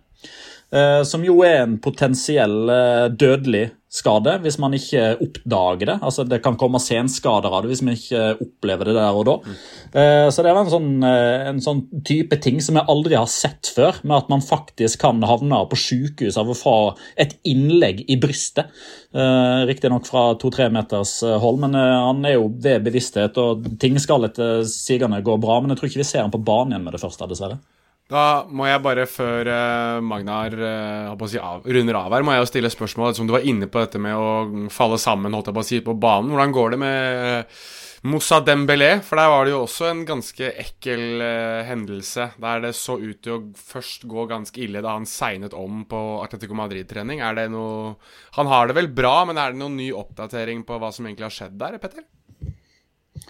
Eh, 0.69 1.01
som 1.07 1.23
jo 1.25 1.39
er 1.47 1.63
en 1.63 1.77
potensiell 1.81 2.69
eh, 2.69 3.07
dødelig 3.15 3.69
skade 3.97 4.35
hvis 4.43 4.57
man 4.61 4.75
ikke 4.77 5.03
oppdager 5.23 5.91
det. 5.91 5.97
Altså 6.05 6.25
Det 6.27 6.39
kan 6.43 6.57
komme 6.59 6.81
senskader 6.81 7.53
av 7.53 7.63
det 7.63 7.71
hvis 7.71 7.83
man 7.85 7.97
ikke 7.97 8.23
opplever 8.43 8.89
det 8.89 8.97
der 8.97 9.17
og 9.17 9.25
da. 9.27 9.35
Eh, 9.91 10.27
så 10.33 10.45
det 10.45 10.53
var 10.53 10.65
en 10.65 10.73
sånn, 10.73 10.91
eh, 11.07 11.47
en 11.51 11.61
sånn 11.63 11.83
type 12.07 12.39
ting 12.43 12.59
som 12.63 12.79
jeg 12.79 12.89
aldri 12.93 13.17
har 13.17 13.29
sett 13.31 13.71
før, 13.75 14.01
med 14.03 14.17
at 14.17 14.31
man 14.33 14.43
faktisk 14.45 15.01
kan 15.05 15.21
havne 15.27 15.63
på 15.71 15.79
sykehus 15.79 16.37
av 16.39 16.51
å 16.51 16.57
få 16.57 16.77
et 17.19 17.37
innlegg 17.47 18.03
i 18.07 18.19
brystet. 18.21 18.71
Uh, 19.17 19.63
Riktignok 19.65 20.05
fra 20.05 20.23
to-tre 20.37 20.67
meters 20.69 21.13
hold, 21.41 21.61
men 21.63 21.73
han 21.73 22.19
er 22.27 22.35
jo 22.35 22.49
ved 22.61 22.83
bevissthet, 22.85 23.39
og 23.41 23.65
ting 23.81 23.97
skal 24.01 24.27
etter 24.27 24.61
sigende 24.69 25.23
gå 25.25 25.39
bra. 25.41 25.57
Men 25.61 25.73
jeg 25.73 25.81
tror 25.81 25.91
ikke 25.91 26.03
vi 26.03 26.09
ser 26.11 26.25
han 26.25 26.33
på 26.33 26.43
banen 26.43 26.75
igjen 26.75 26.85
med 26.85 26.97
det 26.97 27.01
første, 27.01 27.29
dessverre. 27.31 27.57
Da 28.07 28.45
må 28.47 28.63
jeg 28.69 28.79
bare, 28.85 29.03
før 29.11 29.49
eh, 29.51 29.97
Magnar 30.05 30.53
eh, 30.55 31.25
si 31.27 31.39
av, 31.43 31.65
runder 31.67 31.97
av 31.99 32.13
her, 32.15 32.23
må 32.23 32.37
jeg 32.37 32.45
jo 32.45 32.51
stille 32.53 32.71
spørsmål. 32.71 33.11
Som 33.17 33.27
du 33.27 33.33
var 33.35 33.43
inne 33.43 33.67
på 33.67 33.81
dette 33.83 33.99
med 33.99 34.15
å 34.15 34.69
falle 34.71 34.99
sammen 35.01 35.35
holdt 35.35 35.51
jeg 35.51 35.57
på 35.57 35.65
å 35.65 35.67
si, 35.67 35.81
på 35.83 35.97
banen. 35.99 36.31
Hvordan 36.31 36.55
går 36.55 36.71
det 36.73 36.79
med 36.85 37.25
eh, 37.25 37.59
Moussa 38.07 38.39
Dembélé? 38.47 38.93
For 39.03 39.19
der 39.19 39.33
var 39.33 39.43
det 39.43 39.51
jo 39.51 39.59
også 39.65 39.89
en 39.89 40.05
ganske 40.07 40.53
ekkel 40.63 41.25
hendelse. 41.67 42.29
Der 42.39 42.63
det 42.63 42.73
så 42.79 42.95
ut 42.95 43.19
til 43.27 43.35
å 43.35 43.43
først 43.59 44.07
gå 44.07 44.27
ganske 44.31 44.63
ille 44.63 44.85
da 44.85 44.95
han 44.95 45.09
segnet 45.09 45.57
om 45.57 45.83
på 45.91 46.03
Atletico 46.23 46.55
Madrid-trening. 46.55 47.19
Er 47.19 47.35
det 47.35 47.49
noe 47.51 47.97
Han 48.39 48.47
har 48.47 48.71
det 48.71 48.79
vel 48.79 48.87
bra, 48.87 49.17
men 49.27 49.35
er 49.35 49.51
det 49.51 49.59
noen 49.59 49.75
ny 49.81 49.91
oppdatering 49.91 50.63
på 50.63 50.79
hva 50.79 50.95
som 50.95 51.09
egentlig 51.09 51.27
har 51.27 51.39
skjedd 51.41 51.59
der, 51.59 51.75
Petter? 51.83 52.07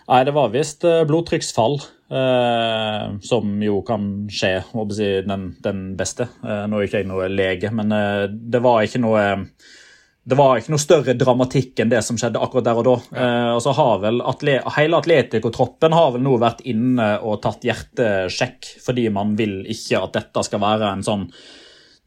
Nei, 0.06 0.22
det 0.28 0.38
var 0.38 0.54
visst 0.54 0.86
blodtrykksfall, 0.86 1.82
eh, 2.12 3.18
som 3.22 3.58
jo 3.64 3.82
kan 3.88 4.28
skje, 4.32 4.54
si, 4.96 5.10
den, 5.28 5.50
den 5.64 5.84
beste. 6.00 6.30
Eh, 6.44 6.64
nå 6.70 6.80
er 6.80 6.88
ikke 6.88 7.04
jeg 7.04 7.10
noe 7.10 7.28
lege, 7.32 7.74
men 7.76 7.92
eh, 7.96 8.24
det 8.32 8.64
var 8.64 8.86
ikke 8.86 9.04
noe 9.04 9.28
det 10.28 10.36
var 10.36 10.58
ikke 10.60 10.74
noe 10.74 10.84
større 10.84 11.14
dramatikk 11.16 11.80
enn 11.80 11.92
det 11.92 12.02
som 12.04 12.18
skjedde 12.20 12.42
akkurat 12.44 12.66
der 12.68 12.80
og 12.82 12.84
da. 12.84 12.96
Eh, 13.16 13.52
og 13.54 13.62
så 13.64 13.72
har 13.78 14.02
vel 14.04 14.20
atle 14.28 14.58
Hele 14.76 15.00
Atletico-troppen 15.00 15.96
har 15.96 16.12
vel 16.18 16.26
nå 16.26 16.34
vært 16.42 16.66
inne 16.68 17.14
og 17.24 17.40
tatt 17.46 17.64
hjertesjekk, 17.64 18.74
fordi 18.84 19.08
man 19.14 19.38
vil 19.40 19.62
ikke 19.72 20.02
at 20.04 20.18
dette 20.20 20.44
skal 20.44 20.64
være 20.64 20.92
en 20.92 21.06
sånn 21.08 21.26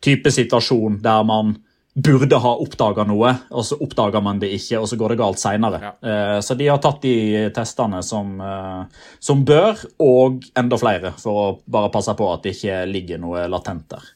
type 0.04 0.32
situasjon 0.32 1.00
der 1.04 1.24
man 1.28 1.56
burde 1.94 2.38
ha 2.38 2.52
oppdaga 2.62 3.04
noe, 3.08 3.32
og 3.50 3.64
så 3.66 3.78
oppdager 3.82 4.22
man 4.22 4.38
det 4.42 4.52
ikke, 4.54 4.78
og 4.78 4.86
så 4.88 4.98
går 5.00 5.14
det 5.14 5.20
galt 5.20 5.42
seinere. 5.42 5.94
Eh, 5.98 6.38
så 6.44 6.54
de 6.58 6.68
har 6.70 6.78
tatt 6.82 7.02
de 7.02 7.48
testene 7.54 8.02
som, 8.06 8.40
eh, 8.40 9.02
som 9.18 9.44
bør, 9.44 9.82
og 9.98 10.44
enda 10.56 10.78
flere, 10.78 11.12
for 11.18 11.42
å 11.42 11.58
bare 11.66 11.90
passe 11.90 12.14
på 12.14 12.30
at 12.32 12.46
det 12.46 12.54
ikke 12.56 12.84
ligger 12.90 13.22
noe 13.22 13.48
latent 13.50 13.88
der. 13.90 14.06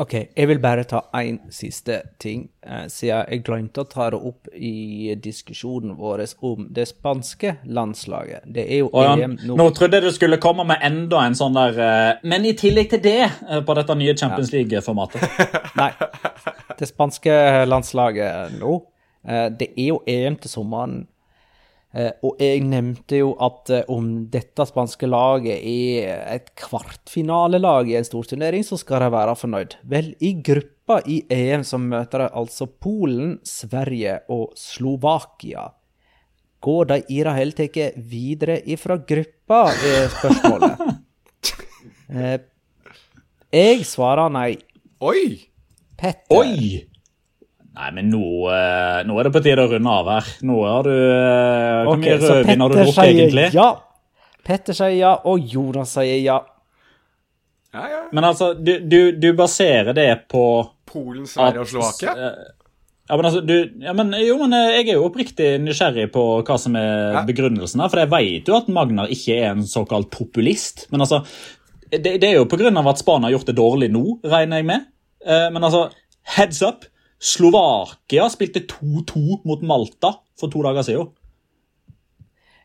Ok, 0.00 0.14
jeg 0.36 0.48
vil 0.48 0.56
bare 0.60 0.86
ta 0.88 1.02
én 1.18 1.36
siste 1.52 1.98
ting, 2.20 2.46
eh, 2.64 2.86
siden 2.88 3.26
jeg 3.28 3.42
glemte 3.44 3.82
å 3.82 3.88
ta 3.88 4.06
det 4.10 4.16
opp 4.16 4.48
i 4.56 5.12
diskusjonen 5.20 5.98
vår 5.98 6.22
om 6.40 6.64
det 6.72 6.86
spanske 6.88 7.58
landslaget. 7.68 8.46
Det 8.46 8.64
er 8.64 8.80
jo 8.80 8.88
oh, 8.88 9.04
ja, 9.04 9.26
EM 9.26 9.36
nå. 9.44 9.56
nå 9.60 9.66
trodde 9.76 10.00
jeg 10.00 10.08
du 10.08 10.16
skulle 10.16 10.40
komme 10.40 10.64
med 10.64 10.80
enda 10.80 11.20
en 11.26 11.36
sånn 11.36 11.58
der 11.58 11.76
eh, 11.76 12.22
Men 12.24 12.48
i 12.48 12.54
tillegg 12.56 12.88
til 12.94 13.02
det, 13.04 13.20
eh, 13.28 13.60
på 13.60 13.76
dette 13.76 13.98
nye 14.00 14.16
Champions 14.16 14.54
League-formatet. 14.54 15.28
Nei. 15.82 15.90
Det 16.78 16.88
spanske 16.88 17.36
landslaget 17.68 18.56
nå, 18.62 18.78
eh, 19.28 19.50
det 19.52 19.74
er 19.76 19.90
jo 19.92 20.00
EM 20.08 20.40
til 20.40 20.56
sommeren. 20.56 21.02
Eh, 21.94 22.10
Og 22.24 22.38
jeg 22.40 22.62
nevnte 22.64 23.18
jo 23.20 23.34
at 23.44 23.68
eh, 23.70 23.82
om 23.92 24.06
dette 24.32 24.64
spanske 24.64 25.04
laget 25.10 25.58
er 25.60 26.22
et 26.38 26.46
kvartfinalelag 26.56 27.90
i 27.90 27.98
en 27.98 28.06
storturnering, 28.08 28.64
så 28.64 28.78
skal 28.80 29.04
de 29.04 29.10
være 29.12 29.34
fornøyd. 29.36 29.76
Vel, 29.92 30.14
i 30.24 30.32
gruppa 30.40 31.02
i 31.04 31.18
EM 31.32 31.64
så 31.68 31.76
møter 31.82 32.24
de 32.24 32.30
altså 32.40 32.66
Polen, 32.66 33.38
Sverige 33.44 34.20
og 34.32 34.54
Slovakia. 34.56 35.68
Går 36.62 36.84
de 36.92 36.98
i 37.10 37.20
det 37.26 37.34
hele 37.36 37.56
tatt 37.58 37.96
videre 38.08 38.60
ifra 38.70 38.96
gruppa, 38.96 39.64
er 39.72 40.08
spørsmålet. 40.18 40.82
Eh, 42.12 42.36
jeg 43.56 43.86
svarer 43.88 44.28
nei. 44.28 44.50
Oi! 45.00 45.38
Petter. 45.96 46.36
Oi! 46.36 46.82
Nei, 47.72 47.88
men 47.96 48.10
nå, 48.12 48.24
eh, 48.52 48.98
nå 49.08 49.14
er 49.16 49.24
det 49.28 49.32
på 49.32 49.40
tide 49.44 49.64
å 49.64 49.70
runde 49.70 49.88
av 49.96 50.08
her. 50.12 50.26
Nå 50.44 50.56
har 50.66 50.82
du 50.84 50.92
eh, 50.92 51.84
Hvor 51.86 51.94
Ok, 51.94 52.02
mye 52.02 52.16
rødvin 52.20 52.60
har 52.60 52.68
du 52.68 52.76
drukket, 52.76 53.04
egentlig? 53.08 53.46
ja. 53.56 53.68
Petter 54.44 54.74
sier 54.74 54.96
ja, 54.98 55.12
og 55.30 55.38
Jonas 55.54 55.92
sier 55.94 56.18
ja. 56.20 56.40
Ja, 57.72 57.84
ja. 57.88 58.00
Men 58.12 58.26
altså, 58.28 58.50
du, 58.58 58.74
du, 58.84 59.12
du 59.16 59.30
baserer 59.38 59.94
det 59.96 60.08
på 60.28 60.42
Polen, 60.90 61.24
Sverige 61.30 61.62
og 61.62 61.70
Slovakia? 61.70 62.12
eh, 62.12 62.50
Ja, 63.08 63.16
men 63.16 63.26
altså, 63.28 63.40
du, 63.44 63.54
ja, 63.82 63.92
men, 63.96 64.12
jo, 64.20 64.36
men 64.42 64.52
jeg 64.74 64.84
er 64.90 64.94
jo 64.98 65.06
oppriktig 65.08 65.48
nysgjerrig 65.64 66.10
på 66.14 66.26
hva 66.46 66.58
som 66.60 66.76
er 66.76 67.16
Ja. 67.16 67.24
begrunnelsen 67.28 67.80
her. 67.82 67.88
For 67.92 68.02
jeg 68.02 68.12
vet 68.12 68.48
jo 68.52 68.58
at 68.58 68.68
Magnar 68.72 69.08
ikke 69.12 69.38
er 69.40 69.50
en 69.54 69.64
såkalt 69.68 70.10
populist. 70.12 70.86
Men 70.92 71.00
altså, 71.06 71.22
det, 71.90 72.18
det 72.20 72.28
er 72.28 72.36
jo 72.38 72.44
av 72.46 72.88
at 72.92 73.00
Spania 73.00 73.28
har 73.30 73.38
gjort 73.38 73.48
det 73.48 73.56
dårlig 73.56 73.90
nå, 73.92 74.04
regner 74.24 74.60
jeg 74.60 74.68
med. 74.68 74.86
Eh, 75.24 75.48
Men 75.52 75.62
altså, 75.64 75.86
heads 76.36 76.60
up. 76.62 76.84
Slovakia 77.22 78.26
spilte 78.32 78.64
2-2 78.66 79.42
mot 79.46 79.62
Malta 79.62 80.16
for 80.38 80.50
to 80.50 80.62
dager 80.66 80.86
siden. 80.86 81.12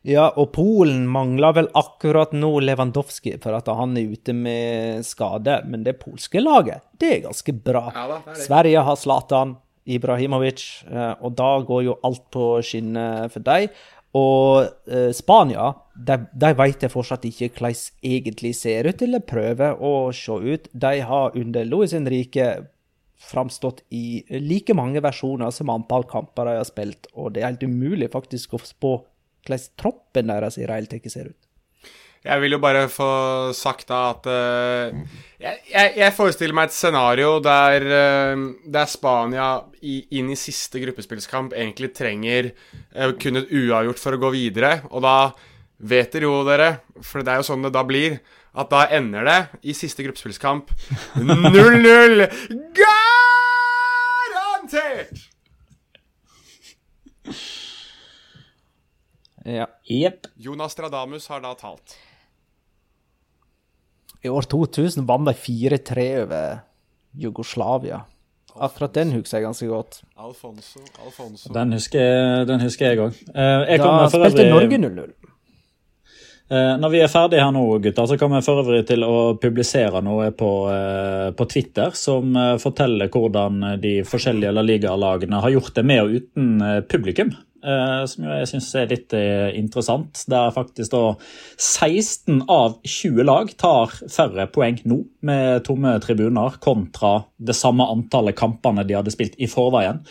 Ja, 0.07 0.29
og 0.39 0.53
Polen 0.55 1.03
mangler 1.11 1.55
vel 1.57 1.67
akkurat 1.75 2.31
nå 2.31 2.49
Lewandowski 2.63 3.35
for 3.43 3.57
at 3.57 3.67
han 3.67 3.97
er 3.99 4.13
ute 4.13 4.33
med 4.33 5.03
skade, 5.05 5.59
men 5.67 5.83
det 5.83 5.97
polske 5.99 6.39
laget, 6.39 6.85
det 6.97 7.09
er 7.11 7.25
ganske 7.25 7.53
bra. 7.53 7.89
Ja 7.91 8.05
da, 8.13 8.21
er. 8.23 8.39
Sverige 8.39 8.85
har 8.87 8.99
Zlatan 8.99 9.57
Ibrahimovic, 9.87 10.63
eh, 10.87 11.13
og 11.21 11.35
da 11.39 11.51
går 11.67 11.83
jo 11.89 11.99
alt 12.07 12.25
på 12.31 12.47
skinner 12.63 13.27
for 13.33 13.43
dem. 13.43 13.67
Og 14.17 14.63
eh, 14.87 15.11
Spania, 15.15 15.73
de, 15.93 16.17
de 16.31 16.53
vet 16.57 16.87
jeg 16.87 16.93
fortsatt 16.93 17.27
ikke 17.27 17.51
hvordan 17.57 17.83
egentlig 18.15 18.53
ser 18.57 18.87
ut, 18.87 19.03
eller 19.03 19.27
prøver 19.27 19.83
å 19.83 19.93
se 20.15 20.39
ut. 20.39 20.71
De 20.71 20.95
har 21.11 21.35
under 21.37 21.67
Luis 21.67 21.95
Henrique 21.95 22.47
framstått 23.17 23.83
i 23.89 24.21
like 24.43 24.75
mange 24.77 25.01
versjoner 25.03 25.51
som 25.51 25.71
antall 25.73 26.05
kamper 26.09 26.51
de 26.51 26.57
har 26.59 26.69
spilt, 26.69 27.09
og 27.17 27.33
det 27.33 27.43
er 27.43 27.51
helt 27.51 27.67
umulig 27.67 28.11
faktisk 28.13 28.55
å 28.55 28.61
spå 28.63 28.97
hvordan 29.47 29.69
troppen 29.79 30.31
deres 30.31 30.57
i 30.59 30.67
tatt 30.67 31.11
ser 31.11 31.31
ut. 31.31 31.47
Jeg 32.27 32.41
vil 32.41 32.55
jo 32.57 32.59
bare 32.59 32.87
få 32.91 33.09
sagt 33.55 33.87
da 33.91 33.99
at 34.09 34.25
uh, 34.27 34.95
jeg, 35.39 35.59
jeg, 35.69 36.15
forestiller 36.17 36.55
meg 36.57 36.67
et 36.67 36.75
scenario 36.75 37.37
der, 37.43 37.85
uh, 37.87 38.41
der 38.67 38.89
Spania 38.91 39.51
i, 39.79 40.01
inn 40.19 40.33
i 40.33 40.39
siste 40.39 40.81
gruppespillskamp 40.81 41.55
egentlig 41.55 41.93
trenger 41.95 42.51
uh, 42.97 43.13
kun 43.21 43.39
et 43.39 43.53
uavgjort 43.53 44.01
for 44.01 44.17
å 44.17 44.21
gå 44.25 44.33
videre. 44.35 44.73
Og 44.91 45.05
da 45.05 45.17
vet 45.77 46.11
dere 46.17 46.27
jo, 46.27 46.41
dere, 46.47 46.71
for 47.05 47.23
det 47.23 47.31
er 47.31 47.41
jo 47.43 47.49
sånn 47.53 47.63
det 47.69 47.75
da 47.77 47.85
blir, 47.87 48.19
at 48.57 48.71
da 48.73 48.87
ender 48.97 49.27
det 49.27 49.39
i 49.69 49.77
siste 49.77 50.03
gruppespillskamp 50.03 50.73
0-0. 51.21 52.25
Garantert! 52.73 52.96
Ja. 59.47 59.67
Yep. 59.87 60.27
Jonas 60.35 60.71
Stradamus 60.75 61.27
har 61.31 61.41
da 61.41 61.53
talt. 61.55 61.95
I 64.21 64.29
år 64.29 64.41
2000 64.49 65.05
vant 65.07 65.29
de 65.29 65.33
4-3 65.33 66.07
over 66.25 66.59
Jugoslavia. 67.15 68.01
Akkurat 68.57 68.93
den 68.97 69.13
husker 69.13 69.37
jeg 69.37 69.45
ganske 69.45 69.69
godt. 69.69 70.01
Alfonso, 70.17 70.81
Alfonso 71.05 71.53
Den 71.53 71.75
husker, 71.77 72.43
den 72.49 72.63
husker 72.65 72.89
jeg 72.91 73.01
òg. 73.05 73.17
Jeg 73.35 73.79
Da 73.79 73.91
for 74.09 74.25
spilte 74.25 74.47
øvrig 74.49 74.79
Norge 74.81 75.05
0-0. 75.05 75.13
Eh, 76.49 76.73
Når 76.79 76.89
vi 76.89 76.99
er 77.03 77.11
ferdige 77.11 77.43
her 77.43 77.51
nå, 77.51 77.63
gutter, 77.83 78.07
så 78.07 78.17
kommer 78.17 78.39
jeg 78.39 78.47
for 78.47 78.63
øvrig 78.63 78.85
til 78.87 79.03
å 79.03 79.35
publisere 79.39 80.01
noe 80.01 80.31
på, 80.31 80.51
eh, 80.71 81.31
på 81.35 81.47
Twitter 81.51 81.91
som 81.91 82.35
eh, 82.35 82.55
forteller 82.57 83.11
hvordan 83.11 83.81
de 83.83 83.99
forskjellige 84.07 84.53
La 84.55 84.63
Liga-lagene 84.63 85.41
har 85.43 85.53
gjort 85.53 85.75
det 85.75 85.85
med 85.85 86.03
og 86.05 86.15
uten 86.17 86.61
eh, 86.61 86.79
publikum. 86.87 87.35
Eh, 87.63 88.05
Som 88.09 88.25
jo 88.27 88.35
jeg 88.39 88.47
syns 88.51 88.67
er 88.75 88.89
litt 88.91 89.13
eh, 89.17 89.49
interessant. 89.57 90.23
Der 90.29 90.51
faktisk 90.55 90.91
da 90.93 91.01
16 91.57 92.43
av 92.51 92.77
20 92.83 93.23
lag 93.27 93.51
tar 93.57 93.93
færre 94.11 94.47
poeng 94.53 94.79
nå 94.87 94.99
med 95.27 95.63
tomme 95.67 95.95
tribuner 96.03 96.57
kontra 96.63 97.25
det 97.37 97.55
samme 97.57 97.87
antallet 97.91 98.37
kampene 98.37 98.85
de 98.87 98.97
hadde 98.97 99.13
spilt 99.13 99.35
i 99.41 99.49
forveien. 99.51 100.03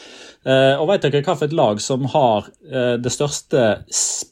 Eh, 0.46 0.74
Og 0.80 0.88
vet 0.90 1.06
dere 1.06 1.22
hva 1.26 1.36
for 1.36 1.46
et 1.48 1.56
lag 1.56 1.80
som 1.82 2.04
har 2.12 2.48
det 2.66 3.12
største 3.14 3.62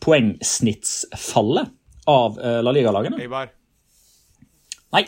poengsnittsfallet 0.04 1.70
av 2.06 2.36
La 2.38 2.72
Liga-lagene? 2.74 3.18
Eibar. 3.22 3.50
Nei, 4.94 5.06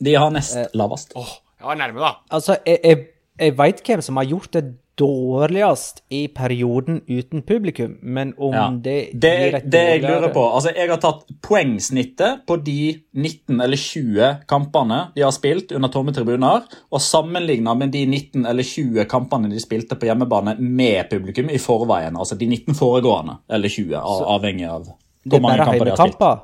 de 0.00 0.14
har 0.14 0.30
nest 0.32 0.74
lavest. 0.78 1.12
Åh, 1.18 1.32
jeg 1.58 1.66
var 1.68 1.78
nærme, 1.80 2.00
da. 2.00 2.12
Altså, 2.30 2.56
jeg, 2.66 2.78
jeg, 2.84 3.06
jeg 3.38 3.56
veit 3.58 3.82
hvem 3.86 4.02
som 4.02 4.16
har 4.20 4.24
gjort 4.24 4.50
det 4.52 4.64
dårligst 4.98 6.00
i 6.10 6.24
perioden 6.34 6.96
uten 7.06 7.42
publikum, 7.46 7.98
men 8.02 8.32
om 8.36 8.52
Ja. 8.54 8.64
det 8.70 9.12
Det, 9.20 9.30
gir 9.38 9.54
et 9.54 9.70
det 9.70 9.82
jeg 9.88 10.02
lurer 10.02 10.32
på 10.34 10.42
altså 10.56 10.72
Jeg 10.74 10.88
har 10.90 10.96
tatt 10.98 11.22
poengsnittet 11.40 12.40
på 12.46 12.56
de 12.64 13.00
19 13.14 13.60
eller 13.62 13.76
20 13.76 14.40
kampene 14.48 15.12
de 15.14 15.22
har 15.22 15.30
spilt 15.30 15.70
under 15.72 15.88
tomme 15.88 16.12
tribuner, 16.12 16.64
og 16.90 17.00
sammenligna 17.00 17.76
med 17.78 17.92
de 17.92 18.04
19 18.06 18.44
eller 18.44 18.62
20 18.64 19.04
kampene 19.06 19.48
de 19.50 19.60
spilte 19.60 19.94
på 19.94 20.06
hjemmebane 20.10 20.56
med 20.58 21.08
publikum 21.10 21.48
i 21.50 21.58
forveien. 21.58 22.16
Altså 22.18 22.36
de 22.36 22.46
19 22.46 22.74
foregående, 22.74 23.38
eller 23.48 23.68
20, 23.68 23.94
av- 23.94 24.26
avhengig 24.40 24.66
av 24.68 24.88
hvor 25.28 25.40
mange 25.40 25.58
kamper 25.64 25.84
de 25.84 25.90
har 25.90 26.08
spilt. 26.08 26.40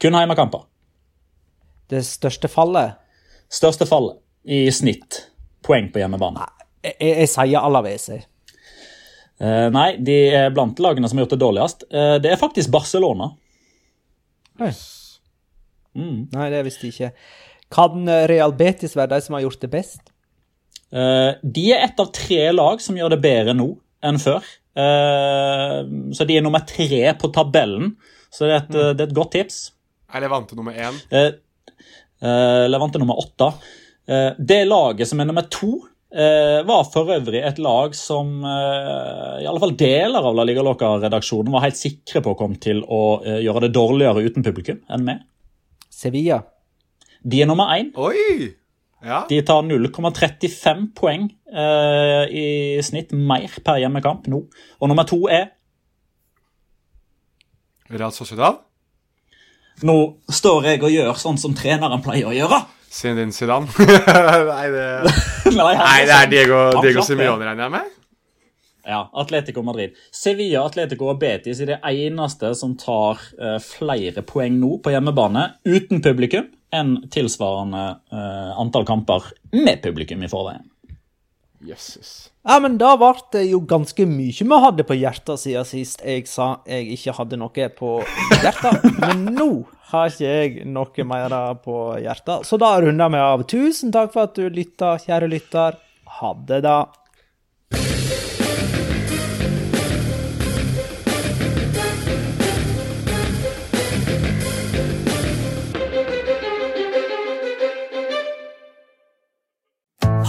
Kun 0.00 0.14
heimekamper. 0.14 0.60
Det 1.90 2.02
største 2.06 2.48
fallet. 2.48 2.94
Største 3.50 3.86
fallet 3.86 4.16
i 4.46 4.70
snitt 4.70 5.26
poeng 5.66 5.90
på 5.92 6.02
hjemmebane. 6.02 6.46
Jeg, 6.84 6.94
jeg, 6.96 7.16
jeg 7.24 7.32
sier 7.32 7.66
Alavese. 7.66 8.20
Eh, 9.40 9.66
nei, 9.72 9.90
de 10.04 10.16
er 10.36 10.54
blant 10.54 10.80
lagene 10.84 11.08
som 11.08 11.18
har 11.18 11.24
gjort 11.24 11.36
det 11.36 11.42
dårligst. 11.42 11.84
Eh, 11.88 12.16
det 12.22 12.32
er 12.32 12.40
faktisk 12.40 12.72
Barcelona. 12.72 13.30
Nei, 15.96 16.48
det 16.52 16.64
visste 16.66 16.88
jeg 16.88 16.94
ikke. 16.94 17.12
Kan 17.72 18.08
eh, 18.10 18.26
Real 18.30 18.52
Betis 18.56 18.96
være 18.98 19.14
de 19.14 19.24
som 19.24 19.36
har 19.38 19.46
gjort 19.46 19.64
det 19.64 19.72
best? 19.72 20.12
Eh, 20.92 21.32
de 21.40 21.66
er 21.72 21.86
ett 21.86 22.00
av 22.02 22.10
tre 22.14 22.42
lag 22.52 22.82
som 22.84 22.98
gjør 22.98 23.14
det 23.14 23.22
bedre 23.24 23.56
nå 23.56 23.72
enn 24.04 24.20
før. 24.20 24.44
Eh, 24.80 25.76
så 26.16 26.26
de 26.28 26.36
er 26.36 26.44
nummer 26.44 26.64
tre 26.68 27.04
på 27.20 27.30
tabellen, 27.34 27.94
så 28.30 28.46
det 28.46 28.54
er 28.54 28.60
et, 28.60 28.72
det 28.74 29.04
er 29.04 29.08
et 29.08 29.16
godt 29.16 29.34
tips. 29.38 29.62
Er 30.10 30.24
Levante 30.24 30.56
nummer 30.58 30.74
én? 30.74 30.96
Eh, 31.14 31.32
eh, 32.22 32.66
Levante 32.70 33.00
nummer 33.00 33.18
åtte. 33.22 33.52
Eh, 34.10 34.30
det 34.38 34.64
laget 34.66 35.08
som 35.08 35.22
er 35.22 35.28
nummer 35.28 35.46
to, 35.46 35.72
eh, 36.10 36.60
var 36.66 36.84
for 36.90 37.12
øvrig 37.14 37.42
et 37.46 37.58
lag 37.62 37.94
som 37.94 38.40
eh, 38.42 39.42
i 39.44 39.46
alle 39.46 39.62
fall 39.62 39.76
deler 39.78 40.30
av 40.30 40.34
La 40.34 40.46
Liga 40.48 40.64
Loca-redaksjonen 40.66 41.52
var 41.54 41.68
helt 41.68 41.78
sikre 41.78 42.22
på 42.24 42.34
kom 42.38 42.56
til 42.58 42.82
å 42.82 43.20
gjøre 43.22 43.68
det 43.68 43.74
dårligere 43.76 44.24
uten 44.26 44.46
publikum 44.46 44.80
enn 44.90 45.06
med. 45.06 45.22
Sevilla. 45.90 46.42
De 47.22 47.42
er 47.42 47.46
nummer 47.50 47.70
én. 47.76 47.92
Oi! 48.00 48.56
Ja. 49.00 49.22
De 49.28 49.38
tar 49.42 49.62
0,35 49.64 50.90
poeng 50.96 51.30
eh, 51.48 52.24
i 52.28 52.46
snitt 52.84 53.14
mer 53.16 53.54
per 53.64 53.78
hjemmekamp 53.80 54.26
nå. 54.28 54.42
Og 54.80 54.90
nummer 54.90 55.08
to 55.08 55.22
er 55.32 55.54
Real 57.90 58.12
Sociedad? 58.14 58.60
Nå 59.82 59.96
står 60.30 60.68
jeg 60.68 60.82
og 60.84 60.92
gjør 60.92 61.16
sånn 61.18 61.40
som 61.40 61.56
treneren 61.56 62.04
pleier 62.04 62.28
å 62.28 62.34
gjøre. 62.36 62.60
Zinedine 62.90 63.32
Zidane? 63.32 63.70
Nei, 64.50 64.66
det, 64.74 64.86
Nei, 65.54 65.74
nei, 65.78 65.98
det 66.06 66.14
er 66.16 66.30
Diego, 66.30 66.60
Diego. 66.82 67.04
Simione, 67.06 67.46
regner 67.46 67.68
jeg 67.68 67.74
med? 67.76 67.96
Ja, 68.90 69.04
Atletico 69.12 69.62
Madrid. 69.62 69.94
Sevilla, 70.10 70.64
Atletico 70.66 71.10
og 71.12 71.20
Betis 71.20 71.60
er 71.62 71.74
det 71.74 71.78
eneste 71.86 72.50
som 72.58 72.74
tar 72.80 73.20
uh, 73.38 73.58
flere 73.62 74.24
poeng 74.26 74.56
nå 74.58 74.78
på 74.82 74.94
hjemmebane 74.94 75.46
uten 75.68 76.02
publikum 76.02 76.48
enn 76.74 76.96
tilsvarende 77.12 77.84
uh, 78.10 78.58
antall 78.58 78.86
kamper 78.88 79.30
med 79.54 79.82
publikum 79.84 80.26
i 80.26 80.30
forveien. 80.30 80.66
Jesus. 81.60 82.30
Ja, 82.46 82.56
men 82.62 82.78
da 82.80 82.94
ble 82.96 83.12
det 83.34 83.42
jo 83.50 83.60
ganske 83.68 84.06
mye 84.08 84.32
vi 84.32 84.60
hadde 84.64 84.86
på 84.88 84.96
hjertet 84.96 85.42
siden 85.42 85.66
sist 85.68 86.00
jeg 86.00 86.24
sa 86.30 86.54
jeg 86.64 86.88
ikke 86.96 87.14
hadde 87.18 87.38
noe 87.38 87.66
på 87.76 87.98
hjertet. 88.40 88.86
Men 88.96 89.26
nå 89.36 89.50
har 89.90 90.10
ikke 90.10 90.26
jeg 90.26 90.66
noe 90.70 91.06
mer 91.06 91.34
på 91.64 91.76
hjertet. 92.00 92.46
Så 92.46 92.58
da 92.60 92.76
runder 92.82 93.10
vi 93.12 93.22
av. 93.22 93.44
Tusen 93.50 93.92
takk 93.94 94.14
for 94.14 94.28
at 94.28 94.38
du 94.38 94.48
lytta, 94.48 94.96
kjære 95.02 95.30
lytter. 95.30 95.78
Ha 96.20 96.32
det, 96.48 96.62
da. 96.66 96.78